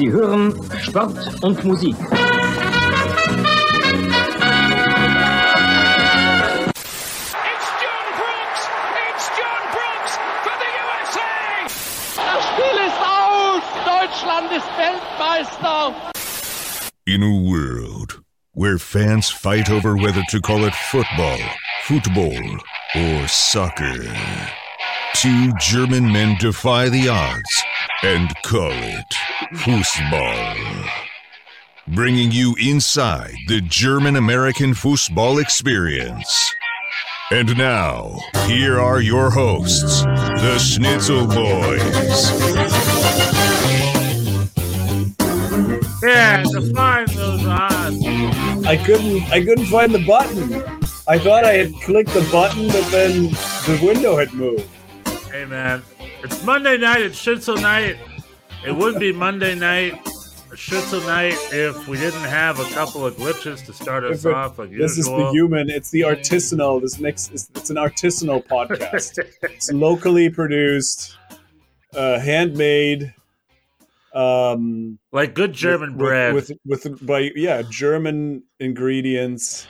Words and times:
Sie 0.00 0.10
hören 0.10 0.54
Sport 0.80 1.42
und 1.42 1.62
Musik. 1.62 1.94
It's 1.94 2.08
John 7.82 8.06
Brooks! 8.16 8.62
It's 8.96 9.28
John 9.36 9.62
Brooks 9.76 10.12
for 10.40 10.56
the 10.56 10.70
USA! 10.86 11.68
Das 12.16 12.42
Spiel 12.48 12.76
ist 12.86 13.00
aus! 13.04 13.62
Deutschland 13.84 14.48
ist 14.52 14.68
Weltmeister! 14.78 15.92
In 17.04 17.22
a 17.22 17.34
world 17.34 18.22
where 18.54 18.78
fans 18.78 19.28
fight 19.28 19.68
over 19.68 19.96
whether 19.96 20.22
to 20.30 20.40
call 20.40 20.64
it 20.64 20.74
football, 20.74 21.40
football, 21.82 22.58
or 22.94 23.28
soccer, 23.28 24.02
two 25.12 25.52
German 25.60 26.10
men 26.10 26.38
defy 26.38 26.88
the 26.88 27.10
odds 27.10 27.62
and 28.02 28.34
call 28.42 28.72
it 28.72 29.19
football. 29.54 30.56
Bringing 31.88 32.30
you 32.30 32.54
inside 32.60 33.34
the 33.48 33.60
German 33.62 34.16
American 34.16 34.74
football 34.74 35.38
experience. 35.38 36.54
And 37.32 37.56
now, 37.58 38.18
here 38.46 38.80
are 38.80 39.00
your 39.00 39.30
hosts, 39.30 40.02
the 40.02 40.58
Schnitzel 40.58 41.26
Boys. 41.26 42.30
Yeah, 46.02 46.42
define 46.42 47.06
those 47.06 47.44
odds. 47.44 48.66
I 48.66 48.76
couldn't 48.76 49.22
I 49.32 49.44
couldn't 49.44 49.66
find 49.66 49.92
the 49.92 50.04
button. 50.06 50.62
I 51.08 51.18
thought 51.18 51.44
I 51.44 51.52
had 51.54 51.74
clicked 51.82 52.14
the 52.14 52.26
button, 52.32 52.68
but 52.68 52.88
then 52.90 53.24
the 53.24 53.80
window 53.82 54.16
had 54.16 54.32
moved. 54.32 54.68
Hey 55.30 55.44
man, 55.44 55.82
it's 56.22 56.42
Monday 56.44 56.78
night. 56.78 57.02
It's 57.02 57.18
Schnitzel 57.18 57.56
night. 57.56 57.96
It 58.64 58.76
wouldn't 58.76 59.00
be 59.00 59.12
Monday 59.12 59.54
night, 59.54 59.94
Schnitzel 60.54 61.00
night, 61.02 61.34
if 61.52 61.88
we 61.88 61.96
didn't 61.96 62.20
have 62.20 62.60
a 62.60 62.64
couple 62.74 63.06
of 63.06 63.16
glitches 63.16 63.64
to 63.66 63.72
start 63.72 64.04
us 64.04 64.24
it- 64.24 64.34
off 64.34 64.58
like 64.58 64.70
This 64.70 64.98
is 64.98 65.06
the 65.06 65.30
human. 65.32 65.70
It's 65.70 65.90
the 65.90 66.02
artisanal. 66.02 66.80
This 66.82 66.98
next 67.00 67.32
is 67.32 67.50
it's 67.54 67.70
an 67.70 67.76
artisanal 67.76 68.46
podcast. 68.46 69.18
it's 69.42 69.72
locally 69.72 70.28
produced, 70.28 71.16
uh, 71.94 72.18
handmade, 72.18 73.14
um, 74.12 74.98
like 75.10 75.34
good 75.34 75.52
German 75.54 75.90
with, 75.92 75.98
bread. 75.98 76.34
with, 76.34 76.50
with 76.66 76.84
with 76.84 77.06
by 77.06 77.30
yeah 77.34 77.62
German 77.62 78.42
ingredients. 78.58 79.66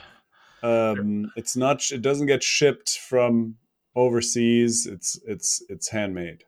Um, 0.63 1.31
it's 1.37 1.57
not. 1.57 1.91
It 1.93 2.03
doesn't 2.03 2.27
get 2.27 2.43
shipped 2.43 2.99
from 2.99 3.57
overseas. 3.95 4.87
It's 4.87 5.19
it's 5.27 5.63
it's 5.69 5.89
handmade. 5.89 6.43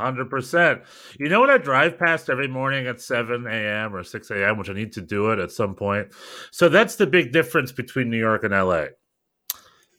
Hundred 0.00 0.30
percent. 0.30 0.82
You 1.18 1.28
know 1.28 1.40
what 1.40 1.50
I 1.50 1.58
drive 1.58 1.98
past 1.98 2.30
every 2.30 2.48
morning 2.48 2.86
at 2.86 3.00
seven 3.00 3.46
a.m. 3.46 3.94
or 3.94 4.02
six 4.02 4.30
a.m., 4.30 4.58
which 4.58 4.70
I 4.70 4.72
need 4.72 4.92
to 4.94 5.02
do 5.02 5.30
it 5.30 5.38
at 5.38 5.50
some 5.52 5.74
point. 5.74 6.08
So 6.50 6.68
that's 6.68 6.96
the 6.96 7.06
big 7.06 7.32
difference 7.32 7.70
between 7.70 8.10
New 8.10 8.18
York 8.18 8.44
and 8.44 8.54
L.A. 8.54 8.88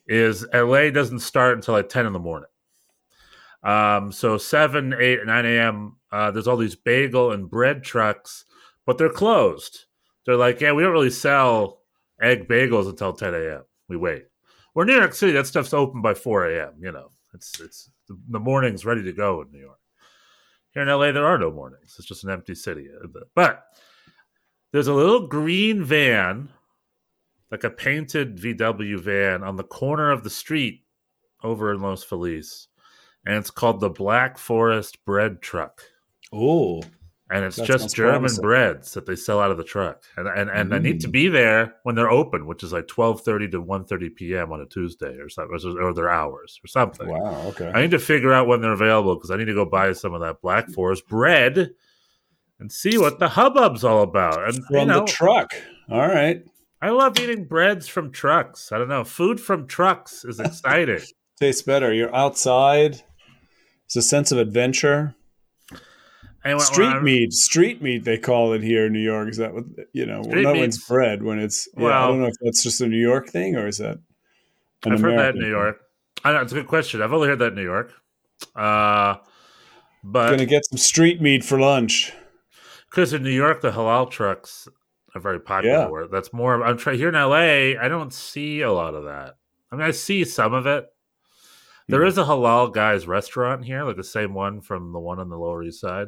Is 0.08 0.46
L.A. 0.54 0.92
doesn't 0.92 1.20
start 1.20 1.56
until 1.56 1.76
like 1.76 1.90
ten 1.90 2.06
in 2.06 2.14
the 2.14 2.20
morning. 2.20 2.50
Um, 3.64 4.12
so 4.12 4.38
seven, 4.38 4.96
eight, 5.00 5.20
nine 5.26 5.46
a.m. 5.46 5.98
Uh, 6.12 6.32
there's 6.32 6.48
all 6.48 6.58
these 6.58 6.76
bagel 6.76 7.32
and 7.32 7.50
bread 7.50 7.84
trucks, 7.84 8.46
but 8.86 8.98
they're 8.98 9.10
closed. 9.10 9.86
They're 10.26 10.36
like, 10.36 10.62
yeah, 10.62 10.72
we 10.74 10.84
don't 10.84 10.92
really 10.94 11.12
sell 11.12 11.82
egg 12.22 12.48
bagels 12.48 12.90
until 12.90 13.14
ten 13.14 13.34
a.m. 13.36 13.64
We 13.88 13.98
wait. 13.98 14.26
We're 14.74 14.86
New 14.86 14.96
York 14.96 15.14
City. 15.14 15.34
That 15.34 15.48
stuff's 15.48 15.74
open 15.74 16.02
by 16.02 16.14
four 16.16 16.50
a.m. 16.50 16.74
You 16.80 16.92
know, 16.92 17.10
it's 17.34 17.60
it's 17.60 17.90
the 18.30 18.40
morning's 18.40 18.86
ready 18.86 19.04
to 19.04 19.14
go 19.14 19.42
in 19.42 19.52
New 19.52 19.60
York. 19.60 19.81
Here 20.73 20.83
in 20.83 20.89
LA, 20.89 21.11
there 21.11 21.25
are 21.25 21.38
no 21.38 21.52
mornings. 21.52 21.95
It's 21.97 22.08
just 22.08 22.23
an 22.23 22.30
empty 22.30 22.55
city. 22.55 22.88
But 23.36 23.64
there's 24.71 24.87
a 24.87 24.93
little 24.93 25.27
green 25.27 25.83
van, 25.83 26.49
like 27.52 27.64
a 27.64 27.70
painted 27.70 28.37
VW 28.37 28.99
van, 28.99 29.43
on 29.43 29.58
the 29.58 29.64
corner 29.64 30.11
of 30.11 30.23
the 30.23 30.30
street 30.30 30.86
over 31.43 31.73
in 31.73 31.81
Los 31.81 32.04
Feliz. 32.04 32.70
And 33.26 33.36
it's 33.36 33.52
called 33.52 33.81
the 33.81 33.89
Black 33.89 34.37
Forest 34.37 35.04
Bread 35.05 35.42
Truck. 35.42 35.83
Oh, 36.31 36.81
And 37.31 37.45
it's 37.45 37.55
That 37.55 37.65
just 37.65 37.95
German 37.95 38.14
promising. 38.15 38.42
breads 38.42 38.93
that 38.93 39.05
they 39.05 39.15
sell 39.15 39.39
out 39.39 39.52
of 39.52 39.58
the 39.58 39.64
truck. 39.64 40.03
And 40.17 40.27
and, 40.27 40.49
and 40.49 40.75
I 40.75 40.80
need 40.80 40.99
to 41.02 41.08
Mm. 41.08 41.11
be 41.14 41.27
there 41.30 41.75
when 41.83 41.95
they're 41.95 42.11
open, 42.11 42.45
which 42.45 42.61
is 42.61 42.73
like 42.73 42.87
12.30 42.87 43.52
to 43.52 43.61
1.30 43.64 44.15
p.m. 44.15 44.52
on 44.52 44.59
a 44.59 44.65
Tuesday 44.65 45.15
or 45.17 45.30
something, 45.30 45.58
or 45.80 45.93
their 45.93 46.09
hours 46.09 46.59
or 46.64 46.67
something. 46.67 47.08
wow. 47.08 47.47
Okay. 47.47 47.71
I 47.73 47.81
need 47.81 47.92
to 47.92 47.99
figure 47.99 48.33
out 48.33 48.47
when 48.47 48.59
they're 48.61 48.73
available 48.73 49.15
because 49.15 49.31
I 49.31 49.37
need 49.37 49.45
to 49.45 49.53
go 49.53 49.64
buy 49.65 49.93
some 49.93 50.14
of 50.14 50.19
that 50.21 50.42
Black 50.42 50.69
Forest 50.71 51.08
bread 51.08 51.71
and 52.59 52.71
see 52.71 52.97
what 52.97 53.17
the 53.19 53.30
hubbub's 53.30 53.83
all 53.83 54.02
about. 54.03 54.43
And 54.48 54.63
From 54.65 54.75
you 54.75 54.86
know, 54.86 54.99
the 54.99 55.05
truck. 55.11 55.53
All 55.89 56.08
right. 56.08 56.43
I 56.81 56.89
love 56.89 57.17
eating 57.19 57.45
breads 57.45 57.87
from 57.87 58.11
trucks. 58.11 58.71
I 58.71 58.77
don't 58.77 58.89
know, 58.89 59.03
food 59.03 59.39
from 59.39 59.67
trucks 59.67 60.25
is 60.25 60.39
exciting. 60.48 60.99
Tastes 61.39 61.61
better. 61.61 61.93
You're 61.93 62.13
outside. 62.15 63.02
It's 63.86 63.95
a 63.95 64.02
sense 64.02 64.31
of 64.31 64.37
adventure. 64.37 65.15
Street 66.60 67.02
meat. 67.04 67.34
Street 67.34 67.82
meat. 67.82 68.04
They 68.04 68.18
call 68.18 68.54
it 68.54 68.64
here 68.64 68.88
in 68.88 68.94
New 68.94 69.00
York. 69.00 69.30
Is 69.30 69.38
that 69.38 69.54
what 69.54 69.66
you 69.94 70.06
know? 70.06 70.24
Street 70.24 70.44
not 70.44 70.54
when 70.54 70.64
it's 70.64 70.88
bread. 70.88 71.24
When 71.24 71.40
it's 71.40 71.68
yeah. 71.78 72.04
I 72.04 72.08
don't 72.08 72.20
know 72.20 72.28
if 72.28 72.36
that's 72.42 72.64
just 72.64 72.82
a 72.82 72.88
New 72.88 72.98
York 72.98 73.30
thing 73.30 73.56
or 73.56 73.68
is 73.68 73.78
that. 73.78 74.00
an 74.86 74.94
I've 74.94 75.02
heard 75.02 75.20
that 75.20 75.36
in 75.36 75.36
American 75.36 75.40
New 75.40 75.46
thing? 75.46 75.52
York. 75.52 75.82
I 76.24 76.32
know 76.34 76.42
it's 76.42 76.52
a 76.52 76.56
good 76.56 76.68
question. 76.68 77.02
I've 77.02 77.14
only 77.14 77.28
heard 77.28 77.40
that 77.40 77.50
in 77.50 77.56
New 77.56 77.64
York. 77.64 77.94
Uh, 78.56 79.16
but 80.04 80.32
Gonna 80.32 80.46
get 80.46 80.66
some 80.66 80.78
street 80.78 81.22
meat 81.22 81.44
for 81.44 81.60
lunch. 81.60 82.12
because 82.90 83.14
in 83.14 83.22
New 83.23 83.30
York 83.32 83.62
the 83.62 83.72
halal 83.72 84.10
trucks 84.10 84.68
are 85.14 85.22
very 85.22 85.40
popular. 85.40 86.02
Yeah. 86.02 86.08
That's 86.12 86.34
more. 86.34 86.64
I'm 86.64 86.78
trying 86.78 86.98
here 86.98 87.10
in 87.10 87.16
LA. 87.16 87.80
I 87.80 87.88
don't 87.88 88.12
see 88.14 88.62
a 88.62 88.72
lot 88.72 88.96
of 88.96 89.04
that. 89.04 89.36
I 89.72 89.76
mean, 89.76 89.86
I 89.86 89.92
see 89.92 90.23
some 90.26 90.54
of 90.54 90.66
it. 90.66 90.88
There 91.92 92.02
Hmm. 92.02 92.08
a 92.18 92.26
halal 92.26 92.74
guy's 92.74 93.06
restaurant 93.08 93.64
here, 93.66 93.84
like 93.84 93.98
the 93.98 94.04
same 94.04 94.34
one 94.34 94.62
from 94.62 94.92
the 94.92 95.00
one 95.00 95.20
on 95.20 95.30
the 95.30 95.38
Lower 95.38 95.62
East 95.64 95.82
Side. 95.82 96.08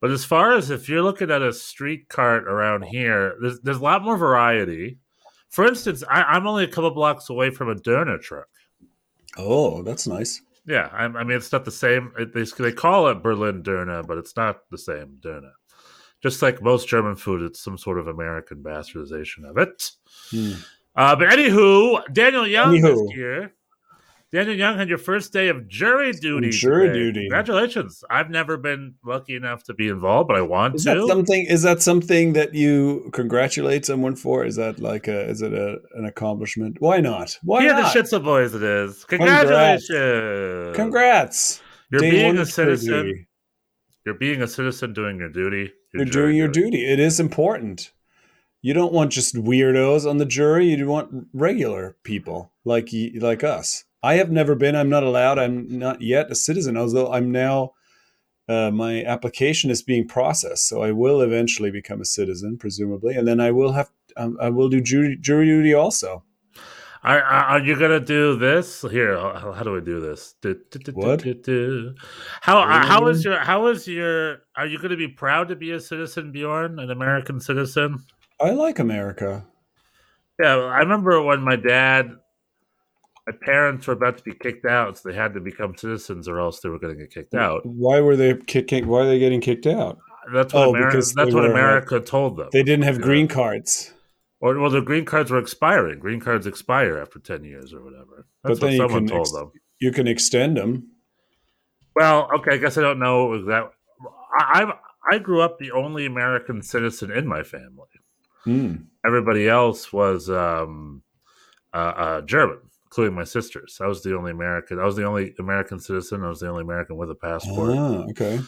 But 0.00 0.10
as 0.10 0.24
far 0.24 0.52
as 0.54 0.70
if 0.70 0.88
you're 0.88 1.02
looking 1.02 1.30
at 1.30 1.42
a 1.42 1.52
street 1.52 2.08
cart 2.08 2.44
around 2.44 2.82
here, 2.84 3.34
there's 3.40 3.60
there's 3.60 3.78
a 3.78 3.82
lot 3.82 4.02
more 4.04 4.16
variety. 4.16 4.98
For 5.48 5.66
instance, 5.66 6.04
I, 6.08 6.22
I'm 6.22 6.46
only 6.46 6.64
a 6.64 6.68
couple 6.68 6.90
blocks 6.92 7.28
away 7.28 7.50
from 7.50 7.68
a 7.68 7.74
doner 7.74 8.18
truck. 8.18 8.46
Oh, 9.36 9.82
that's 9.82 10.06
nice. 10.06 10.40
Yeah, 10.66 10.88
I, 10.92 11.04
I 11.04 11.24
mean 11.24 11.36
it's 11.36 11.52
not 11.52 11.64
the 11.64 11.70
same. 11.70 12.12
It, 12.18 12.32
they 12.32 12.44
they 12.44 12.72
call 12.72 13.08
it 13.08 13.22
Berlin 13.22 13.62
Döner, 13.62 14.06
but 14.06 14.18
it's 14.18 14.36
not 14.36 14.60
the 14.70 14.78
same 14.78 15.18
Döner. 15.20 15.52
Just 16.22 16.42
like 16.42 16.62
most 16.62 16.86
German 16.88 17.16
food, 17.16 17.42
it's 17.42 17.62
some 17.62 17.78
sort 17.78 17.98
of 17.98 18.06
American 18.06 18.62
bastardization 18.62 19.44
of 19.48 19.56
it. 19.58 19.90
Hmm. 20.30 20.52
Uh, 20.94 21.16
but 21.16 21.28
anywho, 21.30 22.02
Daniel 22.12 22.46
Young 22.46 22.76
is 22.76 23.00
here. 23.14 23.54
Daniel 24.32 24.54
Young 24.54 24.78
had 24.78 24.88
your 24.88 24.98
first 24.98 25.32
day 25.32 25.48
of 25.48 25.66
jury 25.66 26.12
duty. 26.12 26.50
Jury 26.50 26.86
today. 26.86 26.98
duty. 26.98 27.20
Congratulations! 27.22 28.04
I've 28.08 28.30
never 28.30 28.56
been 28.56 28.94
lucky 29.04 29.34
enough 29.34 29.64
to 29.64 29.74
be 29.74 29.88
involved, 29.88 30.28
but 30.28 30.36
I 30.36 30.42
want 30.42 30.76
Is 30.76 30.84
to. 30.84 30.94
that 30.94 31.06
something? 31.08 31.46
Is 31.46 31.62
that 31.62 31.82
something 31.82 32.34
that 32.34 32.54
you 32.54 33.10
congratulate 33.12 33.84
someone 33.84 34.14
for? 34.14 34.44
Is 34.44 34.54
that 34.54 34.78
like 34.78 35.08
a? 35.08 35.28
Is 35.28 35.42
it 35.42 35.52
a 35.52 35.78
an 35.94 36.04
accomplishment? 36.04 36.76
Why 36.78 37.00
not? 37.00 37.36
Why 37.42 37.62
Here, 37.62 37.74
the 37.74 37.82
not? 37.82 37.90
Schnitzel 37.92 38.20
boys, 38.20 38.54
it 38.54 38.62
is. 38.62 39.04
Congratulations! 39.06 40.76
Congrats! 40.76 41.60
You're 41.90 42.00
Day 42.00 42.10
being 42.12 42.38
a 42.38 42.46
citizen. 42.46 43.26
You're 44.06 44.14
being 44.14 44.42
a 44.42 44.46
citizen, 44.48 44.92
doing 44.92 45.18
your 45.18 45.28
duty. 45.28 45.72
You're 45.92 46.04
doing 46.04 46.36
your 46.36 46.48
duty. 46.48 46.86
It 46.86 47.00
is 47.00 47.18
important. 47.18 47.90
You 48.62 48.74
don't 48.74 48.92
want 48.92 49.10
just 49.10 49.34
weirdos 49.34 50.08
on 50.08 50.18
the 50.18 50.24
jury. 50.24 50.66
You 50.66 50.86
want 50.86 51.26
regular 51.32 51.96
people 52.04 52.52
like 52.64 52.90
like 53.16 53.42
us. 53.42 53.84
I 54.02 54.14
have 54.14 54.30
never 54.30 54.54
been. 54.54 54.76
I'm 54.76 54.88
not 54.88 55.02
allowed. 55.02 55.38
I'm 55.38 55.78
not 55.78 56.00
yet 56.00 56.30
a 56.30 56.34
citizen. 56.34 56.76
Although 56.76 57.12
I'm 57.12 57.30
now, 57.30 57.72
uh, 58.48 58.70
my 58.70 59.04
application 59.04 59.70
is 59.70 59.82
being 59.82 60.08
processed, 60.08 60.66
so 60.66 60.82
I 60.82 60.92
will 60.92 61.20
eventually 61.20 61.70
become 61.70 62.00
a 62.00 62.06
citizen, 62.06 62.56
presumably, 62.58 63.14
and 63.14 63.26
then 63.28 63.40
I 63.40 63.50
will 63.50 63.72
have. 63.72 63.90
Um, 64.16 64.36
I 64.40 64.50
will 64.50 64.68
do 64.68 64.80
jury, 64.80 65.16
jury 65.20 65.46
duty 65.46 65.72
also. 65.72 66.24
Are, 67.02 67.22
are 67.22 67.60
you 67.60 67.78
gonna 67.78 68.00
do 68.00 68.36
this 68.36 68.82
here? 68.82 69.16
How, 69.16 69.52
how 69.52 69.62
do 69.62 69.74
I 69.74 69.80
do 69.80 70.00
this? 70.00 70.34
Do, 70.42 70.60
do, 70.70 70.78
do, 70.78 70.92
What? 70.92 71.22
How 72.42 72.60
you 72.60 72.88
how 72.88 73.06
is 73.06 73.24
your 73.24 73.38
how 73.38 73.68
is 73.68 73.86
your? 73.86 74.40
Are 74.54 74.66
you 74.66 74.78
gonna 74.78 74.98
be 74.98 75.08
proud 75.08 75.48
to 75.48 75.56
be 75.56 75.70
a 75.70 75.80
citizen, 75.80 76.30
Bjorn, 76.30 76.78
an 76.78 76.90
American 76.90 77.40
citizen? 77.40 78.04
I 78.38 78.50
like 78.50 78.78
America. 78.78 79.46
Yeah, 80.42 80.56
I 80.56 80.78
remember 80.80 81.22
when 81.22 81.40
my 81.40 81.56
dad, 81.56 82.16
my 83.26 83.34
parents 83.42 83.86
were 83.86 83.92
about 83.94 84.18
to 84.18 84.24
be 84.24 84.32
kicked 84.34 84.64
out, 84.66 84.98
so 84.98 85.08
they 85.08 85.14
had 85.14 85.34
to 85.34 85.40
become 85.40 85.76
citizens, 85.76 86.28
or 86.28 86.40
else 86.40 86.60
they 86.60 86.68
were 86.68 86.78
going 86.78 86.94
to 86.96 87.00
get 87.00 87.12
kicked 87.12 87.34
out. 87.34 87.64
Why 87.64 88.00
were 88.00 88.16
they 88.16 88.34
kicking? 88.34 88.86
Why 88.86 89.00
are 89.00 89.06
they 89.06 89.18
getting 89.18 89.40
kicked 89.40 89.66
out? 89.66 89.98
That's 90.32 90.52
what 90.54 90.68
Oh, 90.68 90.70
America. 90.70 90.96
because 90.96 91.14
That's 91.14 91.34
what 91.34 91.42
were, 91.44 91.48
uh, 91.48 91.52
America 91.52 92.00
told 92.00 92.36
them. 92.36 92.48
They 92.52 92.62
didn't 92.62 92.84
have 92.84 93.00
green 93.00 93.28
cards. 93.28 93.92
Or 94.40 94.58
well, 94.58 94.70
the 94.70 94.80
green 94.80 95.04
cards 95.04 95.30
were 95.30 95.38
expiring. 95.38 95.98
Green 95.98 96.20
cards 96.20 96.46
expire 96.46 96.98
after 96.98 97.18
ten 97.18 97.44
years 97.44 97.72
or 97.74 97.82
whatever. 97.84 98.26
That's 98.42 98.58
But 98.58 98.66
then 98.68 98.78
what 98.78 98.88
someone 98.90 99.06
told 99.06 99.20
ex- 99.22 99.32
them. 99.32 99.52
You 99.80 99.92
can 99.92 100.06
extend 100.08 100.56
them. 100.56 100.88
Well, 101.94 102.28
okay, 102.36 102.52
I 102.54 102.56
guess 102.56 102.78
I 102.78 102.80
don't 102.82 102.98
know 102.98 103.44
that. 103.46 103.70
I, 104.38 104.62
I've 104.62 104.68
I 105.12 105.18
grew 105.18 105.40
up 105.42 105.58
the 105.58 105.72
only 105.72 106.06
American 106.06 106.62
citizen 106.62 107.10
in 107.10 107.26
my 107.26 107.42
family. 107.42 107.88
Hmm. 108.44 108.74
Everybody 109.04 109.48
else 109.48 109.92
was 109.92 110.30
um, 110.30 111.02
uh, 111.74 111.76
uh, 111.76 112.20
German, 112.22 112.58
including 112.90 113.14
my 113.14 113.24
sisters. 113.24 113.78
I 113.80 113.86
was 113.86 114.02
the 114.02 114.16
only 114.16 114.32
American. 114.32 114.80
I 114.80 114.84
was 114.84 114.96
the 114.96 115.04
only 115.06 115.34
American 115.38 115.78
citizen. 115.78 116.24
I 116.24 116.28
was 116.28 116.40
the 116.40 116.48
only 116.48 116.62
American 116.62 116.96
with 116.96 117.10
a 117.10 117.14
passport. 117.14 117.70
Ah, 117.78 118.04
okay. 118.10 118.40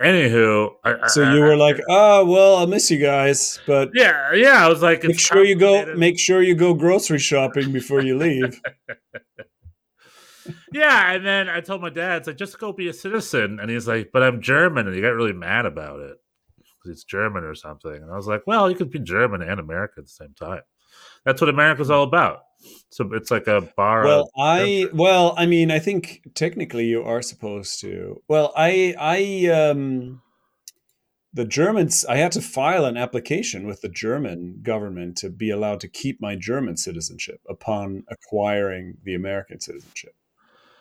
Anywho, 0.00 0.70
I, 0.84 0.94
I- 0.94 1.06
So 1.08 1.22
I- 1.22 1.34
you 1.34 1.40
were 1.40 1.56
like, 1.56 1.78
oh 1.88 2.24
well, 2.24 2.56
I'll 2.56 2.66
miss 2.66 2.90
you 2.90 2.98
guys, 2.98 3.60
but 3.66 3.90
yeah, 3.94 4.32
yeah. 4.32 4.64
I 4.64 4.68
was 4.68 4.80
like, 4.82 5.04
make 5.04 5.20
sure 5.20 5.44
you 5.44 5.54
go 5.54 5.94
make 5.94 6.18
sure 6.18 6.42
you 6.42 6.54
go 6.54 6.72
grocery 6.74 7.18
shopping 7.18 7.70
before 7.72 8.00
you 8.02 8.16
leave. 8.16 8.60
Yeah, 10.72 11.12
and 11.12 11.24
then 11.24 11.48
I 11.48 11.60
told 11.60 11.82
my 11.82 11.90
dad, 11.90 12.16
it's 12.18 12.26
like, 12.26 12.36
just 12.36 12.58
go 12.58 12.72
be 12.72 12.88
a 12.88 12.92
citizen. 12.92 13.60
And 13.60 13.70
he's 13.70 13.86
like, 13.86 14.10
but 14.12 14.22
I'm 14.24 14.40
German. 14.40 14.86
And 14.86 14.96
he 14.96 15.02
got 15.02 15.10
really 15.10 15.32
mad 15.34 15.66
about 15.66 16.00
it 16.00 16.16
because 16.56 16.90
it's 16.90 17.04
German 17.04 17.44
or 17.44 17.54
something. 17.54 17.92
And 17.94 18.10
I 18.10 18.16
was 18.16 18.26
like, 18.26 18.42
well, 18.46 18.68
you 18.70 18.74
could 18.76 18.90
be 18.90 18.98
German 18.98 19.42
and 19.42 19.60
American 19.60 20.00
at 20.00 20.06
the 20.06 20.10
same 20.10 20.34
time. 20.34 20.62
That's 21.24 21.40
what 21.40 21.50
America's 21.50 21.90
all 21.90 22.02
about. 22.02 22.40
So 22.90 23.10
it's 23.12 23.30
like 23.30 23.46
a 23.46 23.62
bar. 23.76 24.04
well, 24.04 24.30
I 24.36 24.88
well, 24.92 25.34
I 25.36 25.46
mean, 25.46 25.70
I 25.70 25.78
think 25.78 26.22
technically 26.34 26.86
you 26.86 27.02
are 27.02 27.22
supposed 27.22 27.80
to. 27.80 28.22
Well, 28.28 28.52
I 28.56 28.94
I 28.98 29.50
um 29.52 30.22
the 31.32 31.44
Germans 31.44 32.04
I 32.04 32.16
had 32.16 32.32
to 32.32 32.42
file 32.42 32.84
an 32.84 32.96
application 32.96 33.66
with 33.66 33.80
the 33.80 33.88
German 33.88 34.60
government 34.62 35.16
to 35.18 35.30
be 35.30 35.50
allowed 35.50 35.80
to 35.80 35.88
keep 35.88 36.20
my 36.20 36.36
German 36.36 36.76
citizenship 36.76 37.40
upon 37.48 38.04
acquiring 38.08 38.98
the 39.02 39.14
American 39.14 39.60
citizenship. 39.60 40.14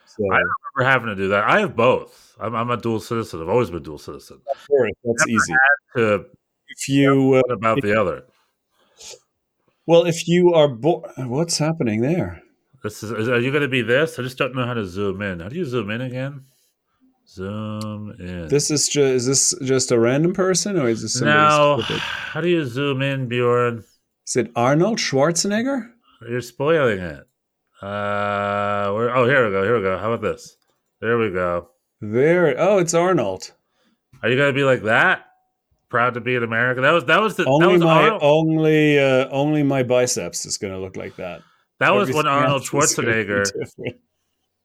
So 0.05 0.25
I 0.25 0.39
remember 0.75 0.91
having 0.91 1.07
to 1.07 1.15
do 1.15 1.29
that. 1.29 1.45
I 1.45 1.61
have 1.61 1.75
both. 1.75 2.35
I'm, 2.39 2.53
I'm 2.53 2.69
a 2.69 2.75
dual 2.75 2.99
citizen. 2.99 3.41
I've 3.41 3.47
always 3.47 3.69
been 3.69 3.83
dual 3.83 3.97
citizen. 3.97 4.41
of 4.51 4.67
course, 4.67 4.91
that's 5.03 5.27
easy. 5.27 5.53
To 5.95 6.25
If 6.67 6.89
you 6.89 7.35
uh, 7.35 7.41
what 7.47 7.51
about 7.51 7.81
the 7.81 7.99
other? 7.99 8.25
Well, 9.85 10.03
if 10.03 10.27
you 10.27 10.53
are 10.53 10.67
bo- 10.67 11.05
what's 11.17 11.57
happening 11.57 12.01
there? 12.01 12.41
This 12.83 13.03
is, 13.03 13.11
are 13.11 13.39
you 13.39 13.51
going 13.51 13.61
to 13.61 13.67
be 13.67 13.81
this? 13.81 14.17
I 14.17 14.23
just 14.23 14.37
don't 14.37 14.55
know 14.55 14.65
how 14.65 14.73
to 14.73 14.85
zoom 14.85 15.21
in. 15.21 15.39
How 15.39 15.49
do 15.49 15.55
you 15.55 15.65
zoom 15.65 15.91
in 15.91 16.01
again? 16.01 16.45
Zoom 17.27 18.15
in. 18.19 18.47
This 18.47 18.71
is 18.71 18.87
just 18.87 18.97
is 18.97 19.25
this 19.25 19.53
just 19.63 19.91
a 19.91 19.99
random 19.99 20.33
person 20.33 20.77
or 20.77 20.89
is 20.89 21.01
this 21.01 21.13
somebody 21.13 21.37
now, 21.37 21.77
specific? 21.77 22.01
how 22.01 22.41
do 22.41 22.49
you 22.49 22.65
zoom 22.65 23.01
in, 23.01 23.27
Bjorn? 23.27 23.83
Is 24.27 24.35
it 24.35 24.51
Arnold 24.55 24.97
Schwarzenegger? 24.97 25.91
You're 26.27 26.41
spoiling 26.41 26.99
it. 26.99 27.27
Uh, 27.81 28.91
where, 28.91 29.15
oh, 29.15 29.27
here 29.27 29.45
we 29.45 29.51
go. 29.51 29.63
Here 29.63 29.75
we 29.75 29.81
go. 29.81 29.97
How 29.97 30.11
about 30.11 30.21
this? 30.21 30.57
There 30.99 31.17
we 31.17 31.31
go. 31.31 31.69
There. 32.01 32.55
Oh, 32.59 32.79
it's 32.79 32.93
Arnold. 32.93 33.51
Are 34.21 34.29
you 34.29 34.37
gonna 34.37 34.53
be 34.53 34.63
like 34.63 34.83
that? 34.83 35.25
Proud 35.91 36.13
to 36.15 36.21
be 36.21 36.35
an 36.37 36.43
American. 36.43 36.83
That 36.83 36.91
was 36.93 37.05
that 37.05 37.21
was 37.21 37.35
the 37.35 37.45
only 37.45 37.67
was 37.73 37.81
my 37.81 38.03
Arnold, 38.03 38.21
only 38.23 38.97
uh, 38.97 39.27
only 39.29 39.61
my 39.61 39.83
biceps 39.83 40.45
is 40.45 40.57
going 40.57 40.73
to 40.73 40.79
look 40.79 40.95
like 40.95 41.17
that. 41.17 41.41
that 41.79 41.93
was 41.93 42.11
when 42.13 42.25
Arnold 42.25 42.63
else 42.63 42.63
is 42.63 42.95
gonna 42.95 43.11
be 43.11 43.13
Schwarzenegger. 43.25 43.93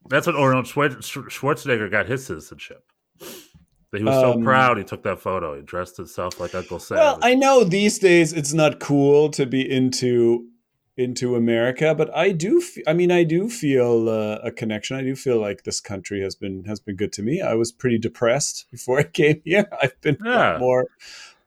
That's 0.09 0.27
when 0.29 0.37
Arnold 0.37 0.67
Schwarzenegger 0.67 1.91
got 1.91 2.07
his 2.07 2.25
citizenship. 2.25 2.85
He 3.21 4.03
was 4.05 4.15
so 4.15 4.35
Um, 4.35 4.45
proud. 4.45 4.79
He 4.79 4.85
took 4.85 5.03
that 5.03 5.21
photo. 5.21 5.57
He 5.57 5.63
dressed 5.63 5.97
himself 5.97 6.39
like 6.39 6.55
Uncle 6.55 6.79
Sam. 6.79 6.99
Well, 6.99 7.19
I 7.23 7.35
know 7.35 7.65
these 7.65 7.99
days 7.99 8.33
it's 8.33 8.53
not 8.53 8.79
cool 8.79 9.29
to 9.31 9.47
be 9.47 9.69
into 9.69 10.47
into 10.97 11.37
America, 11.37 11.95
but 11.95 12.15
I 12.17 12.31
do. 12.33 12.59
F- 12.61 12.83
I 12.87 12.93
mean, 12.95 13.11
I 13.11 13.23
do 13.25 13.51
feel 13.51 14.09
uh, 14.09 14.39
a 14.43 14.51
connection. 14.51 14.97
I 14.97 15.03
do 15.03 15.15
feel 15.15 15.39
like 15.41 15.65
this 15.65 15.81
country 15.81 16.23
has 16.23 16.35
been 16.35 16.65
has 16.65 16.81
been 16.81 16.97
good 16.97 17.13
to 17.15 17.23
me. 17.23 17.43
I 17.43 17.55
was 17.55 17.71
pretty 17.73 17.99
depressed 17.99 18.67
before 18.71 18.99
I 19.01 19.05
came 19.05 19.43
here. 19.45 19.69
I've 19.83 20.01
been 20.01 20.17
Yeah. 20.25 20.57
more. 20.59 20.87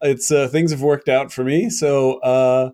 It's 0.01 0.31
uh, 0.31 0.48
things 0.48 0.72
have 0.72 0.81
worked 0.81 1.10
out 1.10 1.31
for 1.31 1.44
me. 1.44 1.69
So, 1.69 2.19
uh, 2.19 2.69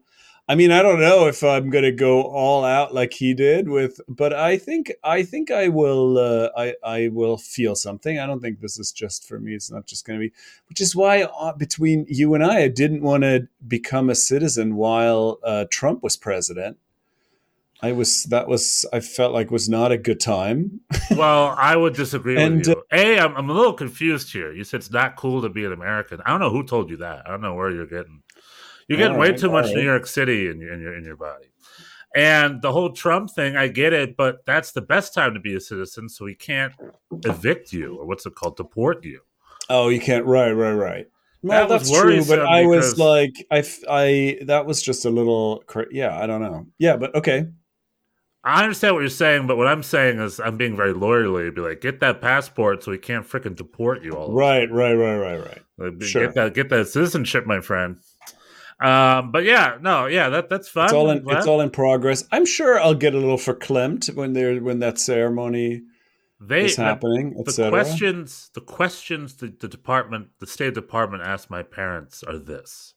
I 0.47 0.53
mean, 0.53 0.69
I 0.71 0.83
don't 0.83 0.99
know 0.99 1.27
if 1.27 1.43
I'm 1.43 1.71
going 1.71 1.85
to 1.85 1.91
go 1.91 2.21
all 2.21 2.63
out 2.63 2.93
like 2.93 3.13
he 3.13 3.33
did 3.33 3.67
with, 3.67 3.99
but 4.07 4.31
I 4.31 4.59
think 4.59 4.91
I 5.03 5.23
think 5.23 5.49
I 5.49 5.69
will. 5.69 6.19
Uh, 6.19 6.49
I 6.55 6.75
I 6.83 7.07
will 7.07 7.37
feel 7.37 7.75
something. 7.75 8.19
I 8.19 8.27
don't 8.27 8.41
think 8.41 8.59
this 8.59 8.77
is 8.77 8.91
just 8.91 9.27
for 9.27 9.39
me. 9.39 9.55
It's 9.55 9.71
not 9.71 9.87
just 9.87 10.05
going 10.05 10.19
to 10.19 10.27
be 10.27 10.33
which 10.67 10.81
is 10.81 10.95
why 10.95 11.23
uh, 11.23 11.53
between 11.53 12.05
you 12.07 12.35
and 12.35 12.43
I, 12.43 12.63
I 12.63 12.67
didn't 12.67 13.01
want 13.01 13.23
to 13.23 13.47
become 13.67 14.09
a 14.09 14.15
citizen 14.15 14.75
while 14.75 15.39
uh, 15.43 15.65
Trump 15.71 16.03
was 16.03 16.15
president. 16.15 16.77
I 17.81 17.91
was 17.91 18.23
that 18.25 18.47
was 18.47 18.85
I 18.93 18.99
felt 18.99 19.33
like 19.33 19.51
was 19.51 19.67
not 19.67 19.91
a 19.91 19.97
good 19.97 20.19
time. 20.19 20.81
well, 21.11 21.55
I 21.57 21.75
would 21.75 21.93
disagree 21.95 22.41
And, 22.41 22.57
with 22.57 22.67
you. 22.67 22.83
A, 22.91 23.19
I'm, 23.19 23.35
I'm 23.35 23.49
a 23.49 23.53
little 23.53 23.73
confused 23.73 24.31
here. 24.31 24.51
You 24.51 24.63
said 24.63 24.79
it's 24.79 24.91
not 24.91 25.15
cool 25.15 25.41
to 25.41 25.49
be 25.49 25.65
an 25.65 25.73
American. 25.73 26.21
I 26.25 26.29
don't 26.29 26.39
know 26.39 26.51
who 26.51 26.63
told 26.63 26.89
you 26.89 26.97
that. 26.97 27.27
I 27.27 27.31
don't 27.31 27.41
know 27.41 27.53
where 27.53 27.71
you're 27.71 27.85
getting. 27.85 28.21
You're 28.87 28.97
getting 28.97 29.15
All 29.15 29.21
way 29.21 29.29
right, 29.29 29.37
too 29.37 29.49
much 29.51 29.67
New. 29.67 29.81
York 29.81 30.05
City 30.07 30.49
in 30.49 30.59
your 30.59 30.73
in 30.73 30.81
your 30.81 30.95
in 30.95 31.03
your 31.03 31.15
body. 31.17 31.47
And 32.15 32.61
the 32.61 32.71
whole 32.71 32.91
Trump 32.91 33.29
thing, 33.31 33.57
I 33.57 33.67
get 33.67 33.91
it, 33.91 34.15
but 34.15 34.45
that's 34.45 34.71
the 34.71 34.81
best 34.81 35.13
time 35.13 35.33
to 35.33 35.39
be 35.39 35.55
a 35.55 35.59
citizen, 35.59 36.07
so 36.07 36.25
he 36.25 36.33
can't 36.33 36.71
evict 37.25 37.73
you 37.73 37.97
or 37.97 38.05
what's 38.05 38.25
it 38.25 38.35
called, 38.35 38.55
deport 38.55 39.03
you. 39.03 39.19
Oh, 39.69 39.89
you 39.89 39.99
can't. 39.99 40.25
Right, 40.25 40.51
right, 40.51 40.73
right. 40.73 41.07
Well, 41.41 41.67
That 41.67 41.79
that's 41.79 41.91
true, 41.91 42.23
but 42.25 42.39
I 42.39 42.65
was 42.65 42.97
like, 42.97 43.45
I, 43.51 44.39
that 44.43 44.65
was 44.65 44.81
just 44.81 45.03
a 45.03 45.09
little, 45.09 45.63
yeah, 45.91 46.17
I 46.17 46.25
don't 46.25 46.41
know, 46.41 46.67
yeah, 46.79 46.95
but 46.95 47.13
okay, 47.15 47.47
I 48.45 48.61
understand 48.61 48.93
what 48.93 49.01
you're 49.01 49.09
saying, 49.09 49.47
but 49.47 49.57
what 49.57 49.65
I'm 49.65 49.81
saying 49.81 50.19
is 50.19 50.39
I'm 50.39 50.55
being 50.55 50.75
very 50.75 50.93
lawyerly. 50.93 51.53
Be 51.53 51.61
like, 51.61 51.81
get 51.81 51.99
that 52.01 52.21
passport 52.21 52.83
so 52.83 52.91
he 52.91 52.99
can't 52.99 53.27
freaking 53.27 53.55
deport 53.55 54.03
you 54.03 54.11
all. 54.11 54.31
right, 54.31 54.71
right, 54.71 54.93
right, 54.93 55.17
right, 55.17 55.39
right. 55.39 55.61
Like, 55.79 56.03
Sure. 56.03 56.27
Get 56.27 56.35
that, 56.35 56.53
get 56.53 56.69
that 56.69 56.87
citizenship, 56.87 57.47
my 57.47 57.59
friend. 57.59 57.97
Um, 58.81 59.31
but 59.31 59.45
yeah, 59.45 59.77
no, 59.81 60.05
yeah, 60.05 60.29
that 60.29 60.49
that's 60.49 60.67
fun. 60.67 60.85
It's 60.85 60.93
all 60.93 61.09
in, 61.09 61.23
it's 61.29 61.47
all 61.47 61.61
in 61.61 61.69
progress. 61.69 62.25
I'm 62.31 62.45
sure 62.45 62.79
I'll 62.79 62.93
get 62.93 63.13
a 63.13 63.17
little 63.17 63.37
verklempt 63.37 64.13
when 64.15 64.33
there 64.33 64.61
when 64.61 64.79
that 64.79 64.99
ceremony 64.99 65.83
they 66.41 66.65
is 66.65 66.75
happening, 66.75 67.33
the 67.33 67.39
etc. 67.49 67.69
questions 67.71 68.51
the 68.53 68.61
questions 68.61 69.35
the, 69.35 69.47
the 69.59 69.69
department 69.69 70.27
the 70.39 70.47
state 70.47 70.73
department 70.73 71.23
asked 71.23 71.49
my 71.49 71.63
parents 71.63 72.23
are 72.23 72.37
this 72.37 72.93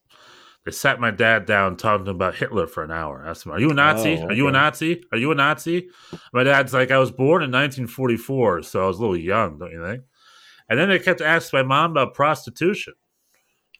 they 0.64 0.72
sat 0.72 0.98
my 0.98 1.12
dad 1.12 1.46
down 1.46 1.76
talking 1.76 2.08
about 2.08 2.34
hitler 2.34 2.66
for 2.66 2.82
an 2.82 2.90
hour 2.90 3.24
asked 3.24 3.46
him 3.46 3.52
are 3.52 3.60
you 3.60 3.70
a 3.70 3.74
nazi 3.74 4.18
Oh, 4.20 4.26
are 4.26 4.32
you 4.32 4.48
a 4.48 4.52
nazi 4.52 5.04
are 5.12 5.18
you 5.18 5.30
a 5.30 5.36
nazi 5.36 5.88
my 6.32 6.42
dad's 6.42 6.74
like 6.74 6.90
i 6.90 6.98
was 6.98 7.12
born 7.12 7.42
in 7.42 7.52
1944 7.52 8.62
so 8.62 8.82
i 8.82 8.86
was 8.88 8.98
a 8.98 9.00
little 9.00 9.16
young 9.16 9.56
don't 9.58 9.70
you 9.70 9.84
think 9.84 10.02
and 10.68 10.78
then 10.78 10.88
they 10.88 10.98
kept 10.98 11.20
asking 11.20 11.60
my 11.60 11.62
mom 11.62 11.92
about 11.92 12.14
prostitution 12.14 12.94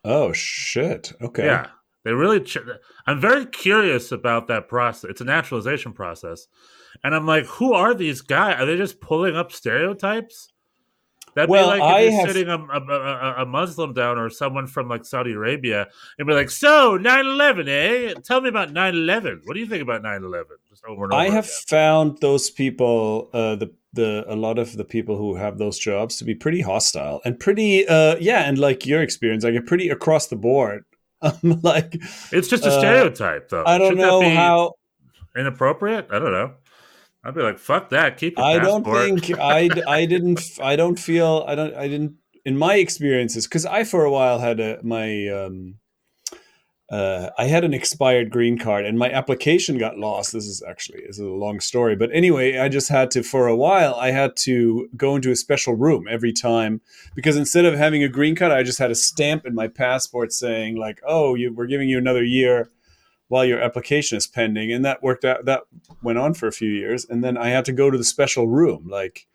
Oh 0.05 0.33
shit! 0.33 1.13
Okay. 1.21 1.45
yeah 1.47 1.67
they 2.09 2.15
really 2.15 2.41
ch- 2.41 2.57
i'm 3.07 3.21
very 3.21 3.45
curious 3.45 4.11
about 4.13 4.47
that 4.49 4.67
process 4.67 5.11
it's 5.11 5.21
a 5.21 5.25
naturalization 5.25 5.93
process 5.93 6.47
and 7.05 7.15
i'm 7.15 7.27
like 7.27 7.45
who 7.45 7.75
are 7.75 7.93
these 7.95 8.23
guys 8.23 8.59
are 8.59 8.65
they 8.67 8.77
just 8.77 8.99
pulling 9.01 9.37
up 9.37 9.53
stereotypes 9.53 10.49
That'd 11.35 11.51
Well, 11.51 11.71
be 11.73 11.79
like 11.79 11.83
I 11.83 12.01
if 12.01 12.11
you're 12.13 12.21
have- 12.21 12.29
sitting 12.31 12.49
a, 12.49 12.57
a, 12.59 13.43
a, 13.43 13.47
Muslim 13.47 13.93
down 13.93 14.19
or 14.19 14.29
someone 14.31 14.67
from 14.67 14.89
like 14.89 15.05
Saudi 15.05 15.33
Arabia 15.33 15.87
and 16.19 16.27
be 16.27 16.33
like, 16.35 16.51
"So 16.51 16.99
9/11, 16.99 17.69
eh? 17.69 18.15
Tell 18.25 18.41
me 18.41 18.49
about 18.49 18.71
9/11. 18.73 19.41
What 19.45 19.55
do 19.55 19.61
you 19.61 19.67
think 19.67 19.83
about 19.83 20.03
9/11?" 20.03 20.45
Just 20.69 20.85
over 20.87 21.05
and 21.05 21.13
over. 21.13 21.21
I 21.23 21.27
have 21.29 21.45
again. 21.45 21.55
found 21.69 22.19
those 22.23 22.51
people, 22.51 23.29
uh, 23.33 23.55
the 23.57 23.73
the 23.93 24.25
a 24.27 24.35
lot 24.35 24.59
of 24.59 24.77
the 24.77 24.85
people 24.85 25.17
who 25.17 25.37
have 25.37 25.59
those 25.59 25.79
jobs 25.79 26.17
to 26.17 26.25
be 26.25 26.35
pretty 26.35 26.61
hostile 26.63 27.21
and 27.25 27.39
pretty, 27.39 27.87
uh, 27.87 28.17
yeah, 28.19 28.49
and 28.49 28.59
like 28.59 28.85
your 28.85 29.03
experience, 29.03 29.45
like 29.45 29.55
a 29.55 29.61
pretty 29.63 29.91
across 29.91 30.27
the 30.29 30.37
board. 30.37 30.85
Um, 31.23 31.61
like 31.63 32.01
It's 32.31 32.47
just 32.47 32.65
a 32.65 32.69
uh, 32.69 32.79
stereotype, 32.79 33.49
though. 33.49 33.65
I 33.67 33.77
don't 33.79 33.97
Shouldn't 33.97 34.07
know 34.07 34.31
how. 34.31 34.75
inappropriate. 35.37 36.07
I 36.13 36.19
don't 36.21 36.31
know. 36.31 36.55
I'd 37.25 37.35
be 37.35 37.43
like, 37.43 37.59
"Fuck 37.59 37.91
that! 37.91 38.17
Keep 38.17 38.39
your 38.39 38.47
I 38.47 38.59
don't 38.61 38.85
think 38.85 39.37
I 39.39 39.69
I 39.89 40.07
didn't 40.07 40.41
I 40.63 40.77
don't 40.77 40.99
feel 40.99 41.45
I 41.47 41.55
don't 41.57 41.75
I 41.75 41.89
didn't 41.89 42.15
in 42.45 42.57
my 42.57 42.77
experiences 42.77 43.47
because 43.47 43.67
I 43.67 43.83
for 43.85 44.05
a 44.05 44.11
while 44.11 44.39
had 44.39 44.61
a 44.61 44.79
my 44.85 45.27
um 45.29 45.75
uh, 46.91 47.29
I 47.37 47.45
had 47.45 47.65
an 47.65 47.75
expired 47.75 48.31
green 48.31 48.57
card 48.57 48.87
and 48.87 48.99
my 48.99 49.11
application 49.11 49.77
got 49.77 49.99
lost. 49.99 50.33
This 50.33 50.47
is 50.47 50.63
actually 50.67 51.03
this 51.07 51.19
is 51.19 51.27
a 51.27 51.29
long 51.29 51.61
story, 51.61 51.95
but 51.95 52.11
anyway, 52.15 52.57
I 52.57 52.71
just 52.71 52.89
had 52.89 53.11
to 53.11 53.23
for 53.23 53.47
a 53.47 53.57
while. 53.57 53.95
I 53.97 54.11
had 54.11 54.37
to 54.39 54.89
go 54.97 55.15
into 55.15 55.31
a 55.31 55.37
special 55.37 55.75
room 55.75 56.07
every 56.09 56.33
time 56.33 56.81
because 57.15 57.37
instead 57.37 57.67
of 57.67 57.75
having 57.75 58.03
a 58.03 58.09
green 58.09 58.35
card, 58.35 58.53
I 58.53 58.63
just 58.63 58.79
had 58.79 58.91
a 58.91 58.95
stamp 58.95 59.45
in 59.45 59.55
my 59.55 59.69
passport 59.69 60.33
saying 60.33 60.77
like, 60.77 61.03
"Oh, 61.07 61.35
you, 61.35 61.53
we're 61.53 61.67
giving 61.67 61.91
you 61.91 61.99
another 61.99 62.25
year 62.25 62.71
while 63.29 63.45
your 63.45 63.61
application 63.61 64.17
is 64.17 64.27
pending," 64.27 64.73
and 64.73 64.83
that 64.87 65.03
worked 65.03 65.27
out. 65.27 65.45
That 65.45 65.65
went 66.03 66.19
on 66.19 66.33
for 66.33 66.47
a 66.47 66.53
few 66.53 66.71
years, 66.71 67.05
and 67.05 67.23
then 67.23 67.37
I 67.37 67.49
had 67.51 67.67
to 67.67 67.73
go 67.73 67.91
to 67.91 67.99
the 67.99 68.05
special 68.05 68.49
room. 68.49 68.89
Like, 68.89 69.27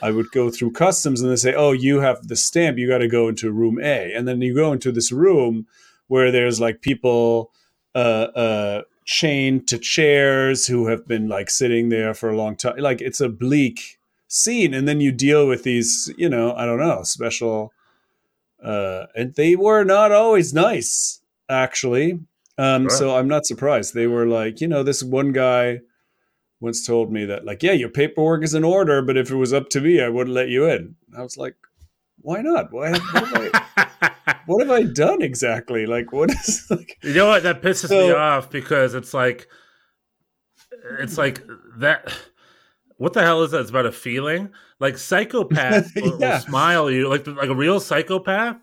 I 0.00 0.12
would 0.12 0.30
go 0.30 0.48
through 0.48 0.72
customs, 0.72 1.20
and 1.20 1.28
they 1.28 1.36
say, 1.36 1.54
"Oh, 1.54 1.72
you 1.72 1.98
have 2.00 2.28
the 2.28 2.36
stamp. 2.36 2.78
You 2.78 2.86
got 2.86 2.98
to 2.98 3.08
go 3.08 3.26
into 3.26 3.50
room 3.50 3.80
A," 3.82 4.12
and 4.14 4.28
then 4.28 4.40
you 4.40 4.54
go 4.54 4.72
into 4.72 4.92
this 4.92 5.10
room 5.10 5.66
where 6.10 6.30
there's 6.30 6.60
like 6.60 6.82
people 6.82 7.52
uh, 7.94 8.26
uh, 8.34 8.82
chained 9.04 9.68
to 9.68 9.78
chairs 9.78 10.66
who 10.66 10.88
have 10.88 11.06
been 11.06 11.28
like 11.28 11.50
sitting 11.50 11.88
there 11.88 12.14
for 12.14 12.30
a 12.30 12.36
long 12.36 12.56
time. 12.56 12.78
Like 12.78 13.00
it's 13.00 13.20
a 13.20 13.28
bleak 13.28 13.98
scene, 14.28 14.74
and 14.74 14.86
then 14.86 15.00
you 15.00 15.12
deal 15.12 15.46
with 15.46 15.62
these, 15.62 16.12
you 16.16 16.28
know, 16.28 16.54
I 16.54 16.66
don't 16.66 16.80
know, 16.80 17.02
special 17.02 17.72
uh, 18.62 19.06
and 19.14 19.34
they 19.34 19.56
were 19.56 19.84
not 19.84 20.12
always 20.12 20.52
nice, 20.52 21.20
actually. 21.48 22.20
Um. 22.58 22.90
So 22.90 23.16
I'm 23.16 23.28
not 23.28 23.46
surprised. 23.46 23.94
They 23.94 24.06
were 24.06 24.26
like, 24.26 24.60
you 24.60 24.68
know, 24.68 24.82
this 24.82 25.02
one 25.02 25.32
guy 25.32 25.80
once 26.60 26.86
told 26.86 27.10
me 27.10 27.24
that, 27.24 27.46
like, 27.46 27.62
yeah, 27.62 27.72
your 27.72 27.88
paperwork 27.88 28.44
is 28.44 28.52
in 28.52 28.64
order, 28.64 29.00
but 29.00 29.16
if 29.16 29.30
it 29.30 29.36
was 29.36 29.54
up 29.54 29.70
to 29.70 29.80
me, 29.80 30.02
I 30.02 30.10
wouldn't 30.10 30.34
let 30.34 30.48
you 30.48 30.68
in. 30.68 30.96
I 31.16 31.22
was 31.22 31.38
like, 31.38 31.56
why 32.20 32.42
not? 32.42 32.70
Why? 32.70 32.92
I, 32.94 34.10
what 34.50 34.66
have 34.66 34.70
I 34.70 34.82
done 34.84 35.22
exactly? 35.22 35.86
Like, 35.86 36.12
what 36.12 36.30
is 36.46 36.66
like? 36.70 36.98
You 37.02 37.14
know 37.14 37.28
what? 37.28 37.42
That 37.44 37.62
pisses 37.62 37.88
So- 37.88 38.08
me 38.08 38.12
off 38.12 38.50
because 38.50 38.94
it's 38.94 39.14
like, 39.14 39.48
it's 41.00 41.18
like 41.18 41.42
that. 41.78 42.12
What 42.96 43.14
the 43.14 43.22
hell 43.22 43.42
is 43.42 43.52
that? 43.52 43.62
It's 43.62 43.70
about 43.70 43.86
a 43.86 43.92
feeling. 43.92 44.50
Like 44.78 44.94
psychopaths 44.94 45.88
will, 46.02 46.18
will 46.18 46.38
smile 46.40 46.88
at 46.88 46.94
you. 46.94 47.08
Like 47.08 47.26
like 47.26 47.48
a 47.48 47.54
real 47.54 47.80
psychopath 47.80 48.56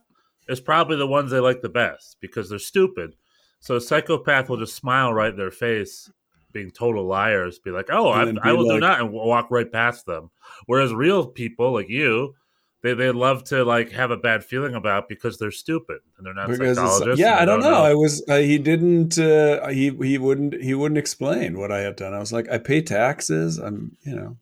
is 0.47 0.59
probably 0.59 0.97
the 0.97 1.07
ones 1.07 1.31
they 1.31 1.39
like 1.39 1.61
the 1.61 1.69
best 1.69 2.17
because 2.21 2.49
they're 2.49 2.59
stupid. 2.59 3.15
So 3.59 3.75
a 3.75 3.81
psychopath 3.81 4.49
will 4.49 4.57
just 4.57 4.75
smile 4.75 5.11
right 5.13 5.31
in 5.31 5.37
their 5.37 5.51
face, 5.51 6.11
being 6.53 6.69
total 6.71 7.05
liars. 7.07 7.57
Be 7.59 7.71
like, 7.71 7.87
"Oh, 7.91 8.09
I, 8.09 8.31
I 8.43 8.53
will 8.53 8.65
do 8.65 8.71
like- 8.73 8.79
not," 8.81 9.01
and 9.01 9.11
walk 9.11 9.47
right 9.49 9.71
past 9.71 10.05
them. 10.05 10.29
Whereas 10.67 10.93
real 10.93 11.25
people 11.27 11.73
like 11.73 11.89
you, 11.89 12.35
they 12.83 12.93
they 12.93 13.11
love 13.11 13.43
to 13.45 13.63
like 13.63 13.91
have 13.91 14.11
a 14.11 14.17
bad 14.17 14.43
feeling 14.43 14.75
about 14.75 15.09
because 15.09 15.37
they're 15.37 15.51
stupid 15.51 15.99
and 16.17 16.25
they're 16.25 16.33
not 16.33 16.47
Because 16.49 16.77
psychologists. 16.77 17.19
yeah, 17.19 17.37
I 17.39 17.45
don't 17.45 17.61
know. 17.61 17.83
I 17.83 17.93
was 17.93 18.23
uh, 18.29 18.37
he 18.37 18.57
didn't 18.57 19.17
uh, 19.17 19.67
he 19.69 19.89
he 19.89 20.17
wouldn't 20.17 20.61
he 20.61 20.73
wouldn't 20.73 20.97
explain 20.97 21.57
what 21.57 21.71
I 21.71 21.79
had 21.79 21.95
done. 21.95 22.13
I 22.13 22.19
was 22.19 22.31
like, 22.31 22.49
I 22.49 22.57
pay 22.59 22.81
taxes. 22.81 23.57
I'm 23.57 23.97
you 24.03 24.15
know, 24.15 24.37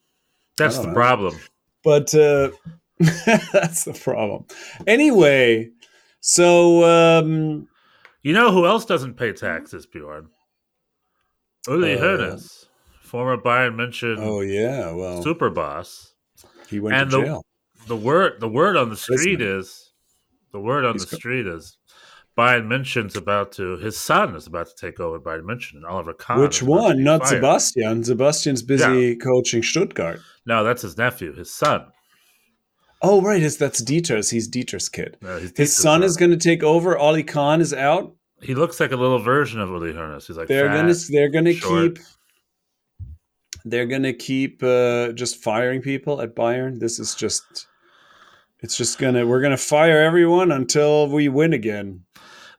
That's 0.58 0.78
the 0.78 0.88
know. 0.88 0.94
problem. 0.94 1.36
but 1.84 2.14
uh, 2.14 2.52
that's 3.00 3.86
the 3.86 3.94
problem. 3.94 4.46
Anyway, 4.88 5.70
so 6.20 6.84
um, 6.84 7.68
You 8.22 8.34
know 8.34 8.52
who 8.52 8.66
else 8.66 8.86
doesn't 8.86 9.16
pay 9.16 9.32
taxes, 9.34 9.86
Bjorn? 9.86 10.30
Uli 11.68 11.98
Uh, 11.98 12.38
former 13.02 13.38
Bayern 13.38 13.76
München 13.76 14.18
oh 14.20 14.42
yeah, 14.42 14.92
well 14.92 15.22
super 15.24 15.50
boss. 15.50 16.14
he 16.70 16.80
went 16.80 16.96
and 16.96 17.10
to 17.12 17.22
jail. 17.24 17.38
The 17.38 17.55
word 17.94 18.40
the 18.40 18.48
word 18.48 18.78
on 18.78 18.90
the 18.90 18.98
street 18.98 19.42
is 19.42 19.92
the 20.52 20.60
word 20.60 20.86
on 20.86 20.94
He's 20.94 21.06
the 21.06 21.16
street 21.18 21.46
is 21.46 21.78
Bayern 22.38 22.68
München's 22.68 23.16
about 23.16 23.52
to 23.54 23.78
his 23.78 23.98
son 23.98 24.36
is 24.36 24.48
about 24.48 24.68
to 24.68 24.76
take 24.76 25.00
over 25.00 25.20
Bayern 25.20 25.44
München 25.44 25.76
and 25.76 25.86
Oliver 25.86 26.14
Kahn. 26.14 26.40
Which 26.40 26.60
to 26.60 26.66
one? 26.66 27.04
Not 27.04 27.22
fired. 27.22 27.36
Sebastian. 27.36 28.04
Sebastian's 28.04 28.64
busy 28.64 29.16
coaching 29.18 29.62
Stuttgart. 29.62 30.20
No, 30.46 30.64
that's 30.64 30.82
his 30.82 30.98
nephew, 30.98 31.34
his 31.34 31.54
son. 31.54 31.86
Oh 33.02 33.22
right, 33.22 33.42
it's, 33.42 33.58
that's 33.58 33.84
Dieter's. 33.84 34.30
He's 34.30 34.48
Dieter's 34.48 34.90
kid. 34.90 35.18
No, 35.22 35.38
he's 35.38 35.56
His 35.56 35.76
son 35.76 36.02
is 36.02 36.18
going 36.18 36.32
to 36.32 36.38
take 36.38 36.64
over. 36.64 36.98
Ollie 36.98 37.24
Kahn 37.24 37.62
is 37.62 37.74
out. 37.74 38.16
He 38.42 38.56
looks 38.56 38.80
like 38.80 38.92
a 38.92 38.96
little 38.96 39.20
version 39.20 39.60
of 39.60 39.70
Uli 39.70 39.94
Hoeneß. 39.94 40.28
He's 40.28 40.38
like 40.38 40.48
they're 40.48 40.68
fat. 40.68 40.82
gonna 40.82 40.94
they're 41.10 41.30
gonna 41.30 41.54
short. 41.54 41.96
keep 41.96 42.06
they're 43.66 43.86
gonna 43.86 44.14
keep 44.14 44.62
uh, 44.62 45.12
just 45.14 45.38
firing 45.38 45.82
people 45.82 46.22
at 46.22 46.36
Bayern. 46.36 46.80
This 46.80 47.00
is 47.00 47.16
just 47.16 47.68
it's 48.66 48.76
just 48.78 48.98
gonna 48.98 49.28
we're 49.28 49.42
gonna 49.42 49.56
fire 49.58 50.02
everyone 50.02 50.52
until 50.52 51.08
we 51.08 51.30
win 51.30 51.54
again. 51.54 52.02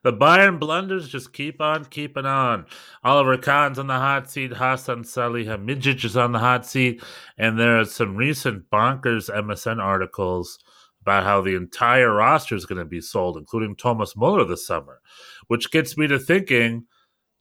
The 0.04 0.12
Bayern 0.12 0.60
blunders 0.60 1.08
just 1.08 1.32
keep 1.32 1.60
on 1.60 1.84
keeping 1.86 2.26
on. 2.26 2.66
Oliver 3.02 3.36
Kahn's 3.36 3.76
on 3.80 3.88
the 3.88 3.94
hot 3.98 4.30
seat. 4.30 4.52
Hassan 4.52 5.02
Salihamidzic 5.02 6.04
is 6.04 6.16
on 6.16 6.30
the 6.30 6.38
hot 6.38 6.64
seat. 6.64 7.02
And 7.36 7.58
there 7.58 7.80
are 7.80 7.84
some 7.84 8.14
recent 8.14 8.70
bonkers 8.70 9.28
MSN 9.28 9.82
articles 9.82 10.60
about 11.00 11.24
how 11.24 11.40
the 11.40 11.56
entire 11.56 12.12
roster 12.14 12.54
is 12.54 12.66
going 12.66 12.78
to 12.78 12.84
be 12.84 13.00
sold, 13.00 13.36
including 13.36 13.74
Thomas 13.74 14.14
Muller 14.16 14.44
this 14.44 14.64
summer, 14.64 15.00
which 15.48 15.72
gets 15.72 15.98
me 15.98 16.06
to 16.06 16.20
thinking 16.20 16.84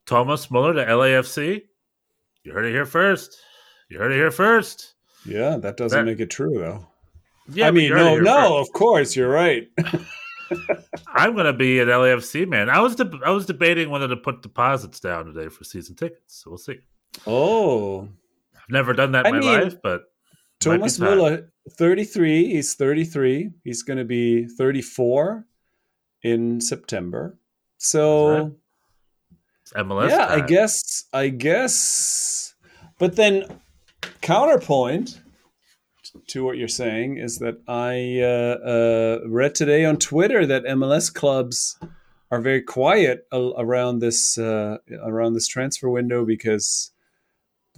Thomas 0.06 0.50
Muller 0.50 0.74
to 0.74 0.84
LAFC? 0.84 1.62
You 2.42 2.52
heard 2.52 2.64
it 2.64 2.72
here 2.72 2.86
first. 2.86 3.38
You 3.88 3.98
heard 4.00 4.10
it 4.10 4.16
here 4.16 4.32
first. 4.32 4.94
Yeah, 5.24 5.56
that 5.58 5.76
doesn't 5.76 5.96
That- 5.96 6.10
make 6.10 6.18
it 6.18 6.30
true 6.30 6.58
though. 6.58 6.88
Yeah, 7.48 7.68
I 7.68 7.70
mean, 7.70 7.84
you 7.84 7.94
heard 7.94 8.18
it 8.18 8.22
no, 8.22 8.32
no, 8.32 8.58
first. 8.58 8.68
of 8.68 8.72
course 8.74 9.16
you're 9.16 9.30
right. 9.30 9.68
I'm 11.08 11.34
going 11.34 11.46
to 11.46 11.52
be 11.52 11.80
an 11.80 11.88
LAFC 11.88 12.46
man. 12.46 12.68
I 12.70 12.80
was 12.80 12.96
deb 12.96 13.14
I 13.24 13.30
was 13.30 13.46
debating 13.46 13.90
whether 13.90 14.08
to 14.08 14.16
put 14.16 14.42
deposits 14.42 15.00
down 15.00 15.26
today 15.26 15.48
for 15.48 15.64
season 15.64 15.96
tickets. 15.96 16.42
So 16.42 16.50
we'll 16.50 16.58
see. 16.58 16.78
oh, 17.26 18.02
I've 18.54 18.70
never 18.70 18.92
done 18.92 19.12
that 19.12 19.26
in 19.26 19.34
I 19.34 19.38
my 19.38 19.40
mean, 19.40 19.60
life, 19.62 19.76
but 19.82 20.02
Thomas 20.60 20.98
time. 20.98 21.18
Müller, 21.18 21.48
33. 21.70 22.52
He's 22.52 22.74
33. 22.74 23.50
He's 23.64 23.82
going 23.82 23.98
to 23.98 24.04
be 24.04 24.46
34 24.46 25.46
in 26.22 26.60
September. 26.60 27.38
So. 27.78 28.28
Right. 28.28 28.52
MLS. 29.74 30.10
yeah 30.10 30.26
i 30.28 30.40
guess 30.40 31.06
i 31.12 31.28
guess 31.28 32.54
but 33.00 33.16
then 33.16 33.44
counterpoint 34.20 35.20
to 36.26 36.44
what 36.44 36.56
you're 36.56 36.68
saying 36.68 37.18
is 37.18 37.38
that 37.38 37.60
i 37.68 38.20
uh, 38.20 38.68
uh, 38.68 39.28
read 39.28 39.54
today 39.54 39.84
on 39.84 39.96
twitter 39.96 40.46
that 40.46 40.64
mls 40.64 41.12
clubs 41.12 41.78
are 42.30 42.40
very 42.40 42.62
quiet 42.62 43.26
a- 43.32 43.52
around 43.58 44.00
this 44.00 44.38
uh, 44.38 44.78
around 45.02 45.34
this 45.34 45.46
transfer 45.46 45.88
window 45.88 46.24
because 46.24 46.92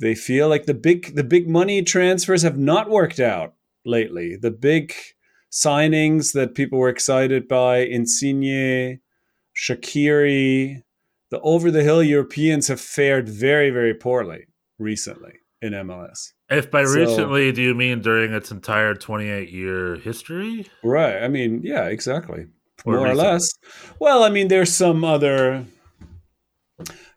they 0.00 0.14
feel 0.14 0.48
like 0.48 0.66
the 0.66 0.74
big 0.74 1.14
the 1.14 1.24
big 1.24 1.48
money 1.48 1.82
transfers 1.82 2.42
have 2.42 2.58
not 2.58 2.88
worked 2.88 3.20
out 3.20 3.54
lately. 3.84 4.36
The 4.36 4.50
big 4.50 4.94
signings 5.50 6.32
that 6.34 6.54
people 6.54 6.78
were 6.78 6.88
excited 6.88 7.48
by 7.48 7.78
insigne 7.78 9.00
Shaqiri 9.56 10.82
the 11.30 11.40
over 11.40 11.70
the 11.70 11.82
hill 11.82 12.02
Europeans 12.02 12.68
have 12.68 12.80
fared 12.80 13.28
very, 13.28 13.70
very 13.70 13.92
poorly 13.92 14.46
recently 14.78 15.34
in 15.62 15.72
MLS. 15.72 16.32
If 16.50 16.70
by 16.70 16.84
So- 16.84 16.94
recently, 16.94 17.52
do 17.52 17.62
you 17.62 17.74
mean 17.74 18.00
during 18.00 18.32
its 18.32 18.50
entire 18.50 18.94
28 18.94 19.50
year 19.50 19.96
history? 19.96 20.66
Right. 20.84 21.22
I 21.22 21.28
mean, 21.28 21.60
yeah, 21.62 21.86
exactly. 21.86 22.46
Or 22.84 22.96
More 22.96 23.08
or 23.08 23.14
less. 23.14 23.48
Well, 23.98 24.22
I 24.22 24.30
mean, 24.30 24.48
there's 24.48 24.72
some 24.72 25.04
other. 25.04 25.64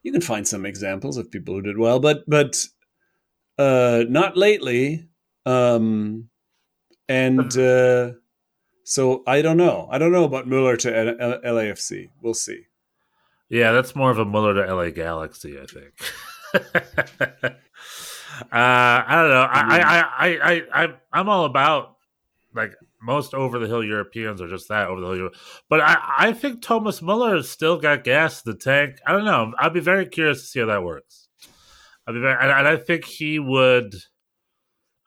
You 0.03 0.11
can 0.11 0.21
find 0.21 0.47
some 0.47 0.65
examples 0.65 1.17
of 1.17 1.29
people 1.29 1.53
who 1.53 1.61
did 1.61 1.77
well, 1.77 1.99
but 1.99 2.23
but 2.27 2.65
uh, 3.59 4.03
not 4.09 4.35
lately. 4.35 5.07
Um, 5.45 6.29
and 7.07 7.55
uh, 7.57 8.13
so 8.85 9.21
I 9.27 9.43
don't 9.43 9.57
know. 9.57 9.87
I 9.91 9.99
don't 9.99 10.11
know 10.11 10.23
about 10.23 10.47
Mueller 10.47 10.77
to 10.77 11.15
L- 11.21 11.41
LAFC. 11.45 12.07
We'll 12.23 12.33
see. 12.33 12.63
Yeah, 13.49 13.71
that's 13.73 13.95
more 13.95 14.09
of 14.09 14.17
a 14.17 14.25
Muller 14.25 14.53
to 14.65 14.73
LA 14.73 14.89
Galaxy, 14.91 15.59
I 15.59 15.65
think. 15.65 17.53
uh, 18.41 19.03
I 19.07 19.15
don't 19.15 19.29
know. 19.29 19.47
I, 19.49 19.79
I, 19.79 20.27
I, 20.27 20.51
I, 20.53 20.83
I, 20.83 20.93
I'm 21.13 21.29
all 21.29 21.45
about 21.45 21.97
like 22.53 22.73
most 23.01 23.33
over 23.33 23.59
the 23.59 23.67
hill 23.67 23.83
Europeans 23.83 24.41
are 24.41 24.47
just 24.47 24.69
that 24.69 24.87
over 24.87 25.01
the 25.01 25.11
hill. 25.11 25.29
But 25.69 25.81
I, 25.81 25.97
I 26.17 26.33
think 26.33 26.61
Thomas 26.61 27.01
Muller 27.01 27.35
has 27.35 27.49
still 27.49 27.77
got 27.77 28.03
gas 28.03 28.45
in 28.45 28.51
the 28.51 28.57
tank. 28.57 28.97
I 29.05 29.11
don't 29.11 29.25
know. 29.25 29.53
I'd 29.57 29.73
be 29.73 29.79
very 29.79 30.05
curious 30.05 30.41
to 30.41 30.47
see 30.47 30.59
how 30.59 30.67
that 30.67 30.83
works. 30.83 31.27
I'd 32.07 32.13
be 32.13 32.19
very, 32.19 32.37
and, 32.39 32.51
and 32.51 32.67
I 32.67 32.77
think 32.77 33.05
he 33.05 33.39
would. 33.39 33.95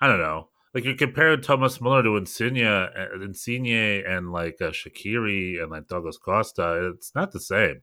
I 0.00 0.08
don't 0.08 0.20
know. 0.20 0.48
Like 0.74 0.84
you're 0.84 0.96
comparing 0.96 1.40
Thomas 1.40 1.80
Muller 1.80 2.02
to 2.02 2.16
Insigne, 2.16 2.64
uh, 2.64 2.88
Insigne 3.22 4.02
and 4.04 4.32
like 4.32 4.56
uh, 4.60 4.70
Shaqiri 4.70 5.62
and 5.62 5.70
like 5.70 5.86
Douglas 5.86 6.18
Costa. 6.18 6.92
It's 6.94 7.14
not 7.14 7.30
the 7.30 7.40
same. 7.40 7.82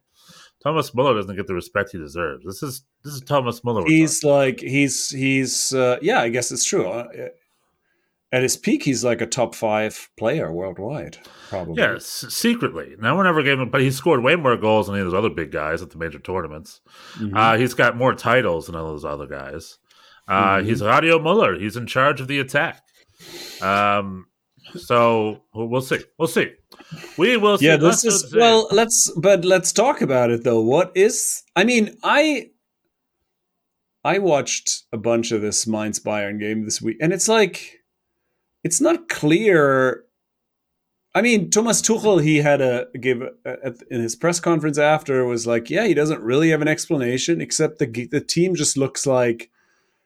Thomas 0.64 0.94
Muller 0.94 1.16
doesn't 1.16 1.36
get 1.36 1.48
the 1.48 1.54
respect 1.56 1.92
he 1.92 1.98
deserves. 1.98 2.46
This 2.46 2.62
is 2.64 2.84
this 3.04 3.14
is 3.14 3.22
Thomas 3.22 3.64
Muller. 3.64 3.84
He's 3.88 4.24
like 4.24 4.60
he's 4.60 5.10
he's 5.10 5.74
uh, 5.74 5.98
yeah. 6.02 6.20
I 6.22 6.30
guess 6.30 6.52
it's 6.52 6.64
true. 6.64 6.88
Uh, 6.88 7.08
at 8.34 8.44
his 8.44 8.56
peak, 8.56 8.84
he's 8.84 9.04
like 9.04 9.20
a 9.20 9.26
top 9.26 9.56
five 9.56 10.10
player 10.18 10.54
worldwide, 10.54 11.18
probably. 11.50 11.82
Yeah, 11.82 11.98
secretly. 12.00 12.96
No 12.98 13.16
one 13.16 13.28
ever 13.28 13.44
gave 13.44 13.60
him, 13.60 13.70
but 13.70 13.82
he 13.82 13.92
scored 13.92 14.24
way 14.24 14.38
more 14.38 14.56
goals 14.56 14.88
than 14.88 14.96
any 14.96 15.04
of 15.06 15.12
those 15.12 15.18
other 15.18 15.30
big 15.30 15.52
guys 15.52 15.82
at 15.82 15.90
the 15.90 15.98
major 15.98 16.20
tournaments. 16.20 16.80
Mhm. 17.20 17.36
Uh, 17.36 17.58
he's 17.58 17.74
got 17.74 17.98
more 17.98 18.14
titles 18.16 18.68
than 18.68 18.76
all 18.76 18.88
those 18.88 19.04
other 19.04 19.28
guys. 19.28 19.80
Uh, 20.30 20.58
Mhm. 20.60 20.66
He's 20.66 20.82
Radio 20.82 21.20
Muller. 21.20 21.60
He's 21.60 21.76
in 21.76 21.88
charge 21.88 22.22
of 22.22 22.30
the 22.30 22.40
attack. 22.40 22.82
Um, 23.62 24.28
so 24.76 25.42
we'll 25.54 25.82
see. 25.82 26.00
We'll 26.18 26.28
see. 26.28 26.52
We 27.18 27.38
will 27.38 27.58
see. 27.58 27.68
yeah, 27.68 27.76
Let's 27.76 28.02
this 28.02 28.24
is 28.24 28.36
well. 28.36 28.68
Let's 28.72 29.12
but 29.18 29.46
let's 29.46 29.72
talk 29.72 30.02
about 30.02 30.32
it 30.32 30.44
though. 30.44 30.62
What 30.62 30.92
is? 30.96 31.44
I 31.56 31.64
mean, 31.64 31.98
I 32.04 32.52
I 34.04 34.20
watched 34.20 34.84
a 34.92 34.98
bunch 34.98 35.32
of 35.32 35.42
this 35.42 35.68
Mainz 35.68 36.00
Bayern 36.00 36.40
game 36.40 36.64
this 36.66 36.82
week, 36.82 36.98
and 37.02 37.14
it's 37.14 37.28
like 37.28 37.82
it's 38.64 38.82
not 38.82 39.10
clear. 39.10 40.06
I 41.14 41.22
mean, 41.22 41.50
Thomas 41.50 41.82
Tuchel, 41.82 42.24
he 42.24 42.38
had 42.38 42.62
a 42.62 42.88
give 43.00 43.22
a, 43.22 43.74
in 43.90 44.02
his 44.02 44.16
press 44.16 44.40
conference 44.40 44.78
after 44.78 45.26
was 45.26 45.46
like, 45.46 45.70
yeah, 45.70 45.86
he 45.86 45.94
doesn't 45.94 46.22
really 46.22 46.50
have 46.52 46.62
an 46.62 46.70
explanation 46.70 47.42
except 47.42 47.80
the 47.80 48.08
the 48.12 48.22
team 48.22 48.56
just 48.56 48.78
looks 48.78 49.06
like 49.06 49.50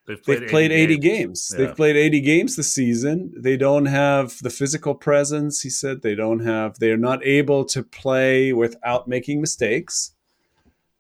They've 0.08 0.24
They've 0.24 0.48
played 0.48 0.72
80 0.72 0.98
games. 1.00 1.52
Yeah. 1.52 1.66
They've 1.66 1.76
played 1.76 1.96
80 1.96 2.22
games 2.22 2.56
this 2.56 2.72
season. 2.72 3.34
They 3.36 3.58
don't 3.58 3.88
have 3.88 4.38
the 4.42 4.52
physical 4.52 4.94
presence, 4.94 5.62
he 5.62 5.70
said. 5.70 6.04
They 6.04 6.14
don't 6.14 6.42
have, 6.42 6.78
they're 6.78 6.98
not 6.98 7.26
able 7.26 7.66
to 7.66 7.82
play 7.82 8.54
without 8.54 9.08
making 9.08 9.42
mistakes. 9.42 10.12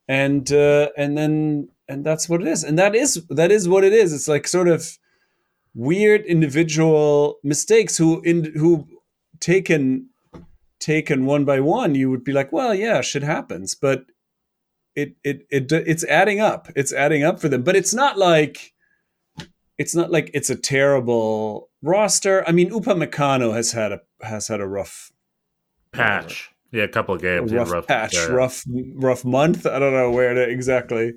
And, 0.08 0.52
uh, 0.52 0.90
and 0.98 1.16
then, 1.16 1.70
and 1.88 2.04
that's 2.04 2.28
what 2.28 2.42
it 2.42 2.48
is. 2.48 2.64
And 2.64 2.80
that 2.80 2.96
is, 2.96 3.24
that 3.30 3.52
is 3.52 3.70
what 3.70 3.84
it 3.84 3.94
is. 3.94 4.12
It's 4.12 4.28
like 4.28 4.48
sort 4.48 4.68
of 4.68 4.98
weird 5.76 6.26
individual 6.26 7.38
mistakes 7.44 7.98
who, 7.98 8.22
in, 8.22 8.54
who 8.56 8.88
taken, 9.40 10.10
taken 10.80 11.26
one 11.26 11.46
by 11.46 11.60
one, 11.60 11.94
you 11.94 12.10
would 12.10 12.24
be 12.24 12.32
like, 12.32 12.52
well, 12.52 12.74
yeah, 12.74 13.02
shit 13.02 13.24
happens. 13.24 13.76
But 13.76 14.06
it, 14.96 15.16
it, 15.24 15.46
it, 15.52 15.72
it's 15.72 16.04
adding 16.06 16.40
up. 16.40 16.70
It's 16.76 16.94
adding 16.94 17.24
up 17.24 17.40
for 17.40 17.50
them. 17.50 17.62
But 17.62 17.76
it's 17.76 17.94
not 17.94 18.18
like, 18.18 18.72
it's 19.78 19.96
not 19.96 20.12
like 20.12 20.32
it's 20.34 20.50
a 20.50 20.56
terrible 20.56 21.70
roster. 21.82 22.48
I 22.48 22.52
mean, 22.52 22.70
Upamecano 22.72 23.54
has 23.54 23.72
had 23.72 23.92
a 23.92 24.02
has 24.22 24.48
had 24.48 24.62
a 24.62 24.68
rough 24.68 25.12
patch. 25.92 26.52
Yeah, 26.72 26.84
a 26.84 26.88
couple 26.88 27.16
of 27.16 27.22
games. 27.22 27.52
a 27.52 27.56
yeah, 27.56 27.64
rough, 27.64 27.88
patch, 27.88 28.16
yeah. 28.16 28.28
rough 28.28 28.64
rough 28.96 29.24
month. 29.26 29.66
I 29.66 29.80
don't 29.80 29.94
know 29.94 30.12
where 30.12 30.34
to 30.34 30.42
exactly 30.42 31.14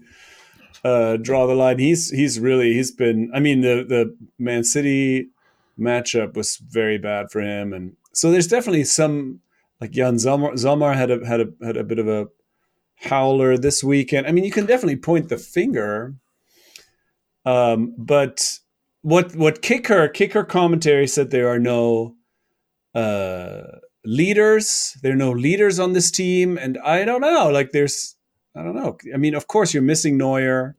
uh, 0.84 1.16
draw 1.16 1.46
the 1.46 1.54
line. 1.54 1.78
He's 1.78 2.10
he's 2.10 2.38
really 2.40 2.74
he's 2.74 2.90
been. 2.90 3.30
I 3.34 3.40
mean, 3.40 3.60
the 3.60 3.84
the 3.88 4.16
Man 4.38 4.64
City 4.64 5.30
matchup 5.78 6.34
was 6.34 6.56
very 6.56 6.98
bad 6.98 7.30
for 7.30 7.40
him, 7.40 7.72
and 7.72 7.96
so 8.12 8.30
there's 8.30 8.46
definitely 8.46 8.84
some 8.84 9.40
like 9.80 9.92
Jan 9.92 10.16
Zalmar, 10.16 10.58
Sommer 10.58 10.94
had 10.94 11.10
a 11.10 11.26
had 11.26 11.40
a 11.40 11.46
had 11.64 11.76
a 11.76 11.84
bit 11.84 11.98
of 11.98 12.08
a 12.08 12.28
howler 12.96 13.56
this 13.56 13.84
weekend. 13.84 14.26
I 14.26 14.32
mean, 14.32 14.44
you 14.44 14.50
can 14.50 14.66
definitely 14.66 14.96
point 14.96 15.28
the 15.28 15.38
finger. 15.38 16.14
Um, 17.48 17.94
but 17.96 18.36
what 19.02 19.34
what 19.36 19.62
kicker 19.62 20.08
kicker 20.08 20.44
commentary 20.44 21.06
said 21.06 21.30
there 21.30 21.48
are 21.48 21.58
no 21.74 22.14
uh, 22.94 23.62
leaders. 24.04 24.96
There 25.02 25.12
are 25.12 25.16
no 25.28 25.32
leaders 25.32 25.78
on 25.78 25.92
this 25.92 26.10
team, 26.10 26.58
and 26.58 26.78
I 26.84 27.04
don't 27.04 27.20
know. 27.20 27.48
Like 27.58 27.70
there's 27.72 28.16
I 28.56 28.62
don't 28.62 28.74
know. 28.74 28.96
I 29.14 29.16
mean, 29.18 29.34
of 29.34 29.46
course 29.46 29.72
you're 29.72 29.82
missing 29.92 30.16
Neuer, 30.18 30.76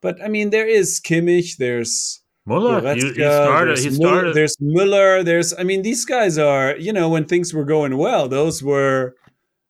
but 0.00 0.22
I 0.22 0.28
mean 0.28 0.50
there 0.50 0.66
is 0.66 1.00
Kimmich. 1.00 1.56
There's 1.58 2.22
Muller, 2.46 2.80
he, 2.94 3.00
he 3.08 3.14
started. 3.14 3.68
there's 3.76 3.84
He 3.84 3.90
Muller- 3.90 4.14
started. 4.14 4.34
there's 4.36 4.56
Muller. 4.60 5.22
There's 5.22 5.52
I 5.58 5.64
mean 5.64 5.82
these 5.82 6.04
guys 6.04 6.38
are 6.38 6.76
you 6.76 6.92
know 6.92 7.08
when 7.10 7.24
things 7.26 7.52
were 7.52 7.64
going 7.64 7.96
well, 7.98 8.28
those 8.28 8.62
were 8.62 9.14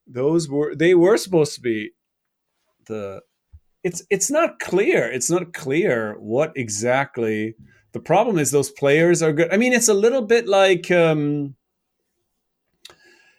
those 0.07 0.49
were 0.49 0.75
they 0.76 0.95
were 0.95 1.16
supposed 1.16 1.54
to 1.57 1.61
be 1.61 1.90
the 2.87 3.21
it's 3.85 4.02
it's 4.11 4.30
not 4.30 4.58
clear. 4.58 5.11
It's 5.11 5.30
not 5.30 5.52
clear 5.52 6.16
what 6.18 6.52
exactly 6.56 7.54
the 7.92 8.00
problem 8.00 8.38
is. 8.38 8.50
Those 8.50 8.70
players 8.70 9.23
are 9.23 9.32
good. 9.32 9.52
I 9.52 9.56
mean 9.56 9.73
it's 9.73 9.88
a 9.88 9.94
little 9.94 10.23
bit 10.23 10.49
like 10.49 10.90
um 10.90 11.54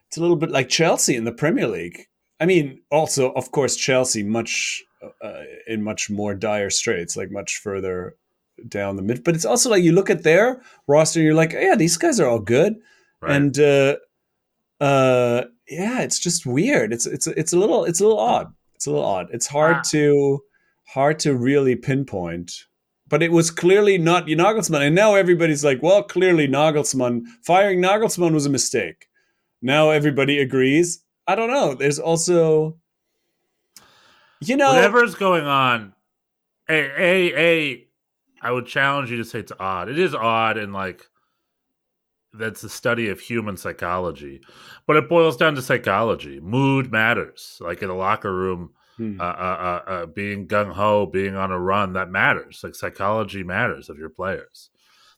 it's 0.08 0.18
a 0.18 0.22
little 0.22 0.38
bit 0.38 0.50
like 0.52 0.70
chelsea 0.70 1.16
in 1.16 1.26
the 1.26 1.32
premier 1.32 1.68
league. 1.68 2.08
I 2.40 2.46
mean 2.46 2.82
also 2.90 3.32
of 3.32 3.52
course 3.52 3.76
chelsea 3.76 4.24
much 4.24 4.84
uh, 5.22 5.44
in 5.68 5.84
much 5.84 6.10
more 6.10 6.34
dire 6.34 6.70
straits 6.70 7.16
like 7.16 7.32
much 7.32 7.58
further 7.58 8.16
down 8.68 8.98
the 8.98 9.02
mid 9.02 9.24
but 9.24 9.36
it's 9.36 9.46
also 9.46 9.70
like 9.70 9.84
you 9.84 9.94
look 9.94 10.10
at 10.10 10.24
their 10.24 10.62
roster 10.88 11.20
and 11.20 11.26
you're 11.26 11.34
like 11.34 11.54
yeah 11.54 11.76
these 11.76 11.98
guys 11.98 12.20
are 12.20 12.28
all 12.28 12.40
good. 12.40 12.76
Right. 13.22 13.36
and 13.36 13.60
uh 13.60 13.98
uh 14.80 15.44
yeah 15.68 16.00
it's 16.02 16.20
just 16.20 16.46
weird. 16.46 16.94
It's 16.94 17.06
it's 17.06 17.28
it's 17.28 17.52
a 17.52 17.60
little 17.60 17.84
it's 17.84 18.00
a 18.00 18.04
little 18.04 18.20
odd 18.20 18.54
it's 18.80 18.88
a 18.88 18.92
little 18.92 19.06
odd. 19.06 19.28
It's 19.34 19.46
hard 19.46 19.76
Ah. 19.80 19.82
to 19.92 20.42
hard 20.88 21.20
to 21.20 21.36
really 21.36 21.76
pinpoint 21.76 22.66
but 23.10 23.22
it 23.24 23.32
was 23.32 23.50
clearly 23.52 23.98
not 23.98 24.28
Nagelsmann. 24.28 24.86
And 24.86 24.94
now 24.96 25.16
everybody's 25.16 25.66
like 25.66 25.82
well 25.84 26.02
clearly 26.04 26.48
Nagelsmann 26.48 27.24
firing 27.44 27.82
Nagelsmann 27.82 28.34
was 28.34 28.46
a 28.46 28.50
mistake. 28.50 29.08
Now 29.62 29.90
everybody 29.90 30.40
agrees. 30.40 31.04
I 31.28 31.36
don't 31.36 31.50
know. 31.50 31.74
There's 31.74 32.00
also 32.00 32.78
you 34.42 34.56
know 34.56 34.74
Whatever's 34.74 35.16
going 35.16 35.44
on, 35.46 35.94
a 36.70 36.74
a 36.80 37.36
a, 37.36 37.88
I 38.42 38.52
would 38.52 38.68
challenge 38.68 39.12
you 39.12 39.18
to 39.18 39.26
say 39.26 39.40
it's 39.40 39.52
odd. 39.60 39.90
It 39.90 40.00
is 40.00 40.16
odd, 40.16 40.56
and 40.58 40.72
like 40.72 41.06
that's 42.40 42.62
the 42.62 42.70
study 42.70 43.10
of 43.10 43.20
human 43.20 43.58
psychology, 43.58 44.42
but 44.88 44.96
it 44.98 45.08
boils 45.10 45.38
down 45.38 45.56
to 45.56 45.62
psychology. 45.62 46.40
Mood 46.40 46.92
matters. 46.92 47.58
Like 47.62 47.82
in 47.84 47.90
a 47.90 47.96
locker 47.96 48.34
room, 48.34 48.72
Hmm. 48.98 49.20
uh, 49.22 49.24
uh, 49.24 49.28
uh, 49.88 49.90
uh, 49.92 50.06
being 50.08 50.48
gung 50.48 50.74
ho, 50.74 51.06
being 51.06 51.36
on 51.36 51.52
a 51.52 51.60
run, 51.60 51.94
that 51.94 52.10
matters. 52.10 52.60
Like 52.64 52.76
psychology 52.76 53.44
matters 53.44 53.90
of 53.90 53.98
your 53.98 54.10
players. 54.10 54.70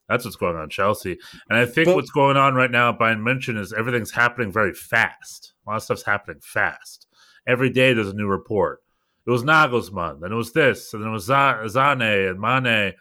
That's 0.07 0.25
what's 0.25 0.35
going 0.35 0.57
on 0.57 0.69
Chelsea, 0.69 1.17
and 1.49 1.57
I 1.57 1.65
think 1.65 1.85
But- 1.87 1.95
what's 1.95 2.11
going 2.11 2.35
on 2.37 2.53
right 2.53 2.69
now 2.69 2.89
at 2.89 2.99
Bayern 2.99 3.21
München 3.21 3.57
is 3.57 3.71
everything's 3.73 4.11
happening 4.11 4.51
very 4.51 4.73
fast. 4.73 5.53
A 5.65 5.69
lot 5.69 5.77
of 5.77 5.83
stuff's 5.83 6.03
happening 6.05 6.41
fast. 6.43 7.07
Every 7.47 7.69
day 7.69 7.93
there's 7.93 8.09
a 8.09 8.13
new 8.13 8.27
report. 8.27 8.81
It 9.25 9.31
was 9.31 9.43
Nagelsmann, 9.43 10.19
then 10.19 10.31
it 10.31 10.35
was 10.35 10.51
this, 10.51 10.93
and 10.93 11.01
then 11.01 11.09
it 11.09 11.13
was 11.13 11.25
Z- 11.27 11.69
Zane 11.69 12.01
and 12.01 12.39
Mane, 12.39 12.93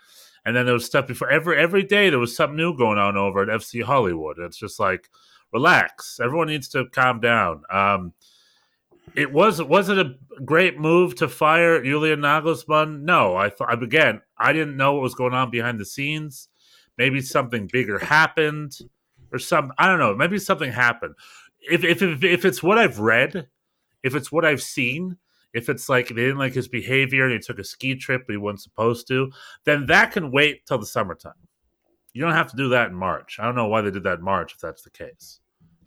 and 0.50 0.56
then 0.56 0.64
there 0.64 0.74
was 0.74 0.84
stuff 0.84 1.06
before. 1.06 1.30
Every 1.30 1.56
every 1.56 1.84
day 1.84 2.10
there 2.10 2.18
was 2.18 2.34
something 2.34 2.56
new 2.56 2.76
going 2.76 2.98
on 2.98 3.16
over 3.16 3.40
at 3.40 3.60
FC 3.60 3.84
Hollywood. 3.84 4.36
It's 4.40 4.56
just 4.56 4.80
like 4.80 5.08
relax. 5.52 6.18
Everyone 6.20 6.48
needs 6.48 6.66
to 6.70 6.86
calm 6.86 7.20
down. 7.20 7.62
Um, 7.70 8.14
it 9.14 9.32
was 9.32 9.62
was 9.62 9.88
it 9.88 9.98
a 9.98 10.16
great 10.44 10.76
move 10.76 11.14
to 11.16 11.28
fire 11.28 11.80
Julian 11.80 12.18
Nagelsmann? 12.18 13.02
No, 13.02 13.36
I 13.36 13.48
thought 13.48 13.80
again 13.80 14.22
I 14.36 14.52
didn't 14.52 14.76
know 14.76 14.94
what 14.94 15.02
was 15.02 15.14
going 15.14 15.34
on 15.34 15.52
behind 15.52 15.78
the 15.78 15.84
scenes. 15.84 16.48
Maybe 16.98 17.20
something 17.20 17.68
bigger 17.72 18.00
happened, 18.00 18.76
or 19.32 19.38
some 19.38 19.72
I 19.78 19.86
don't 19.86 20.00
know. 20.00 20.16
Maybe 20.16 20.40
something 20.40 20.72
happened. 20.72 21.14
If 21.60 21.84
if 21.84 22.02
if, 22.02 22.24
if 22.24 22.44
it's 22.44 22.60
what 22.60 22.76
I've 22.76 22.98
read, 22.98 23.46
if 24.02 24.16
it's 24.16 24.32
what 24.32 24.44
I've 24.44 24.62
seen, 24.62 25.16
if 25.52 25.68
it's 25.68 25.88
like 25.88 26.08
they 26.08 26.14
didn't 26.14 26.38
like 26.38 26.54
his 26.54 26.68
behavior 26.68 27.24
and 27.24 27.32
he 27.32 27.38
took 27.38 27.58
a 27.58 27.64
ski 27.64 27.94
trip 27.94 28.22
but 28.26 28.32
he 28.32 28.38
wasn't 28.38 28.62
supposed 28.62 29.08
to, 29.08 29.30
then 29.64 29.86
that 29.86 30.12
can 30.12 30.30
wait 30.30 30.66
till 30.66 30.78
the 30.78 30.86
summertime. 30.86 31.32
You 32.12 32.22
don't 32.22 32.34
have 32.34 32.50
to 32.50 32.56
do 32.56 32.68
that 32.70 32.90
in 32.90 32.94
March. 32.94 33.38
I 33.38 33.44
don't 33.44 33.54
know 33.54 33.68
why 33.68 33.82
they 33.82 33.90
did 33.90 34.04
that 34.04 34.18
in 34.18 34.24
March 34.24 34.54
if 34.54 34.60
that's 34.60 34.82
the 34.82 34.90
case. 34.90 35.40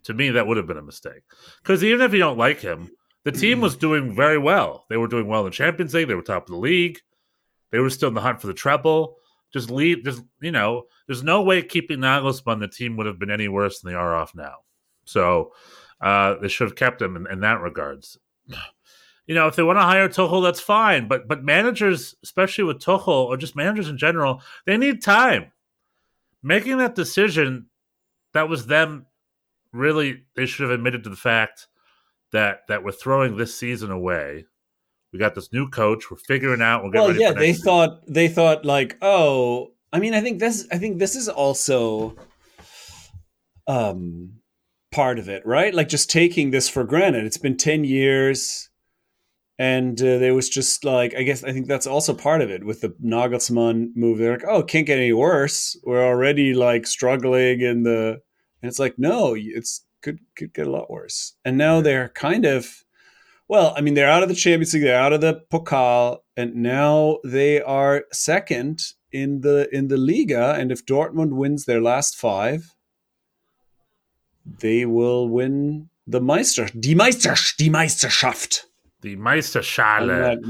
To 0.03 0.13
me, 0.13 0.29
that 0.31 0.45
would 0.45 0.57
have 0.57 0.67
been 0.67 0.77
a 0.77 0.81
mistake. 0.81 1.21
Because 1.61 1.83
even 1.83 2.01
if 2.01 2.13
you 2.13 2.19
don't 2.19 2.37
like 2.37 2.59
him, 2.59 2.89
the 3.23 3.31
team 3.31 3.61
was 3.61 3.77
doing 3.77 4.13
very 4.13 4.37
well. 4.37 4.85
They 4.89 4.97
were 4.97 5.07
doing 5.07 5.27
well 5.27 5.41
in 5.41 5.45
the 5.45 5.51
Champions 5.51 5.93
League. 5.93 6.07
They 6.07 6.15
were 6.15 6.21
top 6.21 6.43
of 6.43 6.51
the 6.51 6.57
league. 6.57 6.99
They 7.71 7.79
were 7.79 7.89
still 7.89 8.09
in 8.09 8.13
the 8.13 8.21
hunt 8.21 8.41
for 8.41 8.47
the 8.47 8.53
treble. 8.53 9.15
Just 9.53 9.71
leave. 9.71 10.03
Just 10.03 10.23
you 10.41 10.51
know, 10.51 10.83
there's 11.07 11.23
no 11.23 11.41
way 11.41 11.61
keeping 11.61 11.99
Nagelsmann. 11.99 12.59
The 12.59 12.67
team 12.67 12.97
would 12.97 13.05
have 13.05 13.19
been 13.19 13.31
any 13.31 13.47
worse 13.47 13.79
than 13.79 13.91
they 13.91 13.97
are 13.97 14.15
off 14.15 14.35
now. 14.35 14.57
So 15.05 15.53
uh, 16.01 16.35
they 16.41 16.49
should 16.49 16.67
have 16.67 16.75
kept 16.75 17.01
him 17.01 17.15
in, 17.15 17.27
in 17.31 17.39
that 17.41 17.61
regards. 17.61 18.17
You 19.27 19.35
know, 19.35 19.47
if 19.47 19.55
they 19.55 19.63
want 19.63 19.77
to 19.77 19.83
hire 19.83 20.09
Tuchel, 20.09 20.43
that's 20.43 20.59
fine. 20.59 21.07
But 21.07 21.27
but 21.27 21.43
managers, 21.43 22.15
especially 22.23 22.65
with 22.65 22.79
Tuchel 22.79 23.07
or 23.07 23.37
just 23.37 23.55
managers 23.55 23.89
in 23.89 23.97
general, 23.97 24.41
they 24.65 24.77
need 24.77 25.01
time. 25.01 25.51
Making 26.41 26.77
that 26.79 26.95
decision, 26.95 27.67
that 28.33 28.49
was 28.49 28.67
them. 28.67 29.05
Really, 29.71 30.23
they 30.35 30.45
should 30.45 30.63
have 30.63 30.71
admitted 30.71 31.03
to 31.05 31.09
the 31.09 31.15
fact 31.15 31.67
that 32.31 32.67
that 32.67 32.83
we're 32.83 32.91
throwing 32.91 33.37
this 33.37 33.57
season 33.57 33.91
away. 33.91 34.45
We 35.13 35.19
got 35.19 35.35
this 35.35 35.53
new 35.53 35.69
coach. 35.69 36.11
We're 36.11 36.17
figuring 36.17 36.61
out. 36.61 36.83
We'll 36.83 36.91
get 36.91 36.99
well 36.99 37.07
ready 37.09 37.21
yeah 37.21 37.31
they 37.31 37.53
season. 37.53 37.65
thought 37.65 38.01
they 38.07 38.27
thought 38.27 38.65
like 38.65 38.97
oh 39.01 39.71
i 39.93 39.99
mean 39.99 40.13
i 40.13 40.21
think 40.21 40.39
this 40.39 40.67
i 40.71 40.77
think 40.77 40.97
this 40.99 41.15
is 41.15 41.29
also 41.29 42.15
um 43.67 44.33
part 44.91 45.19
of 45.19 45.29
it 45.29 45.45
right 45.45 45.73
like 45.73 45.87
just 45.87 46.09
taking 46.09 46.51
this 46.51 46.67
for 46.67 46.83
granted 46.83 47.25
it's 47.25 47.37
been 47.37 47.57
10 47.57 47.83
years 47.83 48.69
and 49.59 50.01
uh, 50.01 50.17
there 50.17 50.33
was 50.33 50.49
just 50.49 50.83
like 50.83 51.13
i 51.15 51.23
guess 51.23 51.43
i 51.43 51.51
think 51.51 51.67
that's 51.67 51.87
also 51.87 52.13
part 52.13 52.41
of 52.41 52.49
it 52.49 52.63
with 52.63 52.81
the 52.81 52.89
nagelsmann 53.03 53.89
move. 53.95 54.17
They're 54.17 54.33
like 54.33 54.45
oh 54.47 54.59
it 54.59 54.67
can't 54.67 54.87
get 54.87 54.97
any 54.97 55.13
worse. 55.13 55.77
We're 55.83 56.05
already 56.05 56.53
like 56.53 56.87
struggling 56.87 57.61
in 57.61 57.83
the 57.83 58.21
and 58.61 58.69
it's 58.69 58.79
like 58.79 58.95
no 58.97 59.35
it's 59.37 59.85
could 60.01 60.19
could 60.35 60.53
get 60.53 60.67
a 60.67 60.71
lot 60.71 60.91
worse. 60.91 61.33
And 61.43 61.57
now 61.57 61.81
they're 61.81 62.09
kind 62.09 62.45
of 62.45 62.83
well, 63.47 63.73
I 63.75 63.81
mean, 63.81 63.93
they're 63.93 64.09
out 64.09 64.23
of 64.23 64.29
the 64.29 64.35
Champions 64.35 64.73
League, 64.73 64.83
they're 64.83 64.99
out 64.99 65.13
of 65.13 65.21
the 65.21 65.41
Pokal, 65.51 66.19
and 66.35 66.55
now 66.55 67.19
they 67.23 67.61
are 67.61 68.05
second 68.11 68.81
in 69.11 69.41
the 69.41 69.69
in 69.71 69.89
the 69.89 69.97
Liga. 69.97 70.55
And 70.57 70.71
if 70.71 70.85
Dortmund 70.85 71.33
wins 71.33 71.65
their 71.65 71.81
last 71.81 72.15
five, 72.15 72.73
they 74.45 74.85
will 74.85 75.27
win 75.27 75.89
the 76.07 76.21
Meister, 76.21 76.67
die 76.67 76.95
Meister, 76.95 77.35
die 77.57 77.69
Meisterschaft, 77.69 78.65
the 79.03 79.15
Meisterschale. 79.17 80.41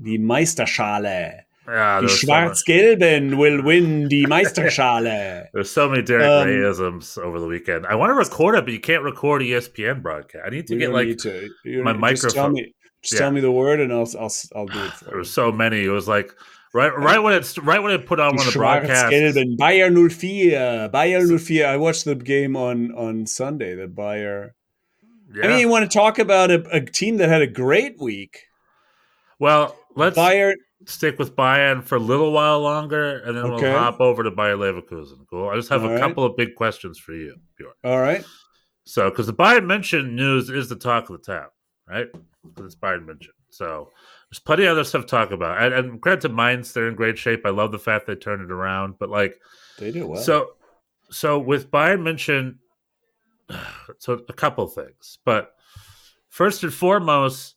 Die 0.00 0.18
Meisterschale. 0.18 1.40
Yeah, 1.66 2.00
Die 2.00 2.06
there's 2.06 2.20
so, 2.20 2.26
much- 2.26 2.58
Schwarz-Gelben 2.66 3.38
will 3.38 3.62
win 3.62 4.08
die 4.08 4.26
Meisterschale. 4.28 5.46
there's 5.54 5.70
so 5.70 5.88
many 5.88 6.02
Derek 6.02 6.26
Um, 6.26 6.46
Rayisms 6.48 7.16
over 7.18 7.40
the 7.40 7.46
weekend. 7.46 7.86
I 7.86 7.94
want 7.94 8.10
to 8.10 8.14
record 8.14 8.54
it, 8.56 8.64
but 8.66 8.72
you 8.74 8.80
can't 8.80 9.02
record 9.02 9.40
ESPN 9.42 10.02
broadcast. 10.02 10.44
I 10.46 10.50
need 10.50 10.66
to 10.66 10.76
get 10.76 10.90
like 10.92 11.16
to. 11.18 11.48
My 11.82 11.92
Just 12.10 12.34
tell 12.34 12.50
microphone. 12.50 12.52
me, 12.52 12.74
just 13.02 13.14
Yeah. 13.14 13.18
tell 13.20 13.30
me 13.32 13.40
the 13.40 13.50
word, 13.52 13.80
and 13.80 13.92
I'll 13.92 14.08
I'll, 14.20 14.32
I'll 14.54 14.66
do 14.66 14.84
it 14.84 14.92
for 14.92 15.04
there 15.06 15.16
was 15.18 15.30
so 15.30 15.50
many. 15.50 15.84
It 15.84 15.88
was 15.88 16.06
like 16.06 16.30
right, 16.74 16.94
right 16.98 17.18
when 17.22 17.32
it's 17.32 17.56
right 17.58 17.82
when 17.82 17.92
it 17.92 18.04
put 18.06 18.20
on 18.20 18.36
one 18.36 18.46
of 18.46 18.52
the 18.52 18.58
broadcasts. 18.58 19.04
Schwarzgelben, 19.14 19.56
Bayer 19.56 19.90
04. 19.90 20.88
Bayer 20.90 21.38
04. 21.38 21.64
I 21.66 21.76
watched 21.78 22.04
the 22.04 22.14
game 22.14 22.56
on 22.56 22.92
on 22.94 23.26
Sunday. 23.26 23.74
The 23.74 23.86
Bayer. 23.88 24.54
Yeah. 25.34 25.46
I 25.46 25.48
mean, 25.48 25.58
you 25.60 25.68
want 25.68 25.90
to 25.90 25.98
talk 25.98 26.18
about 26.18 26.50
a, 26.50 26.62
a 26.70 26.80
team 26.80 27.16
that 27.18 27.28
had 27.28 27.42
a 27.42 27.46
great 27.46 27.98
week? 28.00 28.44
well, 29.40 29.76
let's 29.96 30.16
Bayer. 30.16 30.54
stick 30.86 31.18
with 31.18 31.34
Bayern 31.36 31.82
for 31.82 31.96
a 31.96 32.00
little 32.00 32.32
while 32.32 32.60
longer, 32.60 33.18
and 33.20 33.36
then 33.36 33.44
Okay. 33.44 33.70
we'll 33.70 33.78
hop 33.78 34.00
over 34.00 34.22
to 34.22 34.30
Bayer 34.30 34.56
Leverkusen. 34.56 35.26
Cool. 35.28 35.48
I 35.48 35.56
just 35.56 35.68
have 35.70 35.82
All 35.82 35.90
a 35.90 35.92
right. 35.94 36.00
couple 36.00 36.24
of 36.24 36.36
big 36.36 36.54
questions 36.54 36.98
for 36.98 37.12
you, 37.12 37.34
Bjorn. 37.58 37.74
All 37.84 38.00
right. 38.00 38.24
So, 38.84 39.10
because 39.10 39.26
the 39.26 39.32
Bayern 39.34 39.64
München 39.64 40.12
news 40.12 40.50
is 40.50 40.68
the 40.68 40.76
talk 40.76 41.10
of 41.10 41.18
the 41.20 41.32
town, 41.32 41.48
right? 41.88 42.06
Because 42.46 42.66
it's 42.66 42.74
Bayern 42.76 43.06
München. 43.06 43.28
So, 43.50 43.90
there's 44.30 44.38
plenty 44.40 44.64
of 44.64 44.72
other 44.72 44.84
stuff 44.84 45.02
to 45.02 45.08
talk 45.08 45.30
about. 45.30 45.62
And, 45.62 45.74
and 45.74 46.00
credit 46.00 46.20
to 46.22 46.28
Mainz, 46.28 46.72
they're 46.72 46.88
in 46.88 46.94
great 46.94 47.18
shape. 47.18 47.42
I 47.46 47.50
love 47.50 47.72
the 47.72 47.78
fact 47.78 48.06
they 48.06 48.14
turned 48.14 48.42
it 48.42 48.50
around. 48.52 48.94
But, 48.98 49.08
like, 49.10 49.38
They 49.78 49.90
do 49.90 50.06
well. 50.06 50.20
so, 50.22 50.50
so 51.10 51.38
with 51.38 51.70
Bayern 51.70 52.00
München, 52.02 52.56
so 53.98 54.20
a 54.28 54.32
couple 54.32 54.66
things. 54.66 55.18
But 55.24 55.54
first 56.28 56.62
and 56.62 56.72
foremost, 56.72 57.56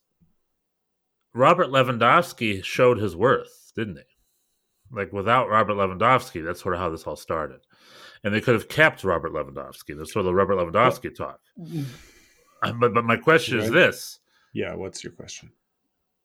Robert 1.34 1.68
Lewandowski 1.68 2.64
showed 2.64 2.98
his 2.98 3.16
worth, 3.16 3.72
didn't 3.76 3.98
he? 3.98 4.04
Like 4.92 5.12
without 5.12 5.50
Robert 5.50 5.74
Lewandowski, 5.74 6.44
that's 6.44 6.62
sort 6.62 6.76
of 6.76 6.82
how 6.82 6.90
this 6.90 7.04
all 7.04 7.16
started. 7.16 7.60
And 8.24 8.34
they 8.34 8.42
could 8.42 8.56
have 8.56 8.68
kept 8.70 9.04
Robert 9.04 9.34
Lewandowski. 9.34 9.98
That's 9.98 10.14
sort 10.14 10.22
of 10.22 10.26
the 10.26 10.34
Robert 10.34 10.56
Lewandowski 10.56 11.16
talk. 11.16 11.40
Uh, 12.64 12.74
But 12.74 12.94
but 12.94 13.06
my 13.06 13.18
question 13.18 13.60
is 13.60 13.70
this: 13.70 14.20
yeah. 14.54 14.74
What's 14.74 15.04
your 15.04 15.14
question? 15.14 15.52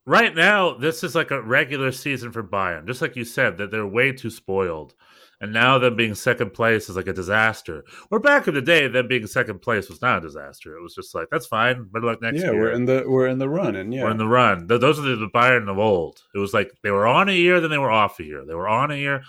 right 0.07 0.35
now, 0.35 0.75
this 0.75 1.05
is 1.05 1.15
like 1.15 1.31
a 1.31 1.43
regular 1.43 1.93
season 1.93 2.33
for 2.33 2.43
Bayern. 2.43 2.87
Just 2.87 3.03
like 3.03 3.15
you 3.17 3.25
said, 3.25 3.59
that 3.59 3.71
they're 3.71 3.87
way 3.87 4.13
too 4.13 4.31
spoiled. 4.31 4.95
And 5.43 5.53
now 5.53 5.77
them 5.77 5.97
being 5.97 6.15
second 6.15 6.53
place 6.55 6.89
is 6.89 6.95
like 6.95 7.09
a 7.09 7.13
disaster. 7.13 7.85
Where 8.11 8.21
back 8.21 8.47
in 8.47 8.55
the 8.55 8.63
day, 8.63 8.87
them 8.87 9.09
being 9.09 9.27
second 9.27 9.59
place 9.61 9.89
was 9.91 10.01
not 10.01 10.19
a 10.19 10.21
disaster. 10.21 10.77
It 10.77 10.83
was 10.83 10.95
just 10.95 11.15
like, 11.17 11.27
that's 11.33 11.47
fine. 11.47 11.83
Better 11.93 12.07
luck 12.07 12.23
next 12.23 12.39
yeah, 12.43 12.53
year. 12.53 12.61
we're 12.61 12.71
in 12.71 12.85
the 12.85 13.03
we're 13.09 13.27
in 13.27 13.39
the 13.39 13.49
run, 13.49 13.75
and 13.75 13.93
yeah, 13.93 14.05
We're 14.05 14.13
in 14.13 14.19
the 14.19 14.29
run. 14.29 14.69
Th- 14.69 14.81
those 14.81 15.01
are 15.01 15.03
the, 15.03 15.17
the 15.17 15.29
Bayern 15.35 15.69
of 15.69 15.79
old. 15.79 16.23
It 16.35 16.39
was 16.39 16.55
like 16.55 16.71
they 16.85 16.93
were 16.93 17.09
on 17.09 17.29
a 17.29 17.33
year, 17.33 17.61
then 17.61 17.71
they 17.71 17.79
were 17.79 17.91
off 17.91 18.21
a 18.21 18.25
year. 18.25 18.45
They 18.47 18.55
were 18.55 18.69
on 18.69 18.93
a 18.93 18.97
year. 18.97 19.25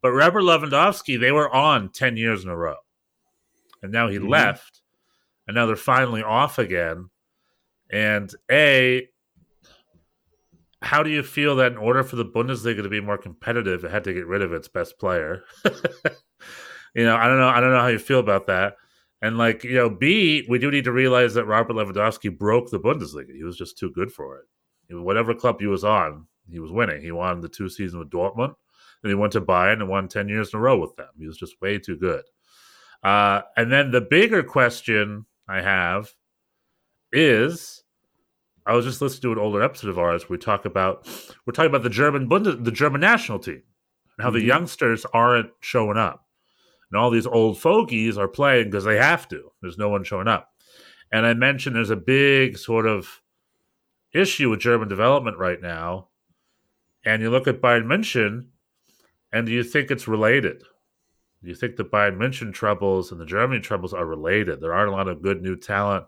But 0.00 0.12
Robert 0.12 0.40
Lewandowski, 0.42 1.20
they 1.20 1.32
were 1.32 1.54
on 1.54 1.90
10 1.90 2.16
years 2.16 2.44
in 2.44 2.50
a 2.50 2.56
row. 2.56 2.76
And 3.82 3.92
now 3.92 4.08
he 4.08 4.18
Mhm. 4.18 4.28
left. 4.30 4.80
And 5.46 5.54
now 5.54 5.66
they're 5.66 5.76
finally 5.76 6.22
off 6.22 6.58
again. 6.58 7.10
And 7.90 8.32
A, 8.50 9.08
how 10.82 11.02
do 11.02 11.10
you 11.10 11.22
feel 11.22 11.56
that 11.56 11.72
in 11.72 11.78
order 11.78 12.02
for 12.02 12.16
the 12.16 12.24
Bundesliga 12.24 12.82
to 12.82 12.88
be 12.88 13.00
more 13.00 13.18
competitive, 13.18 13.84
it 13.84 13.90
had 13.90 14.04
to 14.04 14.12
get 14.12 14.26
rid 14.26 14.42
of 14.42 14.52
its 14.52 14.68
best 14.68 14.98
player? 14.98 15.42
you 16.94 17.04
know, 17.04 17.16
I 17.16 17.26
don't 17.26 17.38
know. 17.38 17.48
I 17.48 17.60
don't 17.60 17.72
know 17.72 17.80
how 17.80 17.88
you 17.88 17.98
feel 17.98 18.20
about 18.20 18.46
that. 18.46 18.74
And 19.20 19.36
like, 19.36 19.64
you 19.64 19.74
know, 19.74 19.90
B, 19.90 20.46
we 20.48 20.58
do 20.58 20.70
need 20.70 20.84
to 20.84 20.92
realize 20.92 21.34
that 21.34 21.46
Robert 21.46 21.74
Lewandowski 21.74 22.36
broke 22.36 22.70
the 22.70 22.78
Bundesliga. 22.78 23.34
He 23.34 23.42
was 23.42 23.56
just 23.56 23.76
too 23.76 23.90
good 23.90 24.12
for 24.12 24.38
it. 24.38 24.44
Whatever 24.90 25.34
club 25.34 25.60
he 25.60 25.66
was 25.66 25.84
on, 25.84 26.26
he 26.48 26.60
was 26.60 26.70
winning. 26.70 27.02
He 27.02 27.10
won 27.10 27.40
the 27.40 27.48
two 27.48 27.68
seasons 27.68 27.98
with 27.98 28.10
Dortmund. 28.10 28.54
and 29.02 29.10
he 29.10 29.14
went 29.14 29.32
to 29.32 29.40
Bayern 29.40 29.80
and 29.80 29.88
won 29.88 30.08
10 30.08 30.28
years 30.28 30.52
in 30.52 30.58
a 30.58 30.62
row 30.62 30.78
with 30.78 30.94
them. 30.96 31.08
He 31.18 31.26
was 31.26 31.36
just 31.36 31.60
way 31.60 31.78
too 31.78 31.96
good. 31.96 32.22
Uh, 33.02 33.42
and 33.56 33.70
then 33.70 33.90
the 33.90 34.00
bigger 34.00 34.42
question 34.42 35.26
I 35.48 35.60
have 35.60 36.12
is 37.12 37.82
I 38.68 38.74
was 38.74 38.84
just 38.84 39.00
listening 39.00 39.22
to 39.22 39.32
an 39.32 39.44
older 39.44 39.62
episode 39.62 39.88
of 39.90 39.98
ours 39.98 40.28
where 40.28 40.36
we 40.36 40.38
talk 40.38 40.64
about 40.66 41.08
we're 41.46 41.52
talking 41.52 41.70
about 41.70 41.82
the 41.82 41.90
German 41.90 42.28
Bundes, 42.28 42.62
the 42.62 42.70
German 42.70 43.00
national 43.00 43.38
team 43.38 43.62
and 44.16 44.24
how 44.24 44.30
the 44.30 44.40
Mhm. 44.40 44.46
youngsters 44.46 45.06
aren't 45.12 45.50
showing 45.60 45.96
up. 45.96 46.26
And 46.90 47.00
all 47.00 47.10
these 47.10 47.26
old 47.26 47.58
fogies 47.58 48.18
are 48.18 48.28
playing 48.28 48.66
because 48.66 48.84
they 48.84 48.98
have 48.98 49.26
to. 49.28 49.52
There's 49.62 49.78
no 49.78 49.88
one 49.88 50.04
showing 50.04 50.28
up. 50.28 50.50
And 51.10 51.24
I 51.24 51.34
mentioned 51.34 51.74
there's 51.76 51.90
a 51.90 51.96
big 51.96 52.58
sort 52.58 52.86
of 52.86 53.22
issue 54.12 54.50
with 54.50 54.60
German 54.60 54.88
development 54.88 55.38
right 55.38 55.60
now. 55.60 56.08
And 57.04 57.22
you 57.22 57.30
look 57.30 57.46
at 57.48 57.60
Bayern 57.62 57.84
München, 57.86 58.48
and 59.32 59.46
do 59.46 59.52
you 59.52 59.62
think 59.62 59.90
it's 59.90 60.08
related? 60.08 60.62
Do 61.42 61.48
you 61.48 61.54
think 61.54 61.76
the 61.76 61.84
Bayern 61.84 62.16
München 62.16 62.52
troubles 62.52 63.12
and 63.12 63.20
the 63.20 63.26
Germany 63.26 63.60
troubles 63.60 63.94
are 63.94 64.04
related? 64.04 64.60
There 64.60 64.74
aren't 64.74 64.90
a 64.92 64.96
lot 64.96 65.08
of 65.08 65.22
good 65.22 65.40
new 65.40 65.56
talent 65.56 66.06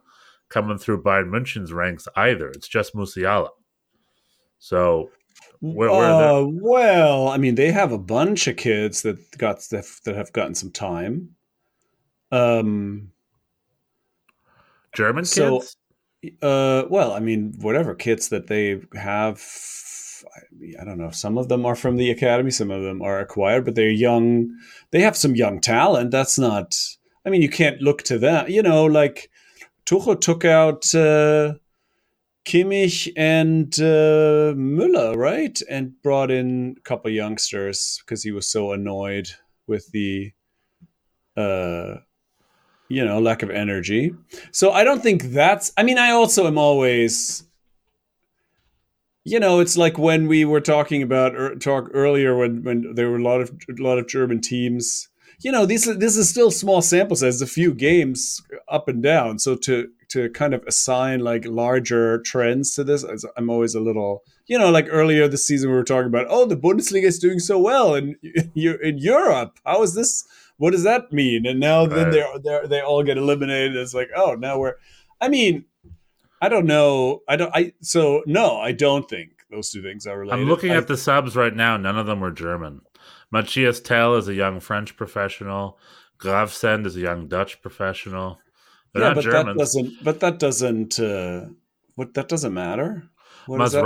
coming 0.50 0.78
through 0.78 1.02
Bayern 1.02 1.30
München's 1.30 1.72
ranks 1.72 2.06
either. 2.16 2.48
It's 2.50 2.68
just 2.68 2.94
Musiala. 2.94 3.48
So 4.58 5.10
where, 5.60 5.90
where 5.90 6.02
uh, 6.02 6.42
well, 6.42 7.28
I 7.28 7.38
mean, 7.38 7.54
they 7.54 7.72
have 7.72 7.92
a 7.92 7.98
bunch 7.98 8.46
of 8.46 8.56
kids 8.56 9.02
that 9.02 9.38
got 9.38 9.60
that, 9.70 9.86
that 10.04 10.16
have 10.16 10.32
gotten 10.32 10.54
some 10.54 10.70
time. 10.70 11.30
Um, 12.30 13.12
German 14.92 15.24
so- 15.24 15.60
kids? 15.60 15.76
uh, 16.42 16.84
well, 16.90 17.12
I 17.12 17.20
mean, 17.20 17.54
whatever 17.60 17.94
kids 17.94 18.28
that 18.28 18.46
they 18.48 18.80
have, 18.94 19.42
I, 20.36 20.82
I 20.82 20.84
don't 20.84 20.98
know. 20.98 21.10
Some 21.10 21.38
of 21.38 21.48
them 21.48 21.64
are 21.64 21.76
from 21.76 21.96
the 21.96 22.10
academy, 22.10 22.50
some 22.50 22.70
of 22.70 22.82
them 22.82 23.00
are 23.02 23.20
acquired, 23.20 23.64
but 23.64 23.74
they're 23.74 23.88
young. 23.88 24.50
They 24.90 25.00
have 25.00 25.16
some 25.16 25.34
young 25.34 25.60
talent. 25.60 26.10
That's 26.10 26.38
not. 26.38 26.76
I 27.24 27.30
mean, 27.30 27.42
you 27.42 27.48
can't 27.48 27.80
look 27.80 28.02
to 28.04 28.18
them. 28.18 28.48
You 28.48 28.62
know, 28.62 28.84
like 28.84 29.30
Tuchel 29.86 30.20
took 30.20 30.44
out 30.44 30.94
uh, 30.94 31.54
Kimmich 32.44 33.12
and 33.16 33.72
uh, 33.78 34.54
Müller, 34.56 35.16
right, 35.16 35.60
and 35.68 36.00
brought 36.02 36.30
in 36.30 36.76
a 36.78 36.80
couple 36.82 37.10
youngsters 37.10 38.02
because 38.04 38.22
he 38.22 38.32
was 38.32 38.46
so 38.46 38.72
annoyed 38.72 39.30
with 39.66 39.90
the. 39.92 40.32
Uh, 41.36 41.96
you 42.90 43.04
know, 43.04 43.20
lack 43.20 43.42
of 43.42 43.50
energy. 43.50 44.12
So 44.50 44.72
I 44.72 44.84
don't 44.84 45.00
think 45.00 45.22
that's. 45.22 45.72
I 45.78 45.84
mean, 45.84 45.96
I 45.96 46.10
also 46.10 46.46
am 46.46 46.58
always. 46.58 47.44
You 49.22 49.38
know, 49.38 49.60
it's 49.60 49.76
like 49.76 49.96
when 49.96 50.26
we 50.26 50.44
were 50.44 50.60
talking 50.60 51.02
about 51.02 51.36
er, 51.36 51.54
talk 51.54 51.88
earlier 51.94 52.36
when 52.36 52.64
when 52.64 52.94
there 52.94 53.08
were 53.08 53.18
a 53.18 53.22
lot 53.22 53.40
of 53.40 53.50
a 53.50 53.82
lot 53.82 53.98
of 53.98 54.08
German 54.08 54.40
teams. 54.40 55.08
You 55.42 55.52
know, 55.52 55.64
these 55.64 55.84
this 55.84 56.16
is 56.16 56.28
still 56.28 56.50
small 56.50 56.82
sample 56.82 57.16
size, 57.16 57.40
a 57.40 57.46
few 57.46 57.72
games 57.72 58.42
up 58.68 58.88
and 58.88 59.02
down. 59.02 59.38
So 59.38 59.56
to 59.56 59.88
to 60.08 60.28
kind 60.30 60.54
of 60.54 60.62
assign 60.66 61.20
like 61.20 61.46
larger 61.46 62.20
trends 62.22 62.74
to 62.74 62.84
this, 62.84 63.04
I'm 63.36 63.48
always 63.50 63.74
a 63.74 63.80
little. 63.80 64.22
You 64.46 64.58
know, 64.58 64.70
like 64.70 64.88
earlier 64.90 65.28
this 65.28 65.46
season 65.46 65.70
we 65.70 65.76
were 65.76 65.84
talking 65.84 66.08
about, 66.08 66.26
oh, 66.28 66.44
the 66.44 66.56
Bundesliga 66.56 67.04
is 67.04 67.20
doing 67.20 67.38
so 67.38 67.58
well 67.58 67.94
in 67.94 68.16
you 68.54 68.76
in 68.82 68.98
Europe. 68.98 69.58
How 69.64 69.82
is 69.82 69.94
this? 69.94 70.24
What 70.58 70.72
does 70.72 70.82
that 70.82 71.12
mean? 71.12 71.46
And 71.46 71.58
now 71.58 71.86
then 71.86 72.10
they're 72.10 72.38
they 72.38 72.66
they 72.68 72.80
all 72.80 73.02
get 73.02 73.16
eliminated. 73.16 73.76
It's 73.76 73.94
like, 73.94 74.10
oh, 74.14 74.34
now 74.34 74.58
we're. 74.58 74.74
I 75.20 75.28
mean, 75.28 75.64
I 76.42 76.48
don't 76.48 76.66
know. 76.66 77.22
I 77.28 77.36
don't. 77.36 77.54
I 77.54 77.72
so 77.80 78.22
no. 78.26 78.58
I 78.58 78.72
don't 78.72 79.08
think 79.08 79.30
those 79.50 79.70
two 79.70 79.82
things 79.82 80.06
are 80.06 80.18
related. 80.18 80.42
I'm 80.42 80.48
looking 80.48 80.72
I- 80.72 80.76
at 80.76 80.86
the 80.88 80.96
subs 80.96 81.36
right 81.36 81.54
now. 81.54 81.76
None 81.76 81.96
of 81.96 82.06
them 82.06 82.20
were 82.20 82.30
German. 82.30 82.82
Mathys 83.32 83.82
Tel 83.82 84.16
is 84.16 84.28
a 84.28 84.34
young 84.34 84.60
French 84.60 84.96
professional. 84.96 85.78
Gravsend 86.18 86.86
is 86.86 86.96
a 86.96 87.00
young 87.00 87.28
Dutch 87.28 87.62
professional. 87.62 88.38
They're 88.92 89.04
yeah, 89.04 89.14
but 89.14 89.24
that 89.24 89.56
doesn't. 89.56 90.04
But 90.04 90.20
that 90.20 90.38
doesn't. 90.38 90.98
Uh, 90.98 91.46
what 91.94 92.14
that 92.14 92.28
doesn't 92.28 92.52
matter. 92.52 93.04
What 93.46 93.58
that? 93.72 93.82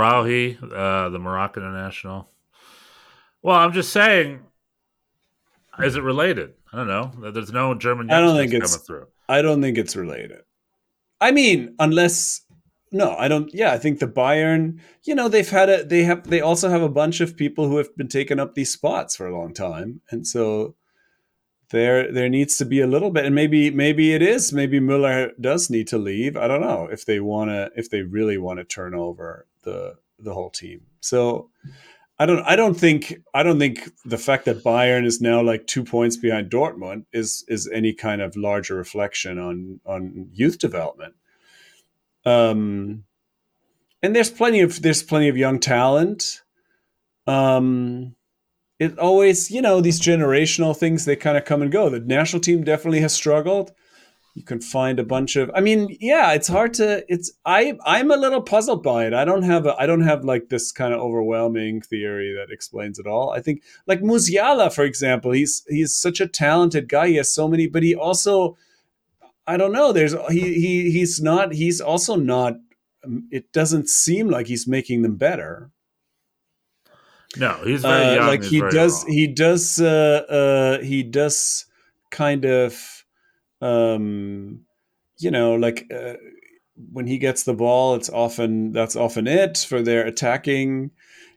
Uh, 0.61 1.09
the 1.09 1.19
Moroccan 1.19 1.63
international. 1.63 2.29
Well, 3.41 3.55
I'm 3.55 3.73
just 3.73 3.93
saying, 3.93 4.41
is 5.79 5.95
it 5.95 6.01
related? 6.03 6.53
I 6.73 6.77
don't 6.77 6.87
know. 6.87 7.31
There's 7.31 7.51
no 7.51 7.75
German 7.75 8.09
I 8.11 8.19
don't 8.19 8.35
think 8.35 8.53
it's- 8.53 8.71
coming 8.73 8.85
through. 8.85 9.07
I 9.27 9.41
don't 9.41 9.61
think 9.61 9.77
it's 9.77 9.95
related. 9.95 10.41
I 11.21 11.31
mean, 11.31 11.75
unless 11.79 12.41
no, 12.95 13.13
I 13.17 13.27
don't. 13.27 13.53
Yeah, 13.53 13.73
I 13.73 13.77
think 13.77 13.99
the 13.99 14.07
Bayern. 14.07 14.79
You 15.03 15.15
know, 15.15 15.27
they've 15.27 15.49
had 15.49 15.69
a. 15.69 15.83
They 15.83 16.03
have. 16.03 16.29
They 16.29 16.39
also 16.39 16.69
have 16.69 16.81
a 16.81 16.89
bunch 16.89 17.19
of 17.19 17.35
people 17.35 17.67
who 17.67 17.75
have 17.77 17.95
been 17.97 18.07
taking 18.07 18.39
up 18.39 18.55
these 18.55 18.71
spots 18.71 19.17
for 19.17 19.27
a 19.27 19.37
long 19.37 19.53
time, 19.53 19.99
and 20.09 20.25
so 20.25 20.75
there 21.71 22.09
there 22.09 22.29
needs 22.29 22.57
to 22.57 22.65
be 22.65 22.79
a 22.79 22.87
little 22.87 23.11
bit. 23.11 23.25
And 23.25 23.35
maybe 23.35 23.69
maybe 23.69 24.13
it 24.13 24.21
is. 24.21 24.53
Maybe 24.53 24.79
Müller 24.79 25.31
does 25.41 25.69
need 25.69 25.87
to 25.89 25.97
leave. 25.97 26.37
I 26.37 26.47
don't 26.47 26.61
know 26.61 26.87
if 26.89 27.05
they 27.05 27.19
want 27.19 27.49
to. 27.49 27.69
If 27.75 27.89
they 27.89 28.01
really 28.01 28.37
want 28.37 28.59
to 28.59 28.63
turn 28.63 28.95
over 28.95 29.45
the 29.63 29.97
the 30.17 30.33
whole 30.33 30.49
team. 30.49 30.81
So. 31.01 31.49
I 32.17 32.25
don't. 32.25 32.45
I 32.45 32.55
don't 32.55 32.75
think. 32.75 33.21
I 33.33 33.43
don't 33.43 33.59
think 33.59 33.91
the 34.05 34.17
fact 34.17 34.45
that 34.45 34.63
Bayern 34.63 35.05
is 35.05 35.19
now 35.19 35.41
like 35.41 35.67
two 35.67 35.83
points 35.83 36.15
behind 36.15 36.49
Dortmund 36.49 37.03
is 37.11 37.43
is 37.49 37.69
any 37.73 37.91
kind 37.91 38.21
of 38.21 38.37
larger 38.37 38.75
reflection 38.75 39.37
on 39.37 39.81
on 39.85 40.29
youth 40.31 40.57
development. 40.57 41.15
Um, 42.25 43.03
and 44.01 44.15
there's 44.15 44.31
plenty 44.31 44.61
of 44.61 44.81
there's 44.81 45.03
plenty 45.03 45.29
of 45.29 45.37
young 45.37 45.59
talent. 45.59 46.41
Um, 47.27 48.15
it 48.79 48.99
always 48.99 49.49
you 49.51 49.61
know 49.61 49.81
these 49.81 49.99
generational 50.01 50.75
things 50.77 51.05
they 51.05 51.15
kind 51.15 51.37
of 51.37 51.45
come 51.45 51.61
and 51.61 51.71
go. 51.71 51.89
The 51.89 51.99
national 51.99 52.41
team 52.41 52.63
definitely 52.63 53.01
has 53.01 53.13
struggled. 53.13 53.71
you 54.35 54.43
can 54.43 54.59
find 54.59 54.99
a 54.99 55.03
bunch 55.03 55.37
of. 55.37 55.49
I 55.55 55.61
mean, 55.61 55.95
yeah, 56.01 56.33
it's 56.33 56.49
hard 56.49 56.73
to. 56.75 57.05
It's 57.07 57.31
I 57.45 57.77
I'm 57.85 58.11
a 58.11 58.17
little 58.17 58.41
puzzled 58.41 58.83
by 58.83 59.05
it. 59.07 59.13
I 59.13 59.23
don't 59.23 59.43
have 59.43 59.65
a 59.65 59.75
I 59.79 59.85
don't 59.85 60.01
have 60.01 60.25
like 60.25 60.49
this 60.49 60.73
kind 60.73 60.93
of 60.93 60.99
overwhelming 60.99 61.81
theory 61.81 62.35
that 62.37 62.53
explains 62.53 62.99
it 62.99 63.07
all. 63.07 63.31
I 63.31 63.39
think 63.39 63.63
like 63.87 64.01
Musiala, 64.01 64.73
for 64.73 64.83
example, 64.83 65.31
he's 65.31 65.63
he's 65.69 65.95
such 65.95 66.19
a 66.19 66.27
talented 66.27 66.89
guy. 66.89 67.07
He 67.07 67.15
has 67.15 67.33
so 67.33 67.47
many, 67.47 67.67
but 67.67 67.81
he 67.81 67.95
also 67.95 68.57
I 69.47 69.57
don't 69.57 69.71
know. 69.71 69.91
There's 69.91 70.15
he 70.29 70.53
he 70.59 70.91
he's 70.91 71.21
not. 71.21 71.53
He's 71.53 71.81
also 71.81 72.15
not. 72.15 72.55
It 73.31 73.51
doesn't 73.51 73.89
seem 73.89 74.29
like 74.29 74.47
he's 74.47 74.67
making 74.67 75.03
them 75.03 75.15
better. 75.15 75.71
No, 77.37 77.59
he's 77.63 77.81
very 77.81 78.17
Uh, 78.17 78.27
like 78.27 78.43
he 78.43 78.59
does. 78.59 79.03
He 79.03 79.27
does. 79.27 79.79
Uh, 79.79 80.25
uh, 80.79 80.83
he 80.83 81.03
does 81.03 81.65
kind 82.11 82.45
of. 82.45 83.05
Um, 83.61 84.65
you 85.17 85.31
know, 85.31 85.55
like 85.55 85.89
uh, 85.93 86.15
when 86.91 87.07
he 87.07 87.17
gets 87.17 87.43
the 87.43 87.53
ball, 87.53 87.95
it's 87.95 88.09
often 88.09 88.71
that's 88.71 88.95
often 88.95 89.27
it 89.27 89.57
for 89.57 89.81
their 89.81 90.05
attacking. 90.05 90.91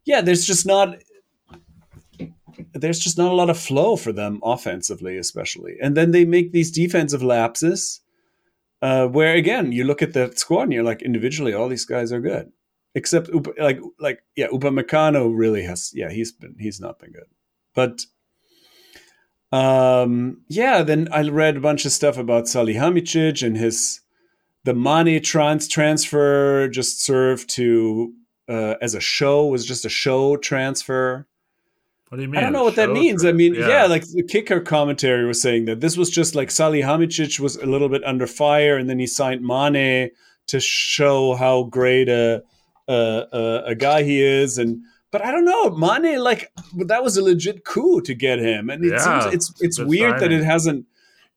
Yeah, 0.05 0.21
there's 0.21 0.47
just 0.47 0.67
not. 0.67 0.97
There's 2.73 2.99
just 2.99 3.19
not 3.19 3.33
a 3.33 3.35
lot 3.35 3.51
of 3.51 3.59
flow 3.59 3.97
for 3.97 4.13
them 4.13 4.41
offensively, 4.43 5.17
especially, 5.17 5.77
and 5.83 5.97
then 5.97 6.11
they 6.11 6.25
make 6.25 6.53
these 6.53 6.71
defensive 6.71 7.23
lapses. 7.23 8.01
Uh, 8.81 9.09
where 9.09 9.35
again, 9.35 9.73
you 9.73 9.85
look 9.85 10.03
at 10.03 10.13
the 10.13 10.33
squad 10.37 10.63
and 10.63 10.73
you're 10.73 10.85
like, 10.85 11.03
individually, 11.03 11.53
all 11.53 11.69
these 11.69 11.85
guys 11.85 12.13
are 12.13 12.21
good, 12.21 12.53
except 12.95 13.29
like 13.59 13.81
like 13.99 14.23
yeah, 14.37 14.49
Upamecano 14.49 15.33
really 15.35 15.63
has 15.65 15.91
yeah, 15.95 16.11
he's 16.11 16.33
been 16.33 16.55
he's 16.59 16.81
not 16.81 16.99
been 16.99 17.13
good, 17.13 17.27
but 17.75 18.03
um 19.51 20.43
yeah, 20.49 20.83
then 20.83 21.09
I 21.11 21.23
read 21.29 21.57
a 21.57 21.61
bunch 21.61 21.85
of 21.85 21.93
stuff 21.93 22.19
about 22.19 22.45
Salihamidzic 22.45 23.45
and 23.45 23.57
his 23.57 24.01
the 24.65 24.75
money 24.75 25.19
trans 25.19 25.67
transfer 25.67 26.69
just 26.69 27.03
served 27.03 27.49
to 27.51 28.13
uh, 28.49 28.75
as 28.81 28.95
a 28.95 29.01
show 29.01 29.47
was 29.47 29.65
just 29.65 29.85
a 29.85 29.89
show 29.89 30.37
transfer. 30.37 31.27
What 32.09 32.17
do 32.17 32.23
you 32.23 32.29
mean? 32.29 32.39
I 32.39 32.41
don't 32.43 32.53
know 32.53 32.65
what 32.65 32.77
that 32.77 32.91
means. 32.91 33.25
or- 33.25 33.29
I 33.29 33.33
mean, 33.33 33.55
yeah. 33.55 33.85
like 33.87 34.05
the 34.09 34.23
kicker 34.23 34.61
commentary 34.61 35.27
was 35.27 35.41
saying 35.43 35.67
that 35.67 35.81
this 35.81 35.97
was 35.97 36.09
just 36.11 36.35
like 36.35 36.49
Salihamidzic 36.49 37.39
was 37.41 37.57
a 37.57 37.67
little 37.67 37.89
bit 37.89 38.03
under 38.05 38.27
fire, 38.27 38.77
and 38.77 38.89
then 38.89 38.99
he 38.99 39.07
signed 39.07 39.43
Mane 39.43 40.11
to 40.47 40.61
show 40.61 41.35
how 41.35 41.65
great 41.65 42.09
a 42.09 42.43
a, 42.89 43.25
a, 43.33 43.63
a 43.67 43.75
guy 43.75 44.03
he 44.05 44.23
is. 44.23 44.57
And 44.57 44.83
but 45.11 45.23
I 45.23 45.31
don't 45.31 45.45
know, 45.45 45.71
Mane 45.71 46.19
like 46.19 46.51
that 46.87 47.03
was 47.03 47.17
a 47.19 47.23
legit 47.23 47.65
coup 47.65 48.01
to 48.03 48.15
get 48.15 48.39
him, 48.39 48.71
and 48.71 48.83
it 48.85 48.93
Yeah, 48.93 49.21
seems 49.21 49.35
it's 49.35 49.53
it's 49.61 49.79
weird 49.79 50.19
that 50.21 50.33
it 50.33 50.45
hasn't. 50.45 50.87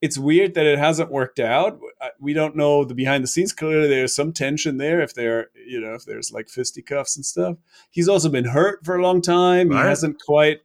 It's 0.01 0.17
weird 0.17 0.55
that 0.55 0.65
it 0.65 0.79
hasn't 0.79 1.11
worked 1.11 1.39
out. 1.39 1.79
We 2.19 2.33
don't 2.33 2.55
know 2.55 2.83
the 2.83 2.95
behind 2.95 3.23
the 3.23 3.27
scenes. 3.27 3.53
Clearly, 3.53 3.87
there's 3.87 4.15
some 4.15 4.33
tension 4.33 4.77
there. 4.77 4.99
If 4.99 5.13
there, 5.13 5.49
you 5.67 5.79
know, 5.79 5.93
if 5.93 6.05
there's 6.05 6.31
like 6.31 6.49
fisticuffs 6.49 7.15
and 7.15 7.25
stuff. 7.25 7.57
He's 7.91 8.09
also 8.09 8.27
been 8.27 8.45
hurt 8.45 8.83
for 8.83 8.95
a 8.95 9.01
long 9.03 9.21
time. 9.21 9.69
He 9.69 9.77
hasn't 9.77 10.19
quite. 10.19 10.61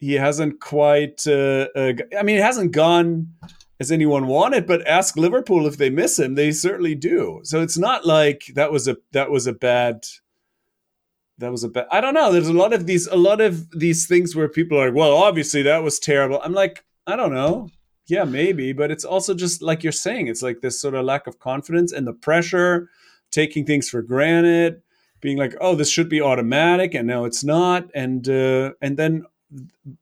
He 0.00 0.14
hasn't 0.14 0.60
quite. 0.60 1.24
Uh, 1.26 1.68
uh, 1.76 1.92
I 2.18 2.24
mean, 2.24 2.38
it 2.38 2.42
hasn't 2.42 2.72
gone 2.72 3.34
as 3.78 3.92
anyone 3.92 4.26
wanted. 4.26 4.66
But 4.66 4.86
ask 4.86 5.16
Liverpool 5.16 5.68
if 5.68 5.76
they 5.76 5.90
miss 5.90 6.18
him. 6.18 6.34
They 6.34 6.50
certainly 6.50 6.96
do. 6.96 7.40
So 7.44 7.62
it's 7.62 7.78
not 7.78 8.04
like 8.04 8.46
that 8.56 8.72
was 8.72 8.88
a 8.88 8.96
that 9.12 9.30
was 9.30 9.46
a 9.46 9.52
bad. 9.52 10.06
That 11.38 11.52
was 11.52 11.62
a 11.62 11.68
bad. 11.68 11.86
I 11.92 12.00
don't 12.00 12.14
know. 12.14 12.32
There's 12.32 12.48
a 12.48 12.52
lot 12.52 12.72
of 12.72 12.86
these. 12.86 13.06
A 13.06 13.16
lot 13.16 13.40
of 13.40 13.70
these 13.78 14.08
things 14.08 14.34
where 14.34 14.48
people 14.48 14.76
are 14.76 14.86
like, 14.86 14.96
well, 14.96 15.14
obviously 15.14 15.62
that 15.62 15.84
was 15.84 16.00
terrible. 16.00 16.40
I'm 16.42 16.52
like, 16.52 16.84
I 17.06 17.14
don't 17.14 17.32
know. 17.32 17.68
Yeah, 18.10 18.24
maybe, 18.24 18.72
but 18.72 18.90
it's 18.90 19.04
also 19.04 19.34
just 19.34 19.62
like 19.62 19.84
you're 19.84 19.92
saying. 19.92 20.26
It's 20.26 20.42
like 20.42 20.62
this 20.62 20.80
sort 20.80 20.94
of 20.94 21.04
lack 21.04 21.28
of 21.28 21.38
confidence 21.38 21.92
and 21.92 22.06
the 22.06 22.12
pressure, 22.12 22.90
taking 23.30 23.64
things 23.64 23.88
for 23.88 24.02
granted, 24.02 24.82
being 25.20 25.38
like, 25.38 25.54
"Oh, 25.60 25.76
this 25.76 25.88
should 25.88 26.08
be 26.08 26.20
automatic," 26.20 26.92
and 26.92 27.06
now 27.06 27.24
it's 27.24 27.44
not, 27.44 27.88
and 27.94 28.28
uh, 28.28 28.72
and 28.82 28.96
then 28.96 29.26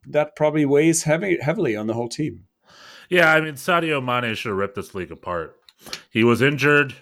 that 0.06 0.36
probably 0.36 0.64
weighs 0.64 1.02
heavy 1.02 1.38
heavily 1.38 1.76
on 1.76 1.86
the 1.86 1.92
whole 1.92 2.08
team. 2.08 2.44
Yeah, 3.10 3.30
I 3.30 3.42
mean, 3.42 3.54
Sadio 3.54 4.02
Mane 4.02 4.34
should 4.34 4.50
have 4.50 4.58
ripped 4.58 4.76
this 4.76 4.94
league 4.94 5.12
apart. 5.12 5.56
He 6.10 6.24
was 6.24 6.40
injured. 6.40 6.94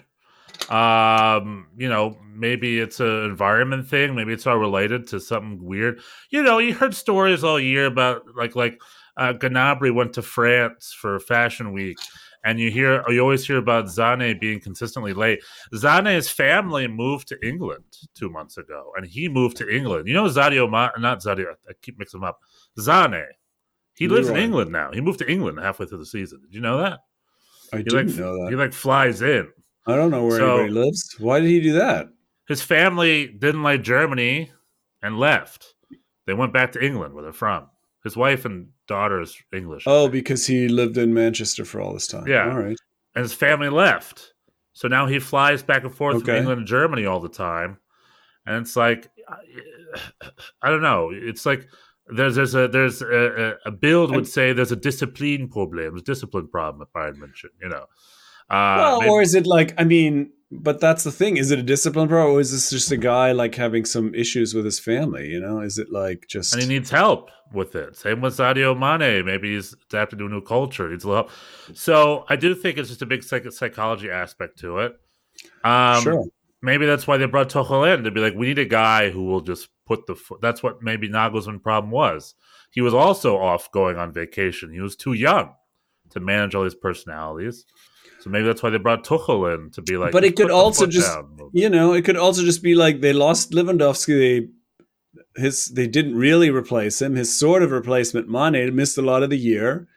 Um, 0.69 1.67
you 1.77 1.87
know, 1.87 2.17
maybe 2.33 2.79
it's 2.79 2.99
an 2.99 3.23
environment 3.23 3.87
thing. 3.87 4.13
Maybe 4.13 4.33
it's 4.33 4.45
all 4.45 4.57
related 4.57 5.07
to 5.07 5.21
something 5.21 5.63
weird. 5.63 6.01
You 6.31 6.43
know, 6.43 6.57
you 6.57 6.73
heard 6.73 6.93
stories 6.95 7.45
all 7.45 7.59
year 7.59 7.85
about 7.85 8.35
like 8.35 8.57
like 8.57 8.81
uh, 9.17 9.33
Gnabry 9.33 9.93
went 9.93 10.13
to 10.13 10.21
France 10.21 10.95
for 10.99 11.19
Fashion 11.19 11.73
Week, 11.73 11.97
and 12.43 12.59
you 12.59 12.69
hear 12.71 13.03
you 13.09 13.19
always 13.19 13.45
hear 13.45 13.57
about 13.57 13.89
Zane 13.89 14.37
being 14.39 14.59
consistently 14.59 15.13
late. 15.13 15.39
Zane's 15.75 16.29
family 16.29 16.87
moved 16.87 17.27
to 17.29 17.37
England 17.47 17.83
two 18.15 18.29
months 18.29 18.57
ago, 18.57 18.91
and 18.95 19.05
he 19.05 19.27
moved 19.27 19.57
to 19.57 19.69
England. 19.69 20.07
You 20.07 20.13
know, 20.13 20.25
Zadio, 20.25 20.69
Ma- 20.69 20.91
not 20.99 21.21
Zadio. 21.21 21.53
I 21.69 21.73
keep 21.81 21.97
mixing 21.99 22.19
them 22.19 22.29
up. 22.29 22.39
Zane. 22.79 23.25
He 23.95 24.07
lives 24.07 24.29
in 24.29 24.37
England 24.37 24.71
now. 24.71 24.91
He 24.93 25.01
moved 25.01 25.17
to 25.19 25.29
England 25.31 25.57
halfway 25.59 25.87
through 25.87 25.97
the 25.97 26.05
season. 26.05 26.39
Did 26.41 26.53
you 26.53 26.61
know 26.61 26.77
that? 26.77 26.99
I 27.73 27.77
He 27.77 27.83
didn't 27.83 28.07
like 28.09 28.15
know 28.17 28.47
he 28.47 28.55
like 28.55 28.71
flies 28.73 29.23
in. 29.23 29.47
I 29.87 29.95
don't 29.95 30.11
know 30.11 30.25
where 30.25 30.37
So- 30.37 30.57
anybody 30.59 30.73
lives. 30.73 31.15
Why 31.17 31.39
did 31.39 31.49
he 31.49 31.59
do 31.59 31.73
that? 31.73 32.07
His 32.47 32.61
family 32.61 33.27
didn't 33.27 33.63
like 33.63 33.81
Germany 33.81 34.51
and 35.01 35.17
left. 35.19 35.73
They 36.27 36.33
went 36.33 36.53
back 36.53 36.73
to 36.73 36.85
England 36.85 37.13
where 37.15 37.23
they're 37.23 37.33
from. 37.33 37.69
His 38.07 38.17
wife 38.17 38.45
and 38.45 38.69
daughter 38.87 39.21
is 39.21 39.35
English. 39.53 39.83
Oh, 39.85 40.07
because 40.07 40.47
he 40.47 40.67
lived 40.67 40.97
in 40.97 41.13
Manchester 41.13 41.65
for 41.65 41.81
all 41.81 41.93
this 41.93 42.07
time. 42.07 42.27
Yeah. 42.27 42.49
All 42.51 42.57
right. 42.59 42.77
and 43.15 43.21
his 43.23 43.33
family 43.33 43.69
left. 43.69 44.33
So 44.73 44.87
now 44.87 45.07
he 45.07 45.19
flies 45.19 45.63
back 45.63 45.83
and 45.83 45.93
forth 45.93 46.15
from 46.19 46.25
England 46.39 46.59
and 46.59 46.67
Germany 46.67 47.05
all 47.05 47.19
the 47.19 47.29
time. 47.29 47.79
And 48.45 48.55
it's 48.63 48.75
like 48.75 49.09
I- 49.27 50.01
I 50.61 50.69
don't 50.69 50.81
know. 50.81 51.11
It's 51.13 51.45
like 51.45 51.67
there's 52.07 52.35
there's 52.35 52.55
a 52.55 52.67
there's 52.67 53.01
a, 53.01 53.55
a, 53.65 53.69
a 53.69 53.71
build 53.71 54.11
would 54.15 54.27
say 54.27 54.53
there's 54.53 54.71
a 54.71 54.75
discipline 54.89 55.47
problem, 55.49 55.89
there's 55.91 56.01
a 56.01 56.05
discipline 56.13 56.47
problem 56.47 56.81
at 56.81 56.93
Bayern 56.93 57.17
München, 57.17 57.49
you 57.61 57.69
know. 57.69 57.85
Uh, 58.49 58.75
well, 58.77 58.99
maybe- 59.01 59.11
or 59.11 59.21
is 59.21 59.35
it 59.35 59.45
like? 59.45 59.73
I 59.77 59.83
mean, 59.83 60.31
but 60.51 60.79
that's 60.79 61.03
the 61.03 61.11
thing. 61.11 61.37
Is 61.37 61.51
it 61.51 61.59
a 61.59 61.63
discipline 61.63 62.07
problem, 62.07 62.35
or 62.35 62.39
is 62.39 62.51
this 62.51 62.69
just 62.69 62.91
a 62.91 62.97
guy 62.97 63.31
like 63.33 63.55
having 63.55 63.85
some 63.85 64.13
issues 64.15 64.53
with 64.53 64.65
his 64.65 64.79
family? 64.79 65.27
You 65.29 65.39
know, 65.41 65.59
is 65.59 65.77
it 65.77 65.91
like 65.91 66.25
just? 66.29 66.53
and 66.53 66.61
he 66.61 66.67
needs 66.69 66.89
help 66.89 67.29
with 67.53 67.75
it. 67.75 67.95
Same 67.95 68.21
with 68.21 68.37
Sadio 68.37 68.77
Mane. 68.77 69.25
Maybe 69.25 69.55
he's 69.55 69.73
adapted 69.89 70.19
to 70.19 70.25
a 70.25 70.29
new 70.29 70.41
culture. 70.41 70.85
He 70.85 70.91
needs 70.91 71.03
a 71.03 71.09
little 71.09 71.23
help. 71.23 71.77
So 71.77 72.25
I 72.29 72.35
do 72.35 72.55
think 72.55 72.77
it's 72.77 72.89
just 72.89 73.01
a 73.01 73.05
big 73.05 73.23
psych- 73.23 73.51
psychology 73.51 74.09
aspect 74.09 74.59
to 74.59 74.79
it. 74.79 74.93
Um, 75.63 76.01
sure. 76.01 76.25
Maybe 76.61 76.85
that's 76.85 77.05
why 77.05 77.17
they 77.17 77.25
brought 77.25 77.49
Tuchel 77.49 77.93
in 77.93 78.03
to 78.03 78.11
be 78.11 78.19
like, 78.19 78.33
we 78.33 78.47
need 78.47 78.57
a 78.59 78.65
guy 78.65 79.09
who 79.09 79.25
will 79.25 79.41
just 79.41 79.69
put 79.85 80.07
the. 80.07 80.15
Fo-. 80.15 80.39
That's 80.41 80.63
what 80.63 80.81
maybe 80.81 81.07
Nagelsmann 81.09 81.61
problem 81.61 81.91
was. 81.91 82.33
He 82.71 82.81
was 82.81 82.93
also 82.93 83.37
off 83.37 83.71
going 83.71 83.97
on 83.97 84.11
vacation. 84.11 84.73
He 84.73 84.81
was 84.81 84.95
too 84.95 85.13
young 85.13 85.53
to 86.11 86.19
manage 86.19 86.55
all 86.55 86.63
these 86.63 86.75
personalities. 86.75 87.65
So 88.27 88.31
maybe 88.31 88.45
that's 88.45 88.61
why 88.61 88.69
they 88.69 88.77
brought 88.77 89.03
Tuchel 89.05 89.53
in 89.55 89.71
to 89.71 89.81
be 89.81 89.95
like. 89.97 90.11
But 90.11 90.23
it 90.25 90.35
could 90.35 90.51
also 90.51 90.85
just- 90.85 91.07
down 91.15 91.25
a 91.25 91.31
little 91.31 91.49
bit." 91.51 91.61
You 91.61 91.69
know, 91.69 91.93
it 91.93 92.03
could 92.03 92.17
also 92.17 92.43
just 92.43 92.61
be 92.61 92.75
like 92.75 93.01
they 93.01 93.13
lost 93.13 93.51
Lewandowski. 93.51 94.17
They 94.19 95.41
his 95.41 95.67
they 95.67 95.87
didn't 95.87 96.15
really 96.15 96.49
replace 96.49 97.01
him. 97.01 97.15
His 97.15 97.37
sort 97.37 97.63
of 97.63 97.71
replacement, 97.71 98.27
Mane, 98.29 98.75
missed 98.75 98.97
a 98.97 99.01
lot 99.01 99.23
of 99.23 99.29
the 99.29 99.37
year. 99.37 99.87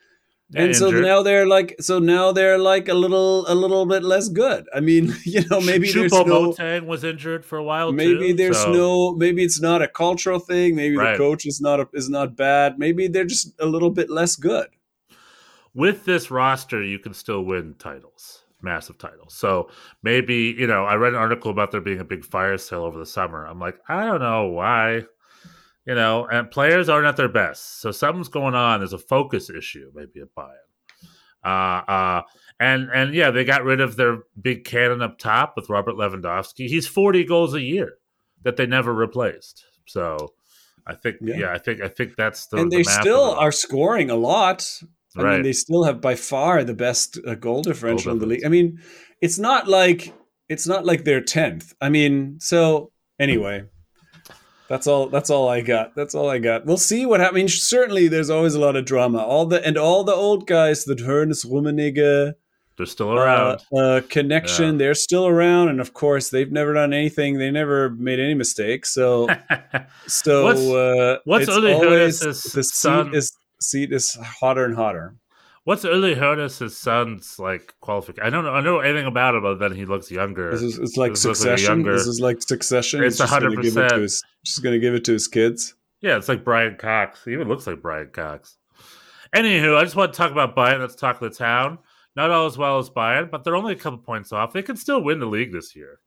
Yeah, 0.52 0.62
and 0.62 0.76
so 0.76 0.90
now 0.90 1.22
they're 1.22 1.46
like 1.46 1.76
so 1.80 1.98
now 2.00 2.32
they're 2.32 2.58
like 2.58 2.88
a 2.88 2.94
little 2.94 3.44
a 3.48 3.54
little 3.54 3.86
bit 3.86 4.02
less 4.02 4.28
good. 4.28 4.66
I 4.74 4.80
mean, 4.80 5.14
you 5.24 5.42
know, 5.48 5.60
maybe 5.60 5.90
there's 5.92 6.12
no 6.12 6.54
was 6.84 7.04
injured 7.04 7.44
for 7.44 7.56
a 7.58 7.62
while. 7.62 7.92
maybe 7.92 8.28
too, 8.30 8.34
there's 8.34 8.58
so- 8.60 8.72
no 8.72 9.12
maybe 9.14 9.44
it's 9.44 9.60
not 9.60 9.80
a 9.80 9.88
cultural 9.88 10.40
thing. 10.40 10.74
Maybe 10.76 10.96
Right. 10.96 11.12
the 11.12 11.18
coach 11.18 11.46
is 11.46 11.60
not 11.60 11.80
a, 11.80 11.88
is 11.94 12.08
not 12.10 12.36
bad. 12.36 12.78
Maybe 12.78 13.06
they're 13.08 13.24
just 13.24 13.54
a 13.60 13.66
little 13.66 13.90
bit 13.90 14.10
less 14.10 14.34
good. 14.36 14.66
With 15.80 16.04
this 16.04 16.30
roster, 16.30 16.82
you 16.84 16.98
can 16.98 17.14
still 17.14 17.42
win 17.42 17.74
titles, 17.78 18.44
massive 18.60 18.98
titles. 18.98 19.34
So 19.34 19.70
maybe, 20.02 20.54
you 20.58 20.66
know, 20.66 20.84
I 20.84 20.96
read 20.96 21.14
an 21.14 21.18
article 21.18 21.50
about 21.50 21.70
there 21.70 21.80
being 21.80 22.00
a 22.00 22.04
big 22.04 22.22
fire 22.22 22.58
sale 22.58 22.82
over 22.82 22.98
the 22.98 23.06
summer. 23.06 23.46
I'm 23.46 23.58
like, 23.58 23.78
I 23.88 24.04
don't 24.04 24.20
know 24.20 24.48
why. 24.48 25.04
You 25.86 25.94
know, 25.94 26.26
and 26.30 26.50
players 26.50 26.90
aren't 26.90 27.06
at 27.06 27.16
their 27.16 27.30
best. 27.30 27.80
So 27.80 27.92
something's 27.92 28.28
going 28.28 28.54
on. 28.54 28.80
There's 28.80 28.92
a 28.92 28.98
focus 28.98 29.48
issue, 29.48 29.90
maybe 29.94 30.20
at 30.20 30.34
Bayern. 30.34 30.68
Uh, 31.42 31.90
uh, 31.90 32.22
and 32.60 32.90
and 32.92 33.14
yeah, 33.14 33.30
they 33.30 33.46
got 33.46 33.64
rid 33.64 33.80
of 33.80 33.96
their 33.96 34.18
big 34.40 34.64
cannon 34.64 35.00
up 35.00 35.18
top 35.18 35.54
with 35.56 35.70
Robert 35.70 35.94
Lewandowski. 35.94 36.68
He's 36.68 36.86
40 36.86 37.24
goals 37.24 37.54
a 37.54 37.62
year 37.62 37.94
that 38.42 38.58
they 38.58 38.66
never 38.66 38.92
replaced. 38.92 39.64
So 39.86 40.34
I 40.86 40.94
think, 40.94 41.16
yeah, 41.22 41.36
Yeah. 41.38 41.52
I 41.52 41.58
think 41.58 41.80
I 41.80 41.88
think 41.88 42.16
that's 42.16 42.46
the 42.48 42.58
and 42.58 42.70
they 42.70 42.80
of 42.80 42.86
still 42.86 43.30
are 43.30 43.52
scoring 43.52 44.10
a 44.10 44.16
lot. 44.16 44.82
I 45.16 45.22
Right. 45.22 45.34
mean, 45.34 45.42
they 45.42 45.52
still 45.52 45.84
have 45.84 46.00
by 46.00 46.14
far 46.14 46.62
the 46.64 46.74
best 46.74 47.18
uh, 47.26 47.34
goal 47.34 47.62
differential 47.62 48.12
in 48.12 48.18
the 48.20 48.26
league. 48.26 48.44
I 48.44 48.48
mean, 48.48 48.80
it's 49.20 49.38
not 49.38 49.66
like 49.68 50.12
it's 50.48 50.66
not 50.66 50.84
like 50.86 51.04
they're 51.04 51.20
tenth. 51.20 51.74
I 51.80 51.88
mean, 51.88 52.38
so 52.40 52.92
anyway, 53.18 53.64
that's 54.68 54.86
all. 54.86 55.08
That's 55.08 55.30
all 55.30 55.48
I 55.48 55.62
got. 55.62 55.94
That's 55.96 56.14
all 56.14 56.28
I 56.30 56.38
got. 56.38 56.64
We'll 56.64 56.76
see 56.76 57.06
what 57.06 57.18
happens. 57.20 57.34
I 57.36 57.40
mean, 57.40 57.48
Certainly, 57.48 58.08
there's 58.08 58.30
always 58.30 58.54
a 58.54 58.60
lot 58.60 58.76
of 58.76 58.84
drama. 58.84 59.18
All 59.18 59.46
the 59.46 59.64
and 59.66 59.76
all 59.76 60.04
the 60.04 60.14
old 60.14 60.46
guys, 60.46 60.84
the 60.84 60.94
Hoeneß 60.94 61.44
Rummenigge, 61.46 62.34
They're 62.76 62.86
still 62.86 63.10
uh, 63.10 63.14
around. 63.16 63.60
uh, 63.76 64.00
connection. 64.08 64.72
Yeah. 64.74 64.78
They're 64.78 64.94
still 64.94 65.26
around, 65.26 65.70
and 65.70 65.80
of 65.80 65.92
course, 65.92 66.30
they've 66.30 66.52
never 66.52 66.72
done 66.74 66.92
anything. 66.92 67.38
They 67.38 67.50
never 67.50 67.90
made 67.90 68.20
any 68.20 68.34
mistakes. 68.34 68.94
So, 68.94 69.28
so 70.06 70.44
What's- 70.44 70.60
uh, 70.60 71.16
what's 71.24 71.48
Uli 71.48 71.72
always 71.72 72.20
the 72.20 72.62
son- 72.62 73.12
is 73.14 73.32
seat 73.60 73.92
is 73.92 74.14
hotter 74.14 74.64
and 74.64 74.74
hotter. 74.74 75.14
What's 75.64 75.84
Uli 75.84 76.14
Hoeneß's 76.14 76.76
son's 76.76 77.38
like 77.38 77.74
qualification? 77.80 78.26
I 78.26 78.30
don't 78.30 78.44
know. 78.44 78.50
I 78.52 78.56
don't 78.56 78.64
know 78.64 78.80
anything 78.80 79.06
about 79.06 79.34
him, 79.34 79.44
other 79.44 79.56
than 79.56 79.76
he 79.76 79.84
looks 79.84 80.10
younger. 80.10 80.50
This 80.50 80.62
is 80.62 80.78
it's 80.78 80.96
like 80.96 81.12
This 81.12 81.24
like 81.24 81.36
succession. 81.36 81.66
younger- 81.76 81.92
this 81.92 82.06
is 82.06 82.20
like 82.20 82.42
succession. 82.42 83.04
It's 83.04 83.18
just 83.18 83.30
gonna 83.30 83.50
give 83.56 83.76
it 83.76 83.80
100%. 83.80 83.88
to 83.90 83.98
just 84.44 84.62
give 84.62 84.94
it 84.94 85.04
to 85.04 85.12
his 85.12 85.28
kids. 85.28 85.74
Yeah, 86.00 86.16
it's 86.16 86.28
like 86.28 86.44
Brian 86.44 86.76
Cox. 86.76 87.24
He 87.24 87.32
even 87.32 87.46
looks 87.48 87.66
like 87.66 87.82
Brian 87.82 88.08
Cox. 88.10 88.56
Anywho, 89.34 89.76
I 89.76 89.84
just 89.84 89.96
want 89.96 90.12
to 90.12 90.16
talk 90.16 90.32
about 90.32 90.56
Bayern. 90.56 90.80
Let's 90.80 90.94
talk 90.96 91.20
the 91.20 91.30
town. 91.30 91.78
Not 92.16 92.30
all 92.30 92.46
as 92.46 92.58
well 92.58 92.78
as 92.78 92.90
Bayern, 92.90 93.30
but 93.30 93.44
they're 93.44 93.54
only 93.54 93.74
a 93.74 93.76
couple 93.76 93.98
points 93.98 94.32
off. 94.32 94.52
They 94.52 94.62
can 94.62 94.76
still 94.76 95.02
win 95.04 95.20
the 95.20 95.26
league 95.26 95.52
this 95.52 95.76
year. 95.76 96.00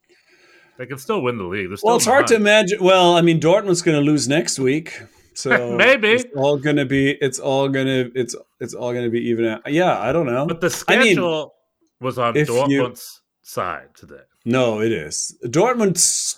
They 0.78 0.88
can 0.88 0.98
still 0.98 1.22
win 1.22 1.38
the 1.38 1.44
league. 1.46 1.70
Well, 1.84 1.96
it's 1.96 2.06
hard 2.06 2.28
to 2.28 2.36
imagine. 2.36 2.80
Well, 2.84 3.16
I 3.16 3.22
mean, 3.22 3.39
Dortmund's 3.39 3.82
going 3.84 3.98
to 3.98 4.04
lose 4.04 4.28
next 4.28 4.58
week, 4.60 5.00
so 5.34 5.76
Maybe. 5.78 6.10
it's 6.13 6.26
all 6.36 6.58
going 6.58 6.76
to 6.78 6.86
be. 6.86 7.12
It's 7.12 7.39
all 7.39 7.67
to. 7.88 8.12
It's 8.15 8.36
it's 8.60 8.74
all 8.74 8.93
to 9.06 9.12
be 9.12 9.22
even 9.30 9.46
out. 9.46 9.72
Yeah, 9.72 10.00
I 10.00 10.12
don't 10.12 10.26
know. 10.26 10.46
But 10.48 10.62
the 10.62 10.86
I 10.88 10.98
mean, 10.98 11.06
schedule 11.13 11.54
was 12.00 12.17
on 12.19 12.36
if 12.38 12.48
you- 12.50 12.56
Dortmund's 12.56 13.22
side 13.41 13.89
today. 13.96 14.22
no, 14.46 14.80
it 14.82 14.91
is 14.91 15.38
Dortmund. 15.46 15.93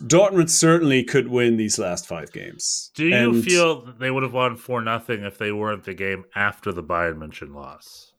Dortmund 0.08 0.50
certainly 0.50 1.04
could 1.04 1.28
win 1.28 1.58
these 1.58 1.78
last 1.78 2.08
five 2.08 2.32
games. 2.32 2.92
Do 2.96 3.06
you 3.06 3.16
And 3.16 3.44
feel 3.44 3.82
that 3.86 4.00
they 4.00 4.10
would 4.12 4.24
have 4.24 4.34
won 4.34 4.56
four 4.58 4.82
nothing 4.82 5.24
if 5.24 5.38
they 5.38 5.52
weren't 5.52 5.84
the 5.84 5.94
game 5.94 6.26
after 6.36 6.72
the 6.72 6.84
Bayern 6.84 7.18
München 7.18 7.54
loss? 7.54 8.14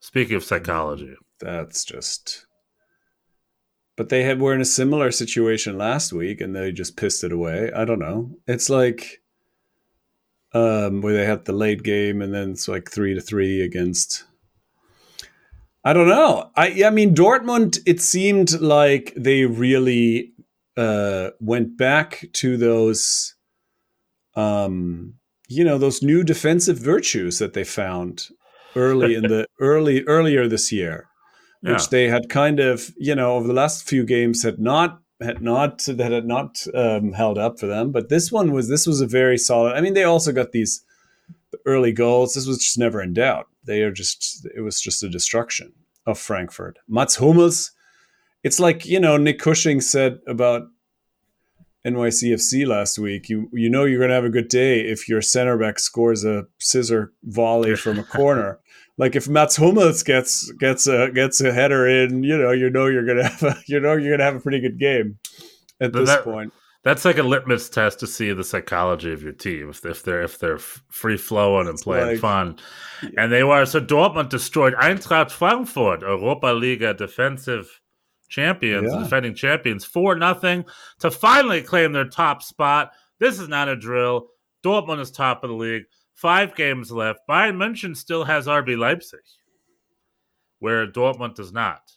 Speaking 0.00 0.36
of 0.36 0.44
psychology, 0.44 1.06
mm, 1.06 1.16
that's 1.40 1.84
just? 1.84 2.46
But 3.96 4.10
they 4.10 4.22
had 4.22 4.40
were 4.40 4.54
in 4.54 4.60
a 4.60 4.64
similar 4.66 5.10
situation 5.10 5.76
last 5.76 6.12
week, 6.12 6.40
and 6.40 6.54
they 6.54 6.70
just 6.70 6.96
pissed 6.96 7.24
it 7.24 7.32
away. 7.32 7.72
I 7.74 7.84
don't 7.84 7.98
know. 7.98 8.30
It's 8.46 8.70
like 8.70 9.20
um, 10.52 11.00
where 11.00 11.14
they 11.14 11.24
had 11.24 11.44
the 11.44 11.52
late 11.52 11.82
game, 11.82 12.22
and 12.22 12.32
then 12.32 12.50
it's 12.50 12.68
like 12.68 12.90
three 12.90 13.14
to 13.14 13.20
three 13.20 13.60
against. 13.62 14.24
I 15.84 15.92
don't 15.92 16.08
know. 16.08 16.50
I 16.56 16.84
I 16.84 16.90
mean 16.90 17.14
Dortmund. 17.14 17.78
It 17.86 18.00
seemed 18.00 18.60
like 18.60 19.12
they 19.16 19.44
really 19.44 20.32
uh, 20.76 21.30
went 21.40 21.76
back 21.76 22.28
to 22.34 22.56
those, 22.56 23.34
um, 24.34 25.14
you 25.48 25.64
know, 25.64 25.78
those 25.78 26.02
new 26.02 26.24
defensive 26.24 26.78
virtues 26.78 27.38
that 27.38 27.54
they 27.54 27.64
found 27.64 28.28
early 28.76 29.14
in 29.14 29.24
the 29.24 29.46
early 29.60 30.04
earlier 30.04 30.46
this 30.46 30.70
year 30.72 31.08
yeah. 31.62 31.72
which 31.72 31.88
they 31.90 32.08
had 32.08 32.28
kind 32.28 32.60
of 32.60 32.90
you 32.96 33.14
know 33.14 33.34
over 33.36 33.46
the 33.46 33.54
last 33.54 33.88
few 33.88 34.04
games 34.04 34.42
had 34.42 34.58
not 34.58 35.00
had 35.20 35.42
not 35.42 35.84
that 35.86 36.12
had 36.12 36.26
not 36.26 36.64
um, 36.74 37.12
held 37.12 37.38
up 37.38 37.58
for 37.58 37.66
them 37.66 37.90
but 37.90 38.08
this 38.08 38.30
one 38.30 38.52
was 38.52 38.68
this 38.68 38.86
was 38.86 39.00
a 39.00 39.06
very 39.06 39.38
solid 39.38 39.74
i 39.74 39.80
mean 39.80 39.94
they 39.94 40.04
also 40.04 40.32
got 40.32 40.52
these 40.52 40.84
early 41.64 41.92
goals. 41.92 42.34
This 42.34 42.46
was 42.46 42.58
just 42.58 42.78
never 42.78 43.02
in 43.02 43.14
doubt. 43.14 43.48
They 43.64 43.82
are 43.82 43.92
just 43.92 44.46
it 44.54 44.60
was 44.60 44.80
just 44.80 45.02
a 45.02 45.08
destruction 45.08 45.72
of 46.06 46.18
frankfurt. 46.18 46.78
Mats 46.88 47.16
hummels 47.16 47.72
it's 48.44 48.60
like 48.60 48.86
you 48.86 49.00
know 49.00 49.16
nick 49.16 49.38
cushing 49.38 49.80
said 49.80 50.20
about 50.26 50.62
NYCFC 51.86 52.66
last 52.66 52.98
week, 52.98 53.28
you 53.28 53.48
you 53.52 53.68
know 53.70 53.84
you're 53.84 53.98
going 53.98 54.08
to 54.10 54.14
have 54.14 54.24
a 54.24 54.30
good 54.30 54.48
day 54.48 54.80
if 54.80 55.08
your 55.08 55.22
center 55.22 55.56
back 55.56 55.78
scores 55.78 56.24
a 56.24 56.46
scissor 56.58 57.12
volley 57.24 57.76
from 57.76 57.98
a 57.98 58.04
corner. 58.04 58.60
like 58.98 59.16
if 59.16 59.28
Mats 59.28 59.56
Hummels 59.56 60.02
gets 60.02 60.50
gets 60.52 60.86
a 60.86 61.10
gets 61.10 61.40
a 61.40 61.52
header 61.52 61.86
in, 61.88 62.22
you 62.22 62.36
know 62.36 62.50
you 62.52 62.68
know 62.70 62.86
you're 62.86 63.06
going 63.06 63.18
to 63.18 63.28
have 63.28 63.42
a 63.42 63.56
you 63.66 63.80
know 63.80 63.94
you're 63.94 64.16
to 64.18 64.24
have 64.24 64.36
a 64.36 64.40
pretty 64.40 64.60
good 64.60 64.78
game 64.78 65.18
at 65.80 65.92
But 65.92 65.98
this 66.00 66.08
that- 66.10 66.24
point. 66.24 66.52
That's 66.84 67.04
like 67.04 67.18
a 67.18 67.22
litmus 67.24 67.68
test 67.68 67.98
to 68.00 68.06
see 68.06 68.32
the 68.32 68.44
psychology 68.44 69.12
of 69.12 69.20
your 69.22 69.32
team 69.32 69.68
if, 69.68 69.84
if 69.84 70.04
they're 70.04 70.22
if 70.22 70.38
they're 70.38 70.58
free 70.58 71.16
flowing 71.16 71.66
and 71.68 71.76
playing 71.76 72.06
like- 72.06 72.20
fun, 72.20 72.56
and 73.16 73.32
they 73.32 73.42
were 73.42 73.66
so 73.66 73.80
Dortmund 73.80 74.28
destroyed 74.28 74.74
Eintracht 74.74 75.30
Frankfurt, 75.32 76.00
Europa 76.02 76.46
Liga 76.46 76.94
defensive 76.94 77.68
champions, 78.28 78.90
Yeah. 78.92 79.00
defending 79.00 79.34
champions, 79.34 79.84
four 79.84 80.14
nothing 80.14 80.64
to 81.00 81.10
finally 81.10 81.62
claim 81.62 81.92
their 81.92 82.08
top 82.08 82.42
spot. 82.42 82.92
This 83.18 83.40
is 83.40 83.48
not 83.48 83.68
a 83.68 83.76
drill. 83.76 84.28
Dortmund 84.64 85.00
is 85.00 85.10
top 85.10 85.42
of 85.42 85.50
the 85.50 85.56
league. 85.56 85.82
Five 86.18 86.56
games 86.56 86.90
left. 86.90 87.20
Bayern 87.30 87.58
München 87.58 87.96
still 87.96 88.24
has 88.24 88.48
RB 88.48 88.76
Leipzig, 88.76 89.20
where 90.58 90.84
Dortmund 90.84 91.36
does 91.36 91.52
not. 91.52 91.92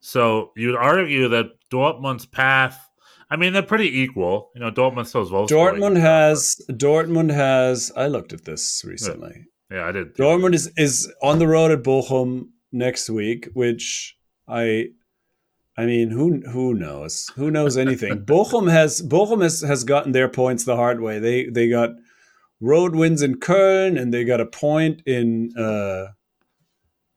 So 0.00 0.52
you'd 0.56 0.76
argue 0.76 1.28
that 1.28 1.50
Dortmund's 1.70 2.24
path. 2.24 2.88
I 3.28 3.36
mean, 3.36 3.52
they're 3.52 3.62
pretty 3.62 4.00
equal. 4.00 4.50
You 4.54 4.62
know, 4.62 4.70
Dortmund 4.70 5.08
still 5.08 5.20
has 5.20 5.30
Wolfsburg. 5.30 5.50
Dortmund 5.50 6.00
has 6.00 6.58
Dortmund 6.70 7.34
has 7.34 7.92
I 7.94 8.06
looked 8.06 8.32
at 8.32 8.46
this 8.46 8.82
recently. 8.82 9.44
Yeah, 9.70 9.84
I 9.84 9.92
did. 9.92 10.16
Dortmund 10.16 10.54
is 10.54 10.72
is 10.78 11.12
on 11.22 11.38
the 11.38 11.46
road 11.46 11.70
at 11.70 11.82
Bochum 11.82 12.46
next 12.72 13.10
week, 13.10 13.50
which 13.52 14.16
I 14.48 14.86
I 15.76 15.84
mean, 15.84 16.08
who 16.08 16.40
who 16.50 16.72
knows? 16.72 17.30
Who 17.36 17.50
knows 17.50 17.76
anything? 17.76 18.20
Bochum 18.24 18.70
has 18.70 19.02
Bochum 19.02 19.42
has, 19.42 19.60
has 19.60 19.84
gotten 19.84 20.12
their 20.12 20.30
points 20.30 20.64
the 20.64 20.76
hard 20.76 21.02
way. 21.02 21.18
They 21.18 21.50
they 21.50 21.68
got 21.68 21.90
road 22.60 22.94
wins 22.94 23.22
in 23.22 23.36
Köln 23.36 24.00
and 24.00 24.12
they 24.12 24.24
got 24.24 24.40
a 24.40 24.46
point 24.46 25.02
in 25.06 25.52
uh, 25.58 26.08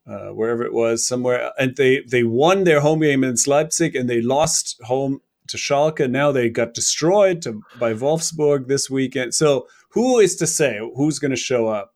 uh, 0.06 0.30
wherever 0.30 0.62
it 0.64 0.72
was 0.72 1.06
somewhere, 1.06 1.52
and 1.58 1.76
they 1.76 2.02
they 2.08 2.24
won 2.24 2.64
their 2.64 2.80
home 2.80 3.00
game 3.00 3.22
against 3.22 3.46
Leipzig 3.46 3.94
and 3.94 4.08
they 4.08 4.20
lost 4.20 4.80
home 4.84 5.20
to 5.48 5.56
Schalke. 5.56 6.10
Now 6.10 6.32
they 6.32 6.48
got 6.48 6.74
destroyed 6.74 7.42
to, 7.42 7.62
by 7.78 7.92
Wolfsburg 7.94 8.66
this 8.66 8.88
weekend. 8.90 9.34
So 9.34 9.66
who 9.90 10.18
is 10.18 10.36
to 10.36 10.46
say 10.46 10.80
who's 10.96 11.18
going 11.18 11.32
to 11.32 11.36
show 11.36 11.68
up? 11.68 11.94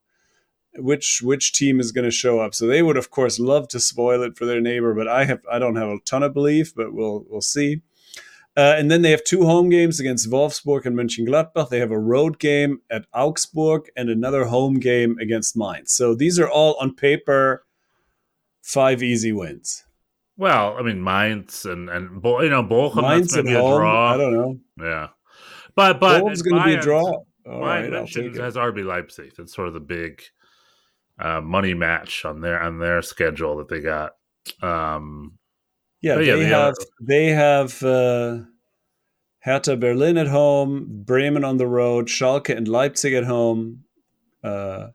which 0.76 1.22
which 1.22 1.52
team 1.52 1.80
is 1.80 1.92
going 1.92 2.04
to 2.04 2.11
show 2.11 2.40
up. 2.40 2.54
So 2.54 2.66
they 2.66 2.83
would, 2.83 2.96
of 2.96 3.11
course, 3.11 3.38
love 3.38 3.68
to 3.68 3.80
spoil 3.80 4.22
it 4.22 4.37
for 4.37 4.44
their 4.44 4.61
neighbor, 4.61 4.94
but 4.94 5.09
I 5.09 5.24
have 5.24 5.40
I 5.50 5.59
don't 5.59 5.76
have 5.76 5.88
a 5.88 5.98
ton 6.04 6.22
of 6.22 6.35
belief, 6.35 6.74
but 6.74 6.92
we'll 6.92 7.24
we'll 7.28 7.40
see. 7.40 7.83
Uh, 8.56 8.74
and 8.78 8.88
then 8.90 9.02
they 9.02 9.10
have 9.10 9.24
two 9.24 9.44
home 9.44 9.68
games 9.68 9.98
against 9.98 10.30
Wolfsburg 10.30 10.86
and 10.86 10.96
Mönchengladbach. 10.96 11.70
They 11.70 11.80
have 11.80 11.90
a 11.90 11.98
road 11.98 12.38
game 12.38 12.80
at 12.88 13.04
Augsburg 13.12 13.90
and 13.96 14.08
another 14.08 14.44
home 14.44 14.74
game 14.78 15.18
against 15.20 15.56
Mainz. 15.56 15.92
So 15.92 16.14
these 16.14 16.38
are 16.38 16.48
all 16.48 16.76
on 16.80 16.94
paper 16.94 17.64
five 18.62 19.02
easy 19.02 19.32
wins. 19.32 19.84
Well, 20.36 20.76
I 20.78 20.82
mean, 20.82 21.02
Mainz 21.02 21.64
and 21.64 21.88
and 21.90 22.22
you 22.24 22.48
know 22.48 22.62
Bochum. 22.62 23.02
Mainz 23.02 23.36
at 23.36 23.44
going 23.44 23.46
to 23.46 23.50
be 23.52 23.56
a 23.56 23.60
home. 23.60 23.80
draw. 23.80 24.14
I 24.14 24.16
don't 24.16 24.32
know. 24.32 24.58
Yeah, 24.80 25.08
but 25.74 26.00
but 26.00 26.22
Bochum's 26.22 26.42
going 26.42 26.62
to 26.62 26.68
be 26.68 26.74
a 26.74 26.80
draw. 26.80 27.02
All 27.02 27.24
Bayern 27.46 27.60
right, 27.60 27.94
I'll 27.94 28.04
München 28.04 28.14
take 28.32 28.36
it. 28.36 28.40
has 28.40 28.54
RB 28.56 28.84
Leipzig. 28.84 29.32
That's 29.36 29.54
sort 29.54 29.68
of 29.68 29.74
the 29.74 29.80
big 29.80 30.22
uh, 31.18 31.40
money 31.40 31.74
match 31.74 32.24
on 32.24 32.40
their 32.40 32.60
on 32.60 32.78
their 32.78 33.02
schedule 33.02 33.56
that 33.58 33.68
they 33.68 33.80
got. 33.80 34.12
Um, 34.62 35.38
Yeah, 36.04 36.18
yeah, 36.20 36.34
they 36.36 36.42
the 36.44 36.48
have 36.48 36.74
other- 36.74 36.86
they 37.00 37.26
have 37.28 37.82
uh, 37.82 38.38
Hertha 39.40 39.76
Berlin 39.76 40.16
at 40.18 40.26
home, 40.28 40.86
Bremen 41.06 41.44
on 41.44 41.56
the 41.56 41.66
road, 41.66 42.08
Schalke 42.08 42.54
and 42.56 42.68
Leipzig 42.68 43.14
at 43.14 43.24
home, 43.24 43.84
uh, 44.42 44.88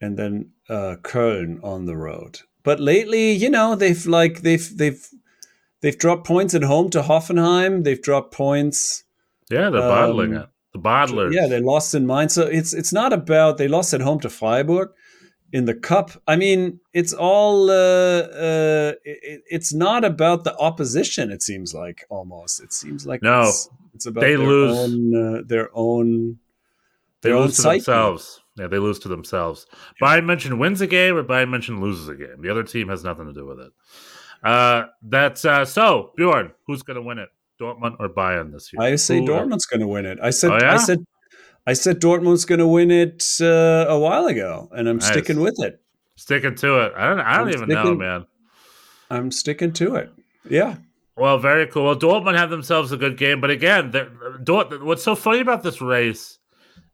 and 0.00 0.16
then 0.18 0.50
uh, 0.68 0.96
Köln 1.02 1.62
on 1.62 1.84
the 1.86 1.96
road. 1.96 2.40
But 2.62 2.80
lately, 2.80 3.32
you 3.32 3.50
know, 3.50 3.74
they've 3.74 4.06
like 4.06 4.40
they've 4.42 4.68
they've 4.78 5.06
they've 5.82 5.98
dropped 5.98 6.26
points 6.26 6.54
at 6.54 6.62
home 6.62 6.88
to 6.90 7.02
Hoffenheim. 7.02 7.84
They've 7.84 8.00
dropped 8.00 8.32
points. 8.32 9.04
yeah, 9.50 9.68
they're 9.70 9.82
Um, 9.82 10.32
it. 10.34 10.48
The 10.72 10.78
bottlers. 10.80 11.32
Yeah, 11.34 11.46
they 11.46 11.60
lost 11.60 11.94
in 11.94 12.06
Mainz. 12.06 12.32
So 12.32 12.42
it's 12.46 12.72
it's 12.72 12.92
not 12.92 13.12
about 13.12 13.58
they 13.58 13.68
lost 13.68 13.92
at 13.94 14.00
home 14.00 14.20
to 14.20 14.30
Freiburg 14.30 14.88
in 15.54 15.64
the 15.70 15.74
cup. 15.90 16.10
I 16.26 16.34
mean, 16.36 16.80
it's 16.92 17.12
all 17.12 17.70
uh, 17.70 18.20
uh, 18.48 18.92
it, 19.04 19.42
it's 19.56 19.72
not 19.72 20.04
about 20.04 20.42
the 20.44 20.54
opposition. 20.58 21.30
It 21.30 21.42
seems 21.42 21.72
like 21.82 21.98
almost. 22.10 22.54
It 22.62 22.72
seems 22.72 23.06
like 23.06 23.22
No. 23.22 23.42
it's, 23.42 23.70
it's 23.94 24.06
about 24.06 24.22
They 24.22 24.34
their 24.36 24.46
lose. 24.46 24.76
own 24.78 24.94
uh, 25.14 25.42
their 25.46 25.68
own 25.72 26.38
they 27.22 27.30
their 27.30 27.36
own 27.38 27.44
lose 27.46 27.56
to 27.56 27.62
psyche. 27.62 27.78
themselves. 27.78 28.40
Yeah, 28.58 28.66
they 28.68 28.78
lose 28.78 28.98
to 29.00 29.08
themselves. 29.08 29.66
Bayern 30.02 30.24
München 30.30 30.58
wins 30.58 30.80
a 30.80 30.86
game, 30.86 31.16
or 31.16 31.24
Bayern 31.24 31.48
München 31.54 31.80
loses 31.80 32.06
a 32.08 32.14
game. 32.14 32.40
The 32.40 32.50
other 32.50 32.62
team 32.62 32.88
has 32.88 33.02
nothing 33.02 33.26
to 33.26 33.32
do 33.32 33.46
with 33.46 33.58
it. 33.60 33.72
Uh, 34.44 34.84
that's 35.02 35.44
uh, 35.44 35.64
so 35.64 36.12
Bjorn. 36.16 36.52
Who's 36.66 36.82
going 36.82 36.96
to 36.96 37.02
win 37.02 37.18
it, 37.18 37.30
Dortmund 37.60 37.96
or 38.00 38.08
Bayern 38.08 38.52
this 38.52 38.72
year? 38.72 38.82
I 38.82 38.96
say 38.96 39.18
Who- 39.20 39.26
Dortmund's 39.28 39.66
going 39.66 39.80
to 39.80 39.88
win 39.88 40.04
it. 40.06 40.18
I 40.22 40.30
said 40.30 40.50
Oh, 40.52 40.58
yeah? 40.58 40.74
I 40.74 40.76
said 40.76 40.98
I 41.66 41.72
said 41.72 42.00
Dortmund's 42.00 42.44
going 42.44 42.58
to 42.58 42.66
win 42.66 42.90
it 42.90 43.24
uh, 43.40 43.86
a 43.88 43.98
while 43.98 44.26
ago, 44.26 44.68
and 44.72 44.88
I'm 44.88 44.98
Nice. 44.98 45.08
sticking 45.08 45.40
with 45.40 45.54
it. 45.60 45.80
Sticking 46.16 46.54
to 46.56 46.80
it. 46.80 46.92
I 46.96 47.08
don't. 47.08 47.20
I 47.20 47.38
don't 47.38 47.48
I'm 47.48 47.54
even 47.54 47.68
know, 47.68 47.94
man. 47.94 48.26
I'm 49.10 49.30
sticking 49.30 49.72
to 49.74 49.96
it. 49.96 50.12
Yeah. 50.48 50.76
Well, 51.16 51.38
very 51.38 51.66
cool. 51.66 51.84
Well, 51.84 51.96
Dortmund 51.96 52.36
have 52.36 52.50
themselves 52.50 52.92
a 52.92 52.96
good 52.96 53.16
game, 53.16 53.40
but 53.40 53.50
again, 53.50 53.92
Dort, 54.42 54.84
what's 54.84 55.02
so 55.04 55.14
funny 55.14 55.40
about 55.40 55.62
this 55.62 55.80
race 55.80 56.38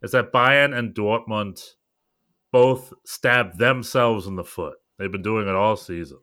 is 0.02 0.12
that 0.12 0.32
Bayern 0.32 0.76
and 0.76 0.94
Dortmund 0.94 1.60
both 2.52 2.92
stab 3.06 3.56
themselves 3.58 4.26
in 4.26 4.36
the 4.36 4.44
foot. 4.44 4.74
They've 4.98 5.10
been 5.10 5.22
doing 5.22 5.48
it 5.48 5.54
all 5.54 5.76
season, 5.76 6.18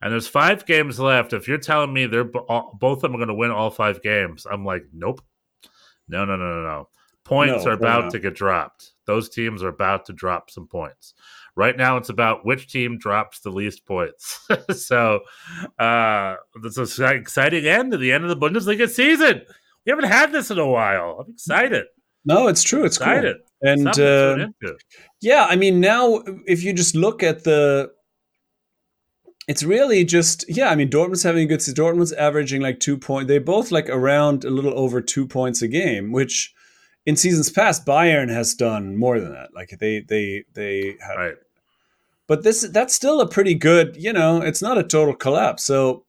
and 0.00 0.10
there's 0.12 0.26
five 0.28 0.64
games 0.66 0.98
left. 0.98 1.32
If 1.34 1.46
you're 1.48 1.58
telling 1.58 1.92
me 1.92 2.06
they're 2.06 2.24
both 2.24 2.74
of 2.82 3.00
them 3.02 3.14
are 3.14 3.18
going 3.18 3.28
to 3.28 3.34
win 3.34 3.50
all 3.50 3.70
five 3.70 4.02
games, 4.02 4.46
I'm 4.50 4.64
like, 4.64 4.84
nope, 4.92 5.20
no, 6.08 6.24
no, 6.24 6.36
no, 6.36 6.46
no, 6.46 6.62
no. 6.62 6.88
Points 7.28 7.64
No, 7.66 7.70
are 7.70 7.74
about 7.74 8.04
not. 8.04 8.12
to 8.12 8.18
get 8.20 8.34
dropped. 8.34 8.92
Those 9.06 9.28
teams 9.28 9.62
are 9.62 9.68
about 9.68 10.06
to 10.06 10.14
drop 10.14 10.50
some 10.50 10.66
points. 10.66 11.12
Right 11.54 11.76
now, 11.76 11.98
it's 11.98 12.08
about 12.08 12.46
which 12.46 12.72
team 12.72 12.96
drops 12.96 13.40
the 13.40 13.50
least 13.50 13.84
points. 13.84 14.48
so, 14.72 15.20
uh, 15.78 16.36
this 16.62 16.78
is 16.78 16.98
an 16.98 17.16
exciting 17.16 17.66
end 17.66 17.92
to 17.92 17.98
the 17.98 18.12
end 18.12 18.24
of 18.24 18.30
the 18.30 18.36
Bundesliga 18.36 18.88
season. 18.88 19.42
We 19.84 19.90
haven't 19.90 20.06
had 20.10 20.32
this 20.32 20.50
in 20.50 20.58
a 20.58 20.66
while. 20.66 21.24
I'm 21.26 21.32
excited. 21.34 21.84
No, 22.24 22.48
it's 22.48 22.62
true. 22.62 22.84
It's 22.84 22.96
cool. 22.96 23.08
Excited. 23.08 23.36
And 23.60 23.88
uh. 23.98 24.48
Yeah, 25.20 25.46
I 25.50 25.56
mean, 25.56 25.80
now 25.80 26.22
if 26.46 26.62
you 26.62 26.72
just 26.72 26.94
look 26.94 27.22
at 27.22 27.44
the, 27.44 27.90
it's 29.48 29.62
really 29.64 30.04
just 30.04 30.44
yeah. 30.48 30.70
I 30.70 30.76
mean, 30.76 30.88
Dortmund's 30.90 31.22
having 31.24 31.42
a 31.42 31.46
good 31.46 31.60
season. 31.60 31.82
Dortmund's 31.84 32.12
averaging 32.12 32.62
like 32.62 32.80
two 32.80 32.96
point. 32.96 33.28
They 33.28 33.38
both 33.38 33.70
like 33.70 33.88
around 33.88 34.44
a 34.44 34.50
little 34.50 34.78
over 34.78 35.00
two 35.00 35.26
points 35.26 35.60
a 35.62 35.68
game, 35.68 36.12
which 36.12 36.54
in 37.08 37.16
seasons 37.16 37.48
past 37.50 37.86
Bayern 37.86 38.28
has 38.28 38.54
done 38.54 38.96
more 38.98 39.18
than 39.18 39.32
that. 39.32 39.54
Like 39.54 39.70
they 39.80 40.00
they 40.00 40.44
they 40.52 40.96
had, 41.00 41.16
Right. 41.16 41.36
but 42.26 42.42
this 42.42 42.60
that's 42.76 42.94
still 42.94 43.20
a 43.22 43.28
pretty 43.28 43.54
good. 43.54 43.96
You 43.96 44.12
know, 44.12 44.42
it's 44.42 44.60
not 44.60 44.76
a 44.76 44.82
total 44.82 45.14
collapse. 45.14 45.64
So 45.64 46.04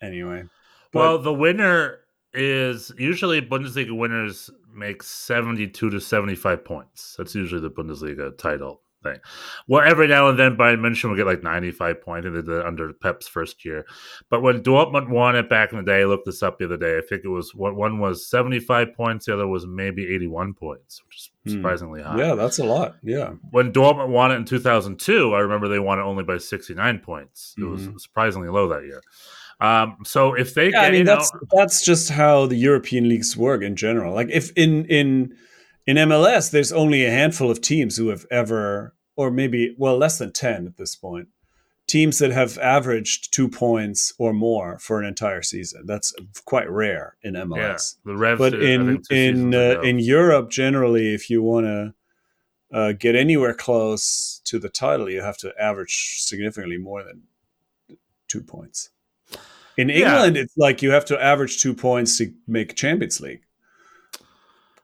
anyway, 0.00 0.44
but- 0.92 0.98
Well, 1.00 1.18
the 1.18 1.32
winner 1.34 1.98
is 2.32 2.90
usually 2.96 3.42
Bundesliga 3.42 3.94
winners 3.96 4.48
make 4.72 5.02
72 5.02 5.90
to 5.90 6.00
75 6.00 6.64
points. 6.64 7.16
That's 7.18 7.34
usually 7.34 7.60
the 7.60 7.70
Bundesliga 7.70 8.36
title 8.38 8.80
thing. 9.02 9.18
Well, 9.68 9.82
every 9.86 10.06
now 10.06 10.28
and 10.28 10.38
then 10.38 10.56
Bayern 10.56 10.78
München 10.80 11.08
will 11.10 11.16
get 11.16 11.26
like 11.26 11.42
95 11.42 12.02
points. 12.02 12.28
They 12.30 12.60
under 12.60 12.92
Pep's 12.92 13.28
first 13.28 13.64
year. 13.64 13.84
But 14.28 14.42
when 14.42 14.62
Dortmund 14.62 15.08
won 15.08 15.36
it 15.36 15.48
back 15.48 15.72
in 15.72 15.78
the 15.78 15.84
day, 15.84 16.02
I 16.02 16.04
looked 16.04 16.26
this 16.26 16.42
up 16.42 16.58
the 16.58 16.66
other 16.66 16.76
day. 16.76 16.98
I 16.98 17.00
think 17.00 17.24
it 17.24 17.28
was 17.28 17.54
one 17.54 17.76
one 17.76 17.98
was 17.98 18.28
75 18.28 18.94
points, 18.94 19.26
the 19.26 19.34
other 19.34 19.46
was 19.46 19.66
maybe 19.66 20.12
81 20.14 20.54
points, 20.54 21.02
which 21.06 21.16
is 21.16 21.30
Hmm. 21.46 21.52
surprisingly 21.52 22.02
high. 22.02 22.18
yeah, 22.18 22.34
that's 22.34 22.58
a 22.58 22.64
lot. 22.64 22.96
Yeah, 23.02 23.30
When 23.50 23.72
Dortmund 23.72 24.08
won 24.08 24.30
it 24.30 24.36
in 24.36 24.44
2002, 24.44 25.32
I 25.34 25.40
remember 25.40 25.68
they 25.68 25.78
won 25.78 25.98
it 25.98 26.02
only 26.02 26.22
by 26.24 26.36
69 26.38 26.98
points. 26.98 27.54
It 27.58 27.64
was 27.64 27.88
Mhm. 27.88 27.98
surprisingly 28.00 28.48
low 28.48 28.68
that 28.68 28.84
year. 28.84 29.00
Um, 29.60 29.96
so 30.04 30.34
if 30.34 30.54
they 30.54 30.66
yeah, 30.66 30.70
get, 30.70 30.84
I 30.84 30.90
mean 30.90 30.98
you 31.00 31.04
know, 31.04 31.14
that's 31.16 31.32
that's 31.52 31.84
just 31.84 32.10
how 32.10 32.46
the 32.46 32.56
European 32.56 33.08
leagues 33.08 33.36
work 33.36 33.62
in 33.62 33.76
general. 33.76 34.14
Like 34.14 34.28
if 34.30 34.52
in 34.56 34.84
in 34.86 35.34
in 35.86 35.96
MLS, 35.96 36.50
there's 36.50 36.72
only 36.72 37.04
a 37.04 37.10
handful 37.10 37.50
of 37.50 37.60
teams 37.60 37.96
who 37.96 38.08
have 38.08 38.26
ever, 38.30 38.94
or 39.16 39.30
maybe 39.30 39.74
well 39.78 39.96
less 39.98 40.18
than 40.18 40.32
ten 40.32 40.66
at 40.66 40.76
this 40.76 40.94
point, 40.94 41.28
teams 41.86 42.18
that 42.18 42.30
have 42.30 42.58
averaged 42.58 43.32
two 43.34 43.48
points 43.48 44.12
or 44.18 44.32
more 44.32 44.78
for 44.78 45.00
an 45.00 45.06
entire 45.06 45.42
season. 45.42 45.84
That's 45.86 46.14
quite 46.44 46.70
rare 46.70 47.16
in 47.22 47.34
yeah, 47.34 47.42
MLS. 47.42 47.96
the 48.04 48.16
Revs 48.16 48.38
but 48.38 48.50
did 48.50 48.62
in 48.62 49.02
in 49.10 49.54
uh, 49.54 49.80
in 49.82 49.98
Europe, 49.98 50.50
generally, 50.50 51.14
if 51.14 51.28
you 51.30 51.42
want 51.42 51.66
to 51.66 51.94
uh, 52.72 52.92
get 52.92 53.16
anywhere 53.16 53.54
close 53.54 54.40
to 54.44 54.58
the 54.58 54.68
title, 54.68 55.10
you 55.10 55.20
have 55.22 55.36
to 55.38 55.52
average 55.60 56.18
significantly 56.20 56.78
more 56.78 57.02
than 57.02 57.22
two 58.28 58.42
points. 58.42 58.90
In 59.76 59.88
Yeah. 59.88 60.14
England, 60.14 60.36
it's 60.36 60.56
like 60.56 60.82
you 60.82 60.90
have 60.90 61.04
to 61.06 61.20
average 61.20 61.60
two 61.60 61.74
points 61.74 62.18
to 62.18 62.32
make 62.46 62.76
Champions 62.76 63.20
League. 63.20 63.42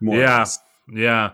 More 0.00 0.16
or 0.16 0.20
Yeah. 0.20 0.46
Yeah. 0.92 1.32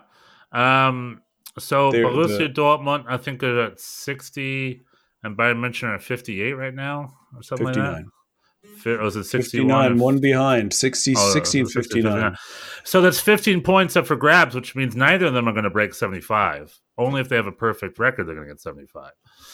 Um, 0.53 1.23
so 1.59 1.91
They're 1.91 2.07
Borussia 2.07 2.39
the- 2.55 2.61
Dortmund, 2.61 3.05
I 3.09 3.17
think 3.17 3.41
they're 3.41 3.61
at 3.65 3.81
60, 3.81 4.83
and 5.23 5.37
Bayern 5.37 5.59
München 5.59 5.85
are 5.89 5.95
at 5.97 6.03
58 6.03 6.53
right 6.55 6.75
now, 6.75 7.15
or 7.37 7.43
something 7.43 7.67
like 7.67 7.75
59. 7.75 7.95
that. 8.05 8.79
Fi- 8.79 8.91
Or 8.91 9.03
is 9.07 9.17
it 9.17 9.25
61? 9.25 9.69
59, 9.91 9.99
one 9.99 10.19
behind, 10.21 10.73
60, 10.73 11.15
Oh, 11.17 11.33
60 11.33 11.61
and 11.61 11.69
60, 11.71 12.03
59. 12.03 12.37
So 12.85 13.01
that's 13.01 13.21
15 13.21 13.61
points 13.63 13.97
up 13.97 14.07
for 14.07 14.17
grabs, 14.17 14.55
which 14.55 14.75
means 14.77 14.95
neither 14.97 15.27
of 15.27 15.35
them 15.35 15.49
are 15.49 15.53
going 15.53 15.65
to 15.65 15.71
break 15.71 15.95
75. 15.95 16.79
Only 16.97 17.21
if 17.21 17.29
they 17.29 17.37
have 17.37 17.47
a 17.47 17.53
perfect 17.53 17.99
record, 17.99 18.27
they're 18.27 18.35
going 18.35 18.47
to 18.47 18.55
get 18.55 18.61
75. 18.61 19.11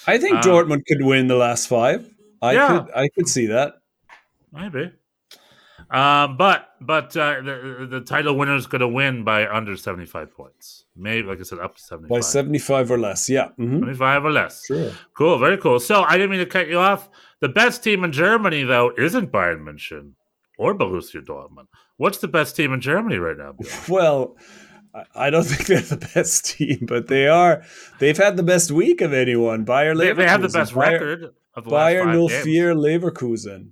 I 0.07 0.19
think 0.19 0.37
Um, 0.37 0.43
Dortmund 0.43 0.83
could 0.87 1.03
win 1.03 1.27
the 1.27 1.37
last 1.37 1.69
five. 1.69 2.09
I 2.43 2.53
Yeah. 2.53 2.69
could 2.69 2.95
I 2.95 3.09
could 3.09 3.29
see 3.29 3.47
that. 3.47 3.75
Maybe. 4.53 4.93
Um, 5.91 6.37
but 6.37 6.69
but 6.81 7.17
uh, 7.17 7.41
the 7.43 7.87
the 7.91 8.01
title 8.03 8.37
winner 8.37 8.55
is 8.57 8.67
going 8.67 8.81
to 8.81 8.89
win 8.89 9.25
by 9.25 9.47
under 9.49 9.77
75 9.77 10.35
points. 10.35 10.85
Maybe, 10.95 11.27
like 11.27 11.39
I 11.41 11.45
said, 11.45 11.61
up 11.61 11.77
to 11.77 11.83
75. 11.83 12.09
By 12.11 12.21
75 12.21 12.91
or 12.91 12.99
less. 12.99 13.29
Yeah. 13.31 13.49
mhm. 13.59 13.79
75 13.81 14.25
or 14.27 14.31
less. 14.33 14.67
Sure. 14.67 14.93
Cool, 15.15 15.39
very 15.39 15.57
cool. 15.57 15.81
So 15.81 16.03
I 16.03 16.13
didn't 16.19 16.31
mean 16.31 16.41
to 16.41 16.47
cut 16.47 16.69
you 16.69 16.79
off. 16.79 17.09
The 17.41 17.49
best 17.49 17.83
team 17.83 18.05
in 18.05 18.13
Germany, 18.13 18.65
though, 18.65 18.93
isn't 18.99 19.33
Bayern 19.33 19.61
München 19.63 20.13
or 20.59 20.75
Borussia 20.77 21.25
Dortmund. 21.25 21.69
What's 21.97 22.19
the 22.19 22.29
best 22.29 22.55
team 22.57 22.73
in 22.73 22.81
Germany 22.81 23.17
right 23.17 23.37
now? 23.39 23.53
Bjorn? 23.53 23.75
Well, 23.89 24.37
I- 25.15 25.31
don't 25.31 25.45
think 25.45 25.67
they're 25.67 25.81
the 25.81 26.11
best 26.15 26.47
team, 26.57 26.85
but 26.89 27.07
they 27.09 27.29
are. 27.29 27.63
They've 27.99 28.17
had 28.17 28.37
the 28.37 28.43
best 28.43 28.71
week 28.71 29.01
of 29.01 29.13
anyone. 29.13 29.65
Bayer 29.65 29.95
They, 29.95 30.09
Leverkusen. 30.13 30.17
they 30.17 30.27
have 30.29 30.43
the 30.43 30.49
best 30.49 30.75
Bayer, 30.75 30.91
record 30.93 31.35
of 31.55 31.65
the 31.65 31.71
last 31.71 31.93
Bayer 31.93 32.05
five 32.05 32.15
04 32.15 32.29
games. 32.29 32.47
Leverkusen. 32.85 33.69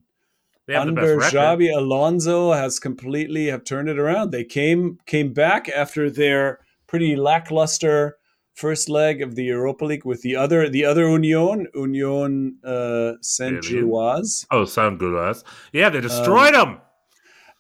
They 0.66 0.74
have 0.74 0.88
Under. 0.88 1.16
Xabi 1.18 1.72
Alonso 1.74 2.52
has 2.52 2.78
completely 2.78 3.46
have 3.46 3.64
turned 3.64 3.88
it 3.88 3.98
around. 3.98 4.30
They 4.32 4.44
came 4.44 4.98
came 5.06 5.32
back 5.32 5.68
after 5.68 6.10
their 6.10 6.58
pretty 6.86 7.14
lackluster 7.16 8.16
first 8.54 8.88
leg 8.88 9.20
of 9.22 9.34
the 9.34 9.44
Europa 9.44 9.84
League 9.84 10.04
with 10.04 10.22
the 10.22 10.34
other 10.34 10.68
the 10.68 10.84
other 10.84 11.08
Union 11.08 11.66
Union 11.74 12.58
uh, 12.64 13.12
Saint 13.20 13.62
Gilloise. 13.62 14.46
Oh, 14.50 14.64
sound 14.64 14.98
good 14.98 15.14
us. 15.14 15.44
Yeah, 15.72 15.88
they 15.90 16.00
destroyed 16.00 16.54
Um, 16.54 16.68
them. 16.70 16.80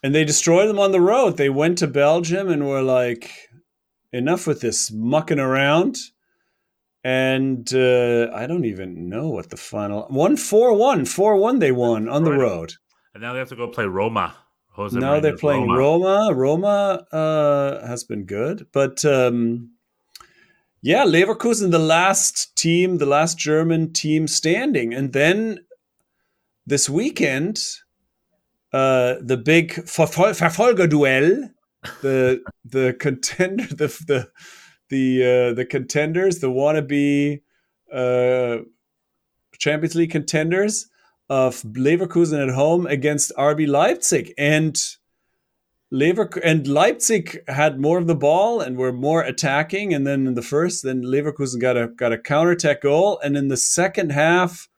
and 0.02 0.14
they 0.14 0.24
destroyed 0.24 0.68
them 0.68 0.78
on 0.78 0.92
the 0.92 1.00
road. 1.00 1.36
They 1.36 1.50
went 1.50 1.78
to 1.78 1.86
Belgium 1.86 2.48
and 2.48 2.66
were 2.66 2.82
like, 2.82 3.30
enough 4.12 4.46
with 4.46 4.60
this 4.62 4.90
mucking 4.92 5.38
around. 5.38 5.96
And 7.04 7.72
uh, 7.72 8.30
I 8.34 8.46
don't 8.48 8.64
even 8.64 9.08
know 9.08 9.28
what 9.28 9.50
the 9.50 9.56
final 9.56 10.06
one 10.08 10.36
four 10.36 10.72
one 10.72 11.04
four 11.04 11.36
one 11.36 11.60
they 11.60 11.70
won 11.72 12.08
on 12.08 12.24
the 12.24 12.32
road. 12.32 12.72
And 13.16 13.22
now 13.22 13.32
they 13.32 13.38
have 13.38 13.48
to 13.48 13.56
go 13.56 13.66
play 13.68 13.86
Roma. 13.86 14.36
Jose 14.72 14.98
now 14.98 15.20
they're 15.20 15.38
playing 15.38 15.70
Roma. 15.70 16.34
Roma 16.34 17.06
uh, 17.10 17.86
has 17.86 18.04
been 18.04 18.26
good, 18.26 18.66
but 18.72 19.06
um, 19.06 19.70
yeah, 20.82 21.06
Leverkusen, 21.06 21.70
the 21.70 21.78
last 21.78 22.54
team, 22.56 22.98
the 22.98 23.06
last 23.06 23.38
German 23.38 23.94
team 23.94 24.28
standing, 24.28 24.92
and 24.92 25.14
then 25.14 25.60
this 26.66 26.90
weekend, 26.90 27.58
uh, 28.74 29.14
the 29.22 29.38
big 29.42 29.72
Verfol- 29.72 30.36
Verfolger-Duell, 30.36 31.54
the 32.02 32.42
the 32.66 32.94
contender, 33.00 33.64
the 33.64 33.86
the 34.06 34.28
the 34.90 35.22
uh, 35.22 35.54
the 35.54 35.64
contenders, 35.64 36.40
the 36.40 36.50
wannabe 36.50 37.40
uh, 37.90 38.62
Champions 39.58 39.94
League 39.94 40.10
contenders 40.10 40.90
of 41.28 41.62
Leverkusen 41.62 42.42
at 42.42 42.54
home 42.54 42.86
against 42.86 43.32
RB 43.36 43.66
Leipzig, 43.66 44.32
and 44.38 44.80
Lever 45.90 46.30
and 46.42 46.66
Leipzig 46.66 47.42
had 47.48 47.80
more 47.80 47.98
of 47.98 48.06
the 48.06 48.14
ball 48.14 48.60
and 48.60 48.76
were 48.76 48.92
more 48.92 49.22
attacking. 49.22 49.94
And 49.94 50.06
then 50.06 50.26
in 50.26 50.34
the 50.34 50.42
first, 50.42 50.82
then 50.82 51.02
Leverkusen 51.02 51.60
got 51.60 51.76
a 51.76 51.88
got 51.88 52.12
a 52.12 52.18
counterattack 52.18 52.82
goal, 52.82 53.20
and 53.22 53.36
in 53.36 53.48
the 53.48 53.56
second 53.56 54.10
half, 54.10 54.68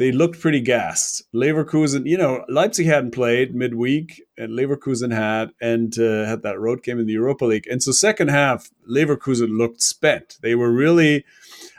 they 0.00 0.10
looked 0.10 0.40
pretty 0.40 0.60
gassed. 0.60 1.22
Leverkusen, 1.34 2.06
you 2.06 2.16
know, 2.16 2.42
Leipzig 2.48 2.86
hadn't 2.86 3.10
played 3.10 3.54
midweek, 3.54 4.22
and 4.38 4.58
Leverkusen 4.58 5.12
had, 5.12 5.50
and 5.60 5.98
uh, 5.98 6.24
had 6.24 6.42
that 6.42 6.58
road 6.58 6.82
game 6.82 6.98
in 6.98 7.04
the 7.04 7.12
Europa 7.12 7.44
League. 7.44 7.66
And 7.70 7.82
so 7.82 7.92
second 7.92 8.28
half, 8.28 8.70
Leverkusen 8.90 9.58
looked 9.58 9.82
spent. 9.82 10.38
They 10.40 10.54
were 10.54 10.72
really, 10.72 11.26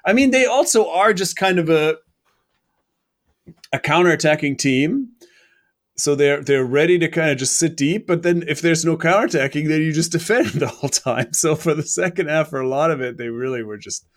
I 0.06 0.14
mean, 0.14 0.30
they 0.30 0.46
also 0.46 0.88
are 0.88 1.16
just 1.16 1.36
kind 1.36 1.58
of 1.58 1.68
a 1.68 1.98
a 3.74 3.80
counterattacking 3.80 4.58
team. 4.58 5.10
So 5.98 6.16
they're 6.16 6.44
they're 6.44 6.66
ready 6.66 6.98
to 7.00 7.08
kind 7.10 7.30
of 7.32 7.38
just 7.38 7.58
sit 7.58 7.76
deep, 7.76 8.08
but 8.08 8.24
then 8.24 8.44
if 8.48 8.62
there's 8.62 8.86
no 8.86 8.98
counterattacking, 8.98 9.68
then 9.68 9.82
you 9.82 9.92
just 9.92 10.12
defend 10.14 10.48
the 10.48 10.68
whole 10.68 10.90
time. 10.90 11.34
So 11.34 11.56
for 11.56 11.74
the 11.74 11.84
second 11.84 12.30
half, 12.30 12.50
for 12.50 12.60
a 12.60 12.68
lot 12.68 12.92
of 12.92 13.02
it, 13.02 13.18
they 13.18 13.28
really 13.28 13.64
were 13.64 13.78
just 13.78 14.08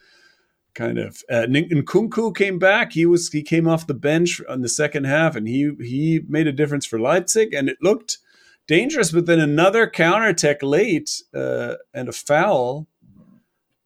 kind 0.75 0.99
of. 0.99 1.23
Uh, 1.31 1.47
Nkunku 1.49 2.35
came 2.35 2.59
back. 2.59 2.93
He 2.93 3.07
was 3.07 3.31
he 3.31 3.43
came 3.43 3.69
off 3.69 3.87
the 3.87 3.95
bench 3.95 4.41
on 4.49 4.63
the 4.63 4.69
second 4.69 5.05
half, 5.05 5.37
and 5.37 5.49
he 5.49 5.73
he 5.81 6.21
made 6.29 6.47
a 6.47 6.53
difference 6.53 6.87
for 6.87 7.01
Leipzig, 7.01 7.55
and 7.55 7.69
it 7.69 7.79
looked 7.83 8.19
dangerous. 8.67 9.13
But 9.13 9.27
then 9.27 9.41
another 9.41 9.89
counterattack 9.89 10.63
late 10.63 11.23
uh, 11.35 11.75
and 11.93 12.09
a 12.09 12.13
foul 12.13 12.89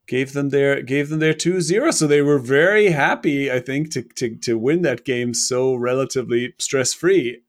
gave 0.09 0.33
them 0.33 0.49
their 0.49 0.83
gave 0.83 1.11
them 1.11 1.21
their 1.21 1.35
2-0 1.35 1.93
so 1.93 2.07
they 2.07 2.23
were 2.23 2.39
very 2.39 2.89
happy 2.89 3.53
i 3.53 3.61
think 3.61 3.91
to 3.91 4.03
to, 4.03 4.35
to 4.37 4.59
win 4.59 4.83
that 4.83 5.05
game 5.05 5.33
so 5.35 5.75
relatively 5.75 6.55
stress-free. 6.59 7.43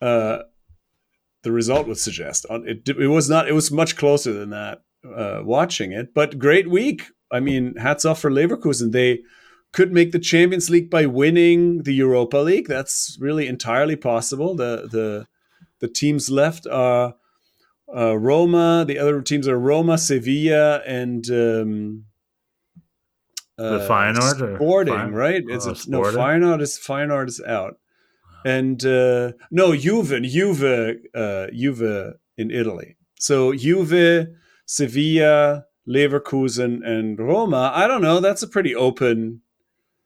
Uh 0.00 0.38
the 1.42 1.52
result 1.52 1.86
would 1.86 1.98
suggest. 1.98 2.44
It, 2.50 2.88
it 2.88 3.06
was 3.06 3.30
not 3.30 3.48
it 3.48 3.52
was 3.52 3.70
much 3.70 3.96
closer 3.96 4.32
than 4.32 4.50
that 4.50 4.82
uh 5.04 5.40
watching 5.44 5.92
it. 5.92 6.12
But 6.12 6.40
great 6.40 6.68
week. 6.68 7.04
I 7.30 7.40
mean 7.40 7.76
hats 7.76 8.04
off 8.04 8.20
for 8.20 8.30
leverkusen. 8.30 8.90
They 8.90 9.20
could 9.72 9.92
make 9.92 10.10
the 10.12 10.18
Champions 10.18 10.70
League 10.70 10.90
by 10.90 11.06
winning 11.06 11.82
the 11.84 11.94
Europa 11.94 12.38
League. 12.38 12.66
That's 12.66 13.16
really 13.20 13.46
entirely 13.46 13.96
possible. 13.96 14.56
The 14.56 14.88
the 14.90 15.26
the 15.78 15.88
teams 15.88 16.30
left 16.30 16.66
are 16.66 17.14
uh, 17.94 18.16
Roma. 18.18 18.84
The 18.86 18.98
other 18.98 19.20
teams 19.22 19.46
are 19.48 19.58
Roma, 19.58 19.98
Sevilla, 19.98 20.78
and 20.86 21.28
um, 21.30 22.04
The 23.56 23.86
Feyenoord 23.88 24.56
Sporting, 24.56 24.94
Feyn- 24.94 25.12
right? 25.14 25.44
It's 25.46 25.66
a, 25.66 25.90
no 25.90 26.02
Feyenoord 26.02 26.60
is 26.60 26.78
Feyenoord 26.78 27.28
is 27.28 27.40
out, 27.46 27.78
and 28.44 28.84
uh, 28.84 29.32
no 29.50 29.74
Juve, 29.76 30.22
Juve, 30.22 30.96
uh, 31.14 31.46
Juve 31.52 32.14
in 32.36 32.50
Italy. 32.50 32.96
So 33.18 33.54
Juve, 33.54 34.28
Sevilla, 34.66 35.64
Leverkusen, 35.88 36.84
and 36.86 37.18
Roma. 37.18 37.72
I 37.74 37.86
don't 37.86 38.02
know. 38.02 38.20
That's 38.20 38.42
a 38.42 38.48
pretty 38.48 38.74
open. 38.74 39.40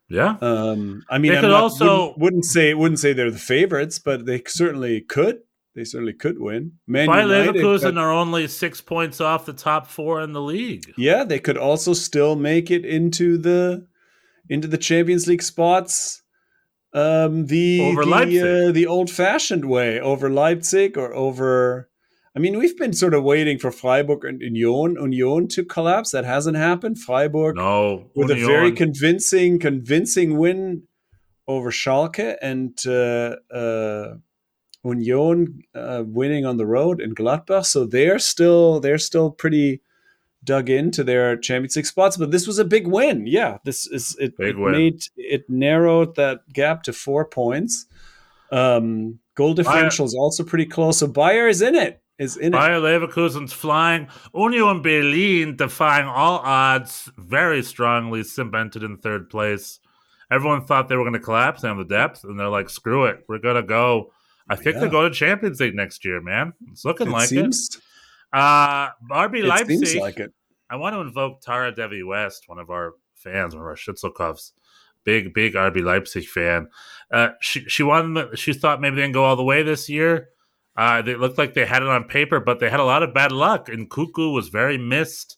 Yeah. 0.09 0.37
Um, 0.41 1.03
I 1.09 1.18
mean, 1.18 1.33
They 1.33 1.39
I'm 1.39 1.43
could 1.45 1.51
not- 1.51 1.62
also- 1.62 1.85
wouldn't, 2.09 2.18
wouldn't 2.18 2.45
say 2.45 2.74
wouldn't 2.74 2.99
say 3.01 3.12
they're 3.12 3.31
the 3.31 3.39
favorites, 3.39 3.99
but 3.99 4.26
they 4.26 4.43
certainly 4.47 5.01
could. 5.01 5.41
They 5.74 5.84
certainly 5.84 6.14
could 6.14 6.40
win. 6.40 6.72
Man 6.86 7.06
Leverkusen 7.08 7.96
are 7.96 8.12
only 8.12 8.48
six 8.48 8.80
points 8.80 9.20
off 9.20 9.46
the 9.46 9.52
top 9.52 9.86
four 9.86 10.20
in 10.20 10.32
the 10.32 10.40
league. 10.42 10.92
yeah, 10.96 11.22
they 11.24 11.38
could 11.38 11.56
also 11.56 11.92
still 11.94 12.34
make 12.36 12.70
it 12.70 12.84
into 12.84 13.38
the 13.38 13.86
into 14.48 14.66
the 14.66 14.78
Champions 14.78 15.28
League 15.28 15.42
spots. 15.42 16.22
Um, 16.92 17.46
the 17.46 17.82
Over 17.82 18.04
the, 18.04 18.10
Leipzig. 18.10 18.42
uh, 18.42 18.72
the 18.72 18.86
old 18.88 19.10
fashioned 19.10 19.64
way 19.66 20.00
over 20.00 20.28
Leipzig 20.28 20.98
or 20.98 21.14
over. 21.14 21.88
I 22.34 22.40
mean, 22.40 22.58
we've 22.58 22.76
been 22.76 22.92
sort 22.92 23.14
of 23.14 23.22
waiting 23.22 23.58
for 23.60 23.70
Freiburg 23.70 24.24
and 24.24 24.40
Union 24.40 24.96
Union 25.12 25.46
to 25.48 25.64
collapse. 25.64 26.10
That 26.10 26.24
hasn't 26.24 26.56
happened. 26.56 26.98
Freiburg 26.98 27.56
No, 27.56 28.10
with 28.16 28.30
a 28.32 28.34
very 28.34 28.72
convincing 28.72 29.60
convincing 29.60 30.36
win 30.36 30.82
over 31.46 31.70
Schalke 31.70 32.36
and 32.42 32.76
uh, 32.86 33.36
uh, 33.54 34.14
Union 34.85 35.62
uh, 35.74 36.03
winning 36.07 36.47
on 36.47 36.57
the 36.57 36.66
road 36.66 37.01
in 37.01 37.14
Gladbach. 37.14 37.66
So 37.66 37.85
they're 37.85 38.18
still 38.18 38.81
they're 38.81 38.99
still 38.99 39.31
pretty 39.31 39.83
dug 40.43 40.70
into 40.70 41.05
their 41.05 41.37
Champions 41.37 41.76
League 41.76 41.87
spots. 41.87 42.16
But 42.16 42.31
this 42.31 42.47
was 42.47 42.59
a 42.59 42.64
big 42.64 42.87
win. 42.87 43.26
Yeah, 43.26 43.59
this 43.64 43.87
is 43.87 44.16
it. 44.18 44.35
It 44.39 44.57
made 44.57 45.05
it 45.16 45.49
narrowed 45.49 46.16
that 46.16 46.51
gap 46.53 46.83
to 46.85 46.93
four 46.93 47.24
points. 47.24 47.87
Um, 48.51 49.20
goal 49.35 49.55
differential 49.55 50.07
is 50.07 50.14
also 50.14 50.45
pretty 50.45 50.66
close. 50.66 50.99
So 50.99 51.07
Bayer 51.07 51.49
is 51.49 51.62
in 51.62 51.74
it. 51.74 52.03
Is 52.18 52.37
in 52.37 52.49
it. 52.55 52.59
Bayer 52.59 52.81
Leverkusen's 52.81 53.53
flying. 53.53 54.09
Union 54.35 54.83
Berlin 54.83 55.57
defying 55.57 56.07
all 56.07 56.39
odds, 56.39 57.11
very 57.16 57.62
strongly 57.62 58.22
cemented 58.24 58.83
in 58.83 58.99
third 58.99 59.31
place. 59.31 59.81
Everyone 60.31 60.64
thought 60.64 60.89
they 60.89 60.97
were 60.97 61.03
going 61.03 61.14
to 61.14 61.18
collapse 61.18 61.62
down 61.62 61.78
the 61.78 61.85
depth, 61.85 62.24
and 62.24 62.39
they're 62.39 62.49
like, 62.49 62.68
"Screw 62.70 63.07
it, 63.07 63.24
we're 63.28 63.39
going 63.39 63.57
to 63.57 63.62
go." 63.62 64.12
I 64.51 64.57
think 64.57 64.74
Yeah. 64.74 64.80
they 64.80 64.88
go 64.88 65.09
to 65.09 65.14
Champions 65.14 65.61
League 65.61 65.74
next 65.74 66.05
year, 66.05 66.20
man. 66.20 66.53
It's 66.70 66.84
looking 66.84 67.07
It 67.09 67.12
like 67.12 67.28
seems, 67.28 67.76
it. 67.76 67.82
Uh, 68.38 68.90
RB 69.11 69.38
it 69.38 69.44
Leipzig. 69.46 69.86
seems 69.86 69.96
like 69.96 70.18
it. 70.18 70.32
I 70.68 70.76
want 70.76 70.94
to 70.94 71.01
invoke 71.01 71.40
Tara 71.40 71.72
Devi 71.74 72.03
West, 72.03 72.44
one 72.48 72.59
of 72.59 72.68
our 72.70 72.94
fans, 73.14 73.55
one 73.55 73.62
of 73.62 73.66
our 73.68 73.74
Schitzelkovs, 73.76 74.53
big 75.05 75.32
big 75.32 75.55
RB 75.55 75.82
Leipzig 75.82 76.26
fan. 76.26 76.68
Uh, 77.11 77.30
she 77.40 77.61
she 77.68 77.82
wanted 77.82 78.38
she 78.38 78.53
thought 78.53 78.80
maybe 78.80 78.96
they 78.96 79.03
didn't 79.03 79.14
go 79.14 79.24
all 79.24 79.36
the 79.36 79.42
way 79.44 79.62
this 79.62 79.88
year. 79.88 80.28
Uh, 80.76 81.03
they 81.03 81.14
looked 81.16 81.38
like 81.38 81.55
they 81.55 81.66
had 81.66 81.82
it 81.82 81.88
on 81.88 82.05
paper, 82.05 82.40
but 82.40 82.59
they 82.61 82.70
had 82.70 82.80
a 82.80 82.84
lot 82.84 83.03
of 83.03 83.12
bad 83.14 83.32
luck. 83.32 83.68
And 83.68 83.88
Nkunku 83.90 84.32
was 84.32 84.48
very 84.48 84.78
missed. 84.78 85.36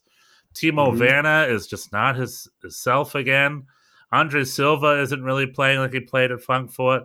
Timo 0.53 0.93
Mhm. 0.93 0.99
Werner 0.99 1.45
is 1.51 1.65
just 1.67 1.91
not 1.91 2.15
his, 2.15 2.47
his 2.61 2.77
self 2.77 3.15
again. 3.15 3.65
Andre 4.11 4.43
Silva 4.43 5.01
isn't 5.01 5.23
really 5.23 5.47
playing 5.47 5.79
like 5.79 5.91
he 5.93 5.99
played 5.99 6.31
at 6.31 6.43
Frankfurt. 6.43 7.03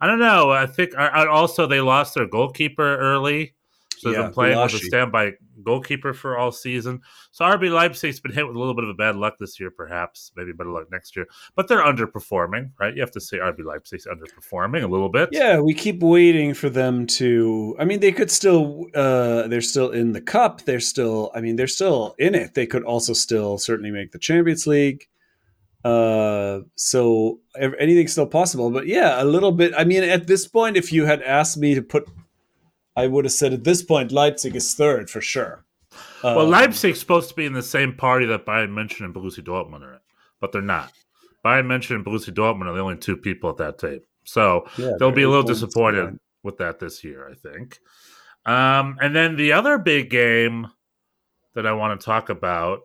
I 0.00 0.06
don't 0.06 0.20
know. 0.20 0.50
I 0.50 0.66
think 0.66 0.94
I, 0.96 1.26
also 1.26 1.66
they 1.66 1.80
lost 1.80 2.14
their 2.14 2.26
goalkeeper 2.26 2.96
early, 2.98 3.54
so 3.96 4.08
they've 4.08 4.18
Yeah, 4.18 4.24
been 4.26 4.32
playing 4.32 4.58
with 4.58 4.74
a 4.74 4.78
standby 4.78 5.32
goalkeeper 5.64 6.14
for 6.14 6.38
all 6.38 6.52
season. 6.52 7.00
So 7.32 7.44
RB 7.44 7.70
Leipzig's 7.72 8.20
been 8.20 8.32
hit 8.32 8.46
with 8.46 8.54
a 8.54 8.58
little 8.58 8.74
bit 8.74 8.84
of 8.84 8.90
a 8.90 8.94
bad 8.94 9.16
luck 9.16 9.34
this 9.40 9.58
year, 9.58 9.70
perhaps. 9.72 10.30
Maybe 10.36 10.52
better 10.52 10.70
luck 10.70 10.90
next 10.90 11.16
year. 11.16 11.26
But 11.56 11.66
they're 11.66 11.82
underperforming, 11.82 12.70
right? 12.78 12.94
You 12.94 13.00
have 13.00 13.10
to 13.12 13.20
say 13.20 13.38
RB 13.38 13.64
Leipzig's 13.64 14.06
underperforming 14.06 14.84
a 14.84 14.86
little 14.86 15.08
bit. 15.08 15.30
Yeah, 15.32 15.58
we 15.60 15.74
keep 15.74 16.00
waiting 16.00 16.54
for 16.54 16.70
them 16.70 17.06
to. 17.18 17.74
I 17.78 17.84
mean, 17.84 18.00
they 18.00 18.12
could 18.12 18.30
still. 18.30 18.86
Uh, 18.94 19.48
they're 19.48 19.60
still 19.60 19.90
in 19.90 20.12
the 20.12 20.20
cup. 20.20 20.62
They're 20.62 20.80
still. 20.80 21.32
I 21.34 21.40
mean, 21.40 21.56
they're 21.56 21.66
still 21.66 22.14
in 22.18 22.36
it. 22.36 22.54
They 22.54 22.66
could 22.66 22.84
also 22.84 23.12
still 23.14 23.58
certainly 23.58 23.90
make 23.90 24.12
the 24.12 24.18
Champions 24.18 24.66
League. 24.66 25.08
Uh, 25.84 26.60
so 26.74 27.40
anything's 27.78 28.12
still 28.12 28.26
possible. 28.26 28.70
But 28.70 28.86
yeah, 28.86 29.22
a 29.22 29.24
little 29.24 29.52
bit. 29.52 29.72
I 29.76 29.84
mean, 29.84 30.02
at 30.02 30.26
this 30.26 30.46
point, 30.46 30.76
if 30.76 30.92
you 30.92 31.06
had 31.06 31.22
asked 31.22 31.56
me 31.56 31.74
to 31.74 31.82
put, 31.82 32.08
I 32.96 33.06
would 33.06 33.24
have 33.24 33.32
said 33.32 33.52
at 33.52 33.64
this 33.64 33.82
point 33.82 34.10
Leipzig 34.12 34.56
is 34.56 34.74
third 34.74 35.08
for 35.08 35.20
sure. 35.20 35.64
Well, 36.22 36.40
Um, 36.40 36.50
Leipzig's 36.50 36.98
supposed 37.00 37.28
to 37.30 37.34
be 37.34 37.46
in 37.46 37.52
the 37.52 37.62
same 37.62 37.94
party 37.94 38.26
that 38.26 38.44
Bayern 38.44 38.70
München 38.70 39.04
and 39.04 39.14
Borussia 39.14 39.42
Dortmund 39.44 39.82
are 39.82 39.94
in, 39.94 40.00
but 40.40 40.52
they're 40.52 40.62
not. 40.62 40.92
Bayern 41.44 41.66
München 41.66 41.94
and 41.96 42.04
Borussia 42.04 42.34
Dortmund 42.34 42.66
are 42.66 42.74
the 42.74 42.80
only 42.80 42.96
two 42.96 43.16
people 43.16 43.48
at 43.50 43.56
that 43.58 43.78
tape. 43.78 44.04
So 44.24 44.66
yeah, 44.76 44.92
they'll 44.98 45.12
be 45.12 45.22
a 45.22 45.28
little 45.28 45.44
disappointed 45.44 46.00
behind. 46.00 46.20
with 46.42 46.58
that 46.58 46.80
this 46.80 47.02
year, 47.04 47.28
I 47.30 47.34
think. 47.34 47.78
Um, 48.44 48.96
and 49.00 49.14
then 49.14 49.36
the 49.36 49.52
other 49.52 49.78
big 49.78 50.10
game 50.10 50.66
that 51.54 51.66
I 51.66 51.72
want 51.72 51.98
to 51.98 52.04
talk 52.04 52.28
about 52.30 52.80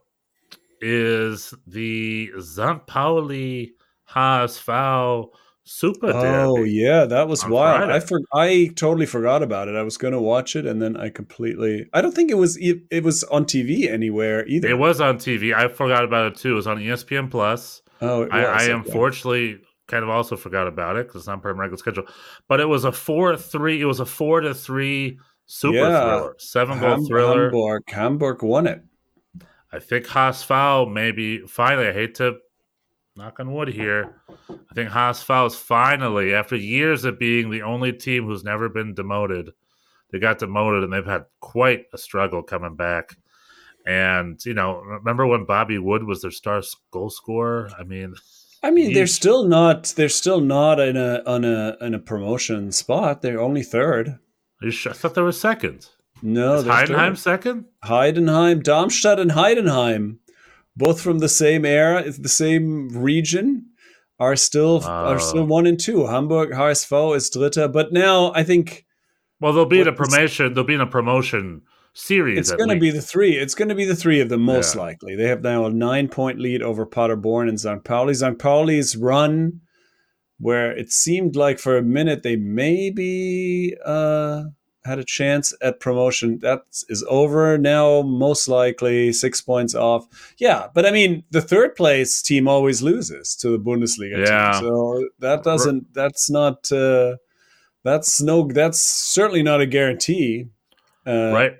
is 0.83 1.53
the 1.65 2.31
St. 2.39 2.85
Pauli 2.87 3.73
HSV 4.09 5.29
Super 5.65 6.11
Oh 6.13 6.57
Derby. 6.57 6.71
yeah, 6.71 7.05
that 7.05 7.29
was 7.29 7.47
wild. 7.47 7.83
Friday. 7.83 7.93
I 7.95 7.99
for, 8.01 8.19
I 8.33 8.71
totally 8.75 9.05
forgot 9.05 9.41
about 9.41 9.69
it. 9.69 9.75
I 9.75 9.81
was 9.83 9.95
going 9.95 10.11
to 10.11 10.19
watch 10.19 10.57
it 10.57 10.65
and 10.65 10.81
then 10.81 10.97
I 10.97 11.09
completely. 11.09 11.87
I 11.93 12.01
don't 12.01 12.13
think 12.13 12.29
it 12.31 12.35
was 12.37 12.59
e- 12.59 12.81
it 12.91 13.03
was 13.03 13.23
on 13.25 13.45
TV 13.45 13.89
anywhere 13.89 14.45
either. 14.45 14.67
It 14.67 14.77
was 14.77 14.99
on 14.99 15.17
TV. 15.19 15.55
I 15.55 15.69
forgot 15.69 16.03
about 16.03 16.33
it 16.33 16.35
too. 16.37 16.51
It 16.51 16.55
was 16.55 16.67
on 16.67 16.79
ESPN 16.79 17.31
Plus. 17.31 17.81
Oh, 18.01 18.23
it 18.23 18.29
I, 18.33 18.39
was, 18.39 18.47
I 18.49 18.63
okay. 18.63 18.71
unfortunately 18.73 19.59
kind 19.87 20.03
of 20.03 20.09
also 20.09 20.35
forgot 20.35 20.67
about 20.67 20.97
it 20.97 21.07
because 21.07 21.21
it's 21.21 21.27
not 21.27 21.41
part 21.41 21.51
of 21.51 21.57
my 21.57 21.63
regular 21.63 21.77
schedule. 21.77 22.05
But 22.49 22.59
it 22.59 22.67
was 22.67 22.83
a 22.83 22.91
four 22.91 23.37
three. 23.37 23.79
It 23.81 23.85
was 23.85 24.01
a 24.01 24.05
four 24.05 24.41
to 24.41 24.53
three 24.53 25.17
super 25.45 25.77
Yeah. 25.77 26.01
thriller, 26.17 26.35
seven 26.39 26.79
goal 26.81 27.07
thriller. 27.07 27.43
Hamburg, 27.51 27.83
Hamburg 27.89 28.43
won 28.43 28.67
it. 28.67 28.83
I 29.73 29.79
think 29.79 30.05
Haas 30.05 30.47
maybe 30.87 31.39
finally. 31.39 31.87
I 31.87 31.93
hate 31.93 32.15
to 32.15 32.37
knock 33.15 33.39
on 33.39 33.53
wood 33.53 33.69
here. 33.69 34.21
I 34.39 34.73
think 34.75 34.89
Haas 34.89 35.27
is 35.27 35.55
finally 35.55 36.33
after 36.33 36.55
years 36.55 37.05
of 37.05 37.17
being 37.17 37.49
the 37.49 37.63
only 37.63 37.91
team 37.91 38.25
who's 38.25 38.43
never 38.43 38.69
been 38.69 38.93
demoted. 38.93 39.49
They 40.11 40.19
got 40.19 40.37
demoted 40.37 40.83
and 40.83 40.93
they've 40.93 41.05
had 41.05 41.25
quite 41.39 41.85
a 41.91 41.97
struggle 41.97 42.43
coming 42.43 42.75
back. 42.75 43.15
And 43.85 44.39
you 44.45 44.53
know, 44.53 44.79
remember 44.79 45.25
when 45.25 45.45
Bobby 45.45 45.79
Wood 45.79 46.03
was 46.03 46.21
their 46.21 46.31
star 46.31 46.61
goal 46.91 47.09
scorer? 47.09 47.69
I 47.77 47.83
mean, 47.83 48.13
I 48.61 48.69
mean, 48.71 48.93
they're 48.93 49.07
still 49.07 49.43
not. 49.43 49.93
They're 49.97 50.07
still 50.07 50.39
not 50.39 50.79
in 50.79 50.95
a 50.95 51.21
on 51.25 51.43
a 51.43 51.75
in 51.81 51.93
a 51.93 51.99
promotion 51.99 52.71
spot. 52.71 53.21
They're 53.21 53.41
only 53.41 53.63
third. 53.63 54.07
are 54.07 54.19
you 54.61 54.71
sure? 54.71 54.91
I 54.91 54.95
thought 54.95 55.15
they 55.15 55.21
were 55.21 55.31
second. 55.33 55.89
No, 56.21 56.55
Is 56.55 56.63
Heidenheim 56.65 57.09
third. 57.09 57.17
second? 57.17 57.65
Heidenheim, 57.83 58.63
Darmstadt, 58.63 59.19
and 59.19 59.31
Heidenheim, 59.31 60.17
both 60.77 61.01
from 61.01 61.19
the 61.19 61.29
same 61.29 61.65
era, 61.65 61.99
it's 62.01 62.17
the 62.19 62.29
same 62.29 62.89
region, 62.89 63.65
are 64.19 64.35
still 64.35 64.81
are 64.85 65.19
still 65.19 65.45
one 65.45 65.65
and 65.67 65.79
two. 65.79 66.05
Hamburg 66.07 66.51
HSV 66.51 67.15
is 67.17 67.29
Dritter, 67.29 67.71
but 67.71 67.91
now 67.91 68.31
I 68.33 68.43
think 68.43 68.85
Well, 69.41 69.51
they'll 69.53 69.65
be 69.65 69.81
in 69.81 69.87
a 69.87 69.91
promotion. 69.93 70.53
They'll 70.53 70.63
be 70.63 70.75
in 70.75 70.81
a 70.81 70.87
promotion 70.87 71.63
series. 71.93 72.37
it's 72.39 72.51
going 72.51 72.69
to 72.69 72.79
be 72.79 72.89
the 72.91 73.01
three. 73.01 73.35
It's 73.37 73.53
going 73.55 73.69
to 73.69 73.75
be 73.75 73.85
the 73.85 73.95
three 73.95 74.21
of 74.21 74.29
them 74.29 74.41
most 74.41 74.75
Yeah. 74.75 74.81
likely. 74.81 75.15
They 75.15 75.27
have 75.27 75.41
now 75.41 75.65
a 75.65 75.69
nine 75.71 76.07
point 76.07 76.39
lead 76.39 76.61
over 76.61 76.85
Paderborn 76.85 77.49
and 77.49 77.59
St. 77.59 77.83
Pauli. 77.83 78.13
St. 78.13 78.39
Pauli's 78.39 78.95
run, 78.95 79.59
where 80.39 80.71
it 80.71 80.89
seemed 80.91 81.35
like 81.35 81.59
for 81.59 81.75
a 81.77 81.83
minute 81.83 82.23
they 82.23 82.35
maybe 82.37 83.75
uh, 83.85 84.43
had 84.85 84.99
a 84.99 85.03
chance 85.03 85.53
at 85.61 85.79
promotion, 85.79 86.39
that 86.39 86.61
is 86.89 87.05
over 87.09 87.57
now. 87.57 88.01
Most 88.01 88.47
likely 88.47 89.13
six 89.13 89.41
points 89.41 89.73
off. 89.75 90.05
Yeah, 90.37 90.67
but 90.73 90.85
I 90.85 90.91
mean 90.91 91.23
the 91.31 91.41
third 91.41 91.75
place 91.75 92.21
team 92.21 92.47
always 92.47 92.81
loses 92.81 93.35
to 93.37 93.49
the 93.49 93.59
Bundesliga 93.59 94.25
Yeah. 94.27 94.51
team, 94.59 94.61
so 94.69 95.07
that 95.19 95.43
doesn't. 95.43 95.93
That's 95.93 96.29
not. 96.29 96.71
Uh, 96.71 97.17
that's 97.83 98.21
no. 98.21 98.47
That's 98.47 98.79
certainly 98.81 99.43
not 99.43 99.61
a 99.61 99.65
guarantee. 99.65 100.47
Uh, 101.05 101.31
right. 101.33 101.53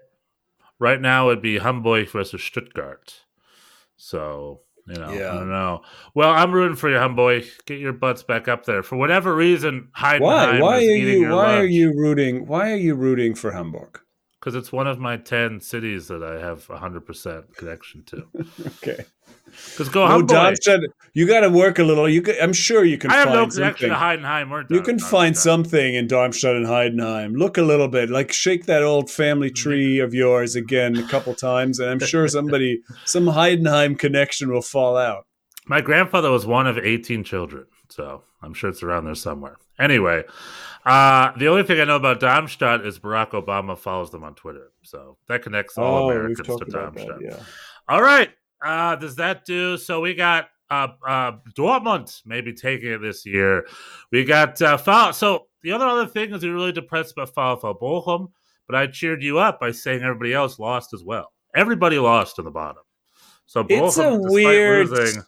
Right 0.79 0.99
now, 0.99 1.29
it'd 1.29 1.41
be 1.41 1.59
Hamburg 1.59 2.09
versus 2.09 2.43
Stuttgart. 2.43 3.21
So 3.95 4.61
you 4.87 4.95
know, 4.95 5.11
Yeah. 5.11 5.31
I 5.31 5.35
don't 5.35 5.49
know. 5.49 5.81
Well, 6.13 6.31
I'm 6.31 6.51
rooting 6.51 6.75
for 6.75 6.89
you, 6.89 6.95
Hamburg. 6.95 7.45
Get 7.65 7.79
your 7.79 7.93
butts 7.93 8.23
back 8.23 8.47
up 8.47 8.65
there. 8.65 8.83
For 8.83 8.95
whatever 8.97 9.35
reason, 9.35 9.89
Heidenheim 9.97 10.19
Why? 10.21 10.59
Why 10.59 10.77
is 10.79 10.89
are 10.89 10.97
you? 10.97 11.29
Why 11.29 11.57
are 11.57 11.65
you 11.65 11.93
rooting? 11.95 12.47
Why 12.47 12.71
are 12.71 12.77
you 12.77 12.95
rooting 12.95 13.35
for 13.35 13.51
Hamburg? 13.51 13.99
Because 14.43 14.55
it's 14.55 14.73
one 14.73 14.87
of 14.87 14.99
my 14.99 15.15
10 15.15 15.61
cities 15.61 16.09
that 16.09 16.21
I 16.21 16.37
have 16.37 16.67
100% 16.67 17.55
connection 17.55 18.03
to. 18.07 18.27
Okay. 18.83 19.05
Because 19.71 19.87
go 19.87 20.05
No. 20.05 20.21
Darmstadt, 20.25 20.79
you 21.13 21.25
got 21.25 21.41
to 21.41 21.49
work 21.49 21.79
a 21.79 21.83
little. 21.83 22.09
You, 22.09 22.21
can, 22.21 22.35
I'm 22.41 22.51
sure 22.51 22.83
you 22.83 22.97
can. 22.97 23.09
I 23.11 23.15
have 23.15 23.25
find 23.29 23.35
no 23.39 23.47
connection 23.47 23.89
to 23.89 23.95
something. 23.95 24.19
Heidenheim 24.25 24.51
or 24.51 24.61
You 24.69 24.81
can 24.81 24.97
Darmstadt. 24.97 25.11
find 25.11 25.37
something 25.37 25.95
in 25.95 26.07
Darmstadt 26.07 26.55
and 26.57 26.65
Heidenheim. 26.65 27.37
Look 27.37 27.57
a 27.57 27.61
little 27.61 27.87
bit, 27.87 28.09
like 28.09 28.33
shake 28.33 28.65
that 28.65 28.83
old 28.83 29.09
family 29.09 29.47
Mm-hmm. 29.49 29.69
tree 29.69 29.99
of 29.99 30.13
yours 30.13 30.55
again 30.57 30.97
a 30.97 31.07
couple 31.07 31.33
times, 31.35 31.79
and 31.79 31.89
I'm 31.89 31.99
sure 31.99 32.27
somebody, 32.27 32.81
some 33.05 33.25
Heidenheim 33.27 33.97
connection 33.97 34.51
will 34.51 34.61
fall 34.61 34.97
out. 34.97 35.25
My 35.67 35.79
grandfather 35.79 36.31
was 36.31 36.45
one 36.45 36.67
of 36.67 36.77
18 36.77 37.23
children, 37.23 37.65
so 37.89 38.23
I'm 38.41 38.53
sure 38.53 38.69
it's 38.71 38.83
around 38.83 39.05
there 39.05 39.15
somewhere. 39.15 39.55
Anyway, 39.79 40.23
uh, 40.85 41.31
the 41.37 41.47
only 41.47 41.63
thing 41.63 41.79
I 41.79 41.85
know 41.85 41.95
about 41.95 42.19
Darmstadt 42.19 42.85
is 42.85 42.99
Barack 42.99 43.31
Obama 43.31 43.77
follows 43.77 44.11
them 44.11 44.23
on 44.23 44.35
Twitter. 44.35 44.71
So 44.83 45.17
that 45.27 45.41
connects 45.43 45.77
all 45.77 46.05
Oh, 46.05 46.09
Americans 46.11 46.47
to 46.47 46.53
about 46.53 46.59
that. 46.67 46.71
Darmstadt. 46.71 47.21
Yeah. 47.21 47.39
All 47.89 48.01
right. 48.01 48.29
Uh, 48.63 48.95
does 48.95 49.15
that 49.17 49.45
do? 49.45 49.77
So 49.77 49.99
we 50.01 50.13
got 50.13 50.47
uh, 50.69 50.87
uh, 51.07 51.31
Dortmund 51.57 52.21
maybe 52.25 52.53
taking 52.53 52.91
it 52.93 52.99
this 53.01 53.25
year. 53.25 53.65
We 54.11 54.23
got 54.25 54.61
uh, 54.61 54.77
foul. 54.77 55.13
So 55.13 55.47
the 55.63 55.71
other 55.71 55.85
other 55.87 56.07
thing 56.07 56.33
is 56.33 56.43
you're 56.43 56.53
really 56.53 56.71
depressed 56.71 57.13
about 57.17 57.33
VfL 57.33 57.79
Bochum, 57.81 58.31
but 58.67 58.75
I 58.75 58.87
cheered 58.87 59.21
you 59.23 59.39
up 59.39 59.59
by 59.59 59.71
saying 59.71 60.01
everybody 60.01 60.33
else 60.33 60.59
lost 60.59 60.93
as 60.93 61.03
well. 61.03 61.31
Everybody 61.55 61.99
lost 61.99 62.39
in 62.39 62.45
the 62.45 62.51
bottom. 62.51 62.83
So 63.45 63.63
Bochum, 63.63 63.87
It's 63.87 63.97
a 63.97 64.17
weird. 64.31 64.89
losing, 64.89 65.23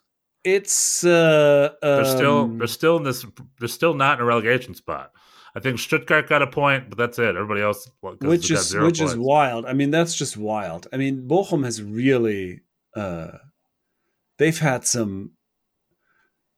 It's 0.45 1.03
uh, 1.03 1.73
they're 1.81 2.05
still 2.05 2.41
um, 2.41 2.57
they're 2.59 2.67
still 2.67 2.97
in 2.97 3.03
this. 3.03 3.25
They're 3.59 3.67
still 3.67 3.95
not 3.95 4.19
in 4.19 4.23
a 4.23 4.25
relegation 4.25 4.75
spot. 4.75 5.11
I 5.55 5.59
think 5.59 5.79
Stuttgart 5.79 6.29
got 6.29 6.41
a 6.41 6.47
point, 6.47 6.89
but 6.89 6.97
that's 6.97 7.17
it. 7.17 7.35
Everybody 7.35 7.61
else, 7.61 7.89
well, 8.01 8.15
which 8.21 8.51
is 8.51 8.75
which 8.75 9.01
is 9.01 9.17
wild. 9.17 9.65
I 9.65 9.73
mean, 9.73 9.89
that's 9.89 10.13
just 10.13 10.37
wild. 10.37 10.87
I 10.93 10.97
mean, 10.97 11.27
Bochum 11.27 11.63
has 11.63 11.81
really 11.81 12.61
uh 12.95 13.31
they've 14.37 14.59
had 14.59 14.85
some 14.85 15.31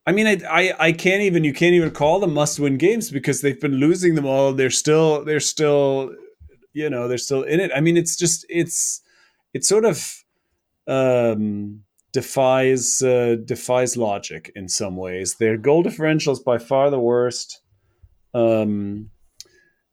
I 0.05 0.11
mean, 0.11 0.27
I, 0.27 0.37
I 0.49 0.73
I 0.87 0.91
can't 0.91 1.21
even 1.21 1.43
you 1.43 1.53
can't 1.53 1.75
even 1.75 1.91
call 1.91 2.19
them 2.19 2.33
must-win 2.33 2.77
games 2.77 3.11
because 3.11 3.41
they've 3.41 3.59
been 3.59 3.75
losing 3.75 4.15
them 4.15 4.25
all. 4.25 4.51
They're 4.51 4.69
still 4.69 5.23
they're 5.23 5.39
still 5.39 6.13
you 6.73 6.89
know, 6.89 7.07
they're 7.07 7.17
still 7.17 7.43
in 7.43 7.59
it. 7.59 7.71
I 7.75 7.81
mean, 7.81 7.95
it's 7.95 8.17
just 8.17 8.45
it's 8.49 9.01
it's 9.53 9.67
sort 9.67 9.85
of 9.85 10.23
um 10.87 11.83
defies 12.13 13.01
uh, 13.01 13.35
defies 13.43 13.97
logic 13.97 14.51
in 14.55 14.67
some 14.67 14.95
ways. 14.95 15.35
Their 15.35 15.57
goal 15.57 15.83
differential 15.83 16.33
is 16.33 16.39
by 16.39 16.57
far 16.57 16.89
the 16.89 16.99
worst. 16.99 17.61
Um 18.33 19.11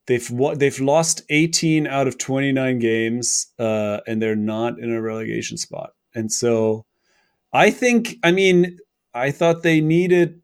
they've 0.07 0.31
they've 0.57 0.81
lost 0.81 1.23
18 1.31 1.87
out 1.87 2.07
of 2.07 2.19
29 2.19 2.79
games 2.79 3.47
uh, 3.59 4.01
and 4.07 4.21
they're 4.21 4.37
not 4.37 4.79
in 4.79 4.93
a 4.93 5.01
relegation 5.01 5.57
spot. 5.57 5.91
And 6.15 6.31
so 6.31 6.87
i 7.53 7.71
think 7.71 8.17
i 8.25 8.33
mean 8.33 8.79
i 9.15 9.31
thought 9.31 9.63
they 9.63 9.81
needed 9.81 10.41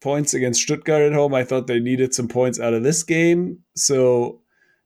points 0.00 0.34
against 0.34 0.62
stuttgart 0.62 1.02
at 1.02 1.12
home. 1.12 1.34
I 1.34 1.44
thought 1.44 1.66
they 1.66 1.78
needed 1.78 2.14
some 2.14 2.28
points 2.28 2.58
out 2.58 2.74
of 2.74 2.82
this 2.82 3.02
game. 3.02 3.60
So 3.76 4.40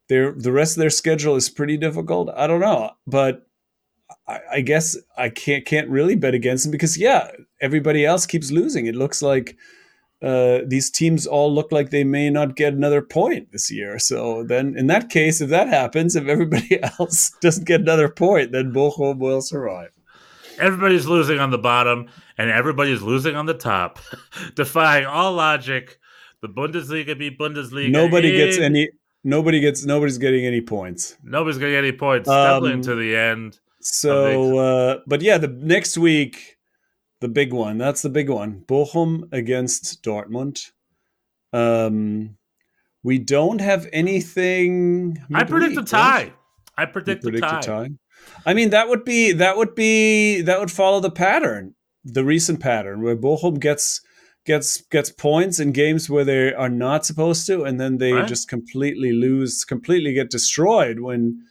their 0.09 0.33
the 0.33 0.53
rest 0.53 0.77
of 0.77 0.81
their 0.81 0.91
schedule 0.91 1.37
is 1.37 1.49
pretty 1.49 1.77
difficult. 1.77 2.31
I 2.37 2.47
don't 2.47 2.61
know. 2.61 2.91
But 3.07 3.47
I, 4.27 4.41
I 4.53 4.61
guess 4.61 4.97
I 5.17 5.29
can't 5.29 5.65
can't 5.65 5.89
really 5.89 6.17
bet 6.17 6.35
against 6.35 6.65
them 6.65 6.71
because 6.73 6.99
yeah, 6.99 7.31
everybody 7.61 8.05
else 8.05 8.27
keeps 8.27 8.51
losing. 8.51 8.87
It 8.87 8.95
looks 8.95 9.23
like 9.23 9.57
uh, 10.25 10.61
these 10.67 10.91
teams 10.91 11.27
all 11.27 11.55
look 11.55 11.71
like 11.71 11.91
they 11.91 12.03
may 12.05 12.31
not 12.31 12.57
get 12.57 12.73
another 12.73 13.03
point 13.03 13.53
this 13.53 13.71
year. 13.71 13.99
So 13.99 14.43
then, 14.43 14.75
in 14.77 14.87
that 14.87 15.11
case, 15.11 15.43
if 15.43 15.51
that 15.51 15.69
happens, 15.69 16.17
if 16.17 16.27
everybody 16.27 16.83
else 16.99 17.31
doesn't 17.41 17.67
get 17.67 17.83
another 17.83 18.09
point, 18.09 18.53
then 18.53 18.73
Bochum 18.73 19.19
will 19.19 19.43
survive. 19.43 19.91
Everybody's 20.59 21.07
losing 21.07 21.41
on 21.41 21.51
the 21.51 21.59
bottom, 21.59 22.09
and 22.39 22.49
everybody's 22.49 23.03
losing 23.03 23.37
on 23.37 23.47
the 23.47 23.55
top, 23.55 23.99
defying 24.55 25.05
all 25.05 25.33
logic. 25.33 25.99
The 26.41 26.49
Bundesliga 26.49 27.19
be 27.19 27.31
Bundesliga. 27.31 27.91
Nobody 27.91 28.33
gets 28.33 28.57
in. 28.57 28.63
any. 28.63 28.89
Nobody 29.25 29.61
gets. 29.61 29.85
Nobody's 29.85 30.19
getting 30.19 30.47
any 30.47 30.61
points. 30.61 31.17
Nobody's 31.23 31.59
gonna 31.59 31.73
any 31.73 31.93
points. 31.93 32.29
Um, 32.29 32.35
Stumbling 32.35 32.83
to 32.83 32.95
the 32.95 33.17
end. 33.17 33.59
So, 33.87 34.59
uh, 34.59 35.01
but 35.07 35.21
yeah, 35.21 35.37
the 35.39 35.49
next 35.49 35.99
week, 35.99 36.57
the 37.21 37.29
big 37.29 37.53
one. 37.53 37.77
That's 37.79 38.01
the 38.03 38.09
big 38.09 38.31
one. 38.31 38.65
Bochum 38.67 39.31
against 39.33 40.03
Dortmund. 40.03 40.71
Um, 41.53 42.37
we 43.03 43.19
don't 43.19 43.61
have 43.61 43.87
anything. 43.93 45.23
I 45.35 45.45
predict 45.45 45.77
a 45.77 45.83
tie. 45.85 45.99
right? 46.23 46.35
I 46.77 46.87
predict, 46.87 47.23
predict 47.23 47.45
a 47.45 47.49
tie. 47.49 47.59
a 47.59 47.63
tie. 47.63 47.91
I 48.47 48.55
mean, 48.55 48.71
that 48.71 48.89
would 48.89 49.05
be 49.05 49.33
that 49.33 49.57
would 49.59 49.75
be 49.75 50.41
that 50.41 50.59
would 50.59 50.71
follow 50.71 51.01
the 51.01 51.11
pattern, 51.11 51.75
the 52.05 52.25
recent 52.25 52.61
pattern 52.61 53.03
where 53.03 53.17
Bochum 53.17 53.61
gets 53.61 54.01
gets 54.47 54.81
gets 54.81 55.11
points 55.11 55.61
in 55.61 55.73
games 55.73 56.09
where 56.09 56.25
they 56.25 56.55
are 56.55 56.71
not 56.71 57.05
supposed 57.05 57.47
to, 57.49 57.65
and 57.65 57.79
then 57.79 57.99
they 57.99 58.13
Right. 58.13 58.27
just 58.27 58.49
completely 58.49 59.13
lose, 59.13 59.65
completely 59.65 60.15
get 60.15 60.31
destroyed 60.31 61.01
when 61.01 61.43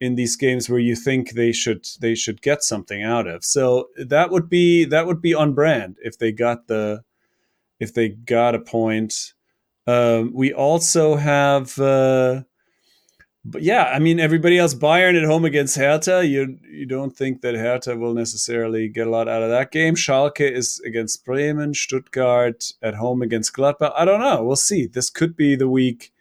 in 0.00 0.14
these 0.14 0.36
games 0.36 0.68
where 0.68 0.78
you 0.78 0.94
think 0.94 1.32
they 1.32 1.52
should 1.52 1.86
they 2.00 2.14
should 2.14 2.42
get 2.42 2.62
something 2.62 3.02
out 3.02 3.26
of. 3.26 3.44
So 3.44 3.88
that 3.96 4.30
would 4.30 4.48
be 4.48 4.84
that 4.84 5.06
would 5.06 5.20
be 5.20 5.34
on 5.34 5.54
brand 5.54 5.96
if 6.02 6.18
they 6.18 6.32
got 6.32 6.68
the 6.68 7.02
if 7.80 7.94
they 7.94 8.10
got 8.10 8.54
a 8.54 8.60
point. 8.60 9.32
Um, 9.86 10.32
we 10.34 10.52
also 10.52 11.16
have. 11.16 11.78
Uh, 11.78 12.42
but 13.44 13.62
yeah, 13.62 13.84
I 13.84 13.98
mean, 13.98 14.20
everybody 14.20 14.58
else, 14.58 14.74
Bayern 14.74 15.16
at 15.16 15.24
home 15.24 15.44
against 15.44 15.76
Hertha, 15.76 16.26
you 16.26 16.58
you 16.70 16.84
don't 16.84 17.16
think 17.16 17.40
that 17.40 17.54
Hertha 17.54 17.96
will 17.96 18.12
necessarily 18.12 18.88
get 18.88 19.06
a 19.06 19.10
lot 19.10 19.28
out 19.28 19.42
of 19.42 19.48
that 19.48 19.70
game. 19.70 19.94
Schalke 19.94 20.50
is 20.50 20.80
against 20.84 21.24
Bremen, 21.24 21.72
Stuttgart 21.72 22.72
at 22.82 22.94
home 22.94 23.22
against 23.22 23.54
Gladbach. 23.54 23.92
I 23.96 24.04
don't 24.04 24.20
know. 24.20 24.44
We'll 24.44 24.56
see. 24.56 24.86
This 24.86 25.08
could 25.08 25.34
be 25.34 25.56
the 25.56 25.68
week 25.68 26.12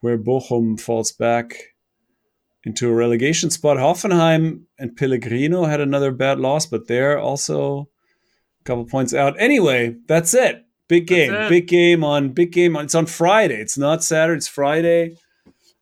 where 0.00 0.18
Bochum 0.18 0.78
falls 0.78 1.12
back 1.12 1.74
into 2.64 2.88
a 2.88 2.92
relegation 2.94 3.50
spot. 3.50 3.76
Hoffenheim 3.78 4.62
and 4.78 4.96
Pellegrino 4.96 5.64
had 5.64 5.80
another 5.80 6.10
bad 6.12 6.38
loss, 6.38 6.66
but 6.66 6.86
they're 6.88 7.18
also 7.18 7.88
a 8.60 8.64
couple 8.64 8.84
points 8.84 9.14
out. 9.14 9.34
Anyway, 9.38 9.96
that's 10.06 10.34
it. 10.34 10.64
Big 10.88 11.06
game. 11.06 11.32
it. 11.32 11.48
Big 11.48 11.68
game 11.68 12.02
on 12.04 12.30
big 12.30 12.52
game 12.52 12.76
on 12.76 12.84
it's 12.84 12.94
on 12.94 13.06
Friday. 13.06 13.54
It's 13.60 13.78
not 13.78 14.02
Saturday, 14.02 14.38
it's 14.38 14.48
Friday 14.48 15.16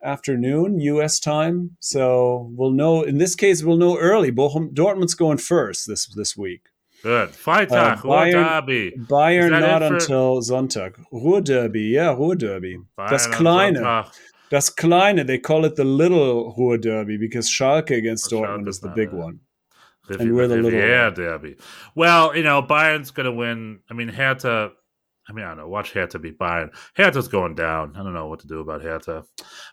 afternoon 0.03 0.79
US 0.81 1.19
time. 1.19 1.77
So 1.81 2.51
we'll 2.55 2.71
know 2.71 3.03
in 3.03 3.19
this 3.19 3.35
case 3.35 3.63
we'll 3.63 3.77
know 3.77 3.99
early. 3.99 4.31
Bochum 4.31 4.73
Dortmund's 4.73 5.15
going 5.15 5.39
first 5.39 5.87
this 5.89 6.07
this 6.15 6.37
week. 6.37 6.63
Good. 7.03 7.31
Freitag, 7.31 7.99
Uh, 7.99 8.03
Bayern- 8.03 8.33
Derby. 8.67 8.93
Bayern 9.09 9.51
not 9.61 9.83
for- 9.87 9.95
until 9.95 10.41
Sonntag. 10.43 10.95
Ruhr 11.13 11.41
Derby, 11.41 11.83
yeah, 11.83 12.11
Ruhr 12.13 12.35
Derby. 12.35 12.79
Das 12.99 13.27
Bayern 13.29 13.33
am 13.33 13.39
Kleine. 13.41 14.11
Das 14.51 14.71
Kleine, 14.71 15.25
they 15.27 15.39
call 15.39 15.65
it 15.65 15.77
the 15.77 15.85
little 15.85 16.55
Ruhr 16.57 16.79
Derby 16.79 17.17
because 17.19 17.49
Schalke 17.51 17.97
against 17.97 18.33
Oh, 18.33 18.41
Dortmund 18.43 18.69
is 18.69 18.81
the 18.81 18.89
big 18.89 19.13
one. 19.13 19.41
Riv- 20.09 20.21
And 20.21 20.35
we're 20.35 20.49
the 20.49 20.57
little 20.57 20.71
Riviera 20.71 21.11
Derby. 21.13 21.57
Well, 21.95 22.35
you 22.35 22.43
know, 22.43 22.63
Bayern's 22.63 23.11
going 23.11 23.27
to 23.27 23.33
win. 23.33 23.81
I 23.91 23.95
mean, 23.95 24.09
Hertha. 24.09 24.71
I 25.29 25.33
mean, 25.35 25.45
I 25.45 25.49
don't 25.49 25.59
know. 25.59 25.69
Watch 25.69 25.93
Hertha 25.93 26.19
beat 26.19 26.39
Bayern. 26.39 26.71
Hertha's 26.97 27.29
going 27.29 27.55
down. 27.55 27.95
I 27.95 28.03
don't 28.03 28.15
know 28.15 28.27
what 28.29 28.41
to 28.41 28.47
do 28.47 28.61
about 28.61 28.81
Hertha. 28.81 29.25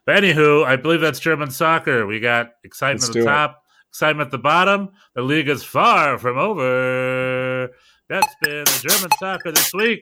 But 0.05 0.21
anywho, 0.21 0.65
I 0.65 0.75
believe 0.75 0.99
that's 0.99 1.19
German 1.19 1.49
soccer. 1.51 2.05
We 2.05 2.19
got 2.19 2.49
excitement 2.65 3.01
Let's 3.03 3.09
at 3.11 3.13
the 3.13 3.19
do 3.21 3.25
it. 3.25 3.31
top, 3.31 3.63
excitement 3.89 4.27
at 4.27 4.31
the 4.31 4.37
bottom. 4.39 4.89
The 5.15 5.21
league 5.21 5.47
is 5.47 5.63
far 5.63 6.17
from 6.17 6.37
over. 6.37 7.69
That's 8.09 8.35
been 8.41 8.65
the 8.65 8.85
German 8.89 9.09
soccer 9.17 9.53
this 9.53 9.73
week. 9.73 9.99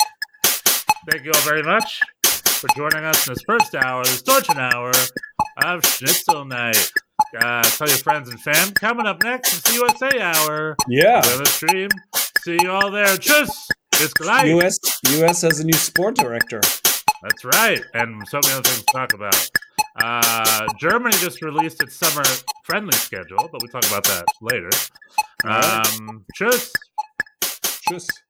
Thank 1.12 1.26
you 1.26 1.32
all 1.36 1.42
very 1.42 1.62
much 1.62 2.00
for 2.64 2.74
joining 2.78 3.04
us 3.04 3.28
in 3.28 3.34
this 3.34 3.44
first 3.46 3.76
hour, 3.76 4.06
this 4.06 4.22
Deutschen 4.22 4.58
hour 4.58 4.92
of 5.66 5.86
Schnitzel 5.86 6.46
Night. 6.46 6.92
Uh, 7.38 7.62
tell 7.64 7.90
your 7.90 7.98
friends 7.98 8.30
and 8.30 8.40
fam. 8.40 8.72
Coming 8.72 9.06
up 9.06 9.22
next, 9.22 9.54
it's 9.54 9.62
the 9.64 9.74
USA 9.74 10.22
Hour. 10.22 10.78
Yeah. 10.88 11.20
The 11.20 11.46
stream. 11.46 11.90
See 12.46 12.58
you 12.62 12.72
all 12.72 12.90
there. 12.90 13.18
Tschüss. 13.18 13.50
It's 13.96 14.14
gleich. 14.14 14.58
US 14.58 14.80
US 15.20 15.42
has 15.42 15.60
a 15.60 15.66
new 15.66 15.74
sport 15.74 16.16
director. 16.16 16.62
That's 17.22 17.44
right. 17.44 17.82
And 17.96 18.26
so 18.30 18.40
many 18.44 18.54
other 18.54 18.70
things 18.70 18.84
to 18.86 18.94
talk 18.94 19.14
about. 19.14 19.50
Uh, 20.02 20.66
Germany 20.80 21.16
just 21.18 21.42
released 21.42 21.84
its 21.84 21.98
summer 21.98 22.24
friendly 22.64 22.94
schedule, 22.94 23.50
but 23.52 23.62
we'll 23.62 23.82
talk 23.82 23.86
about 23.92 24.06
that 24.06 24.26
later. 24.42 24.70
All 25.44 25.50
right. 25.50 26.00
Um, 26.00 26.26
tschüss. 26.40 26.72
Just 27.90 28.23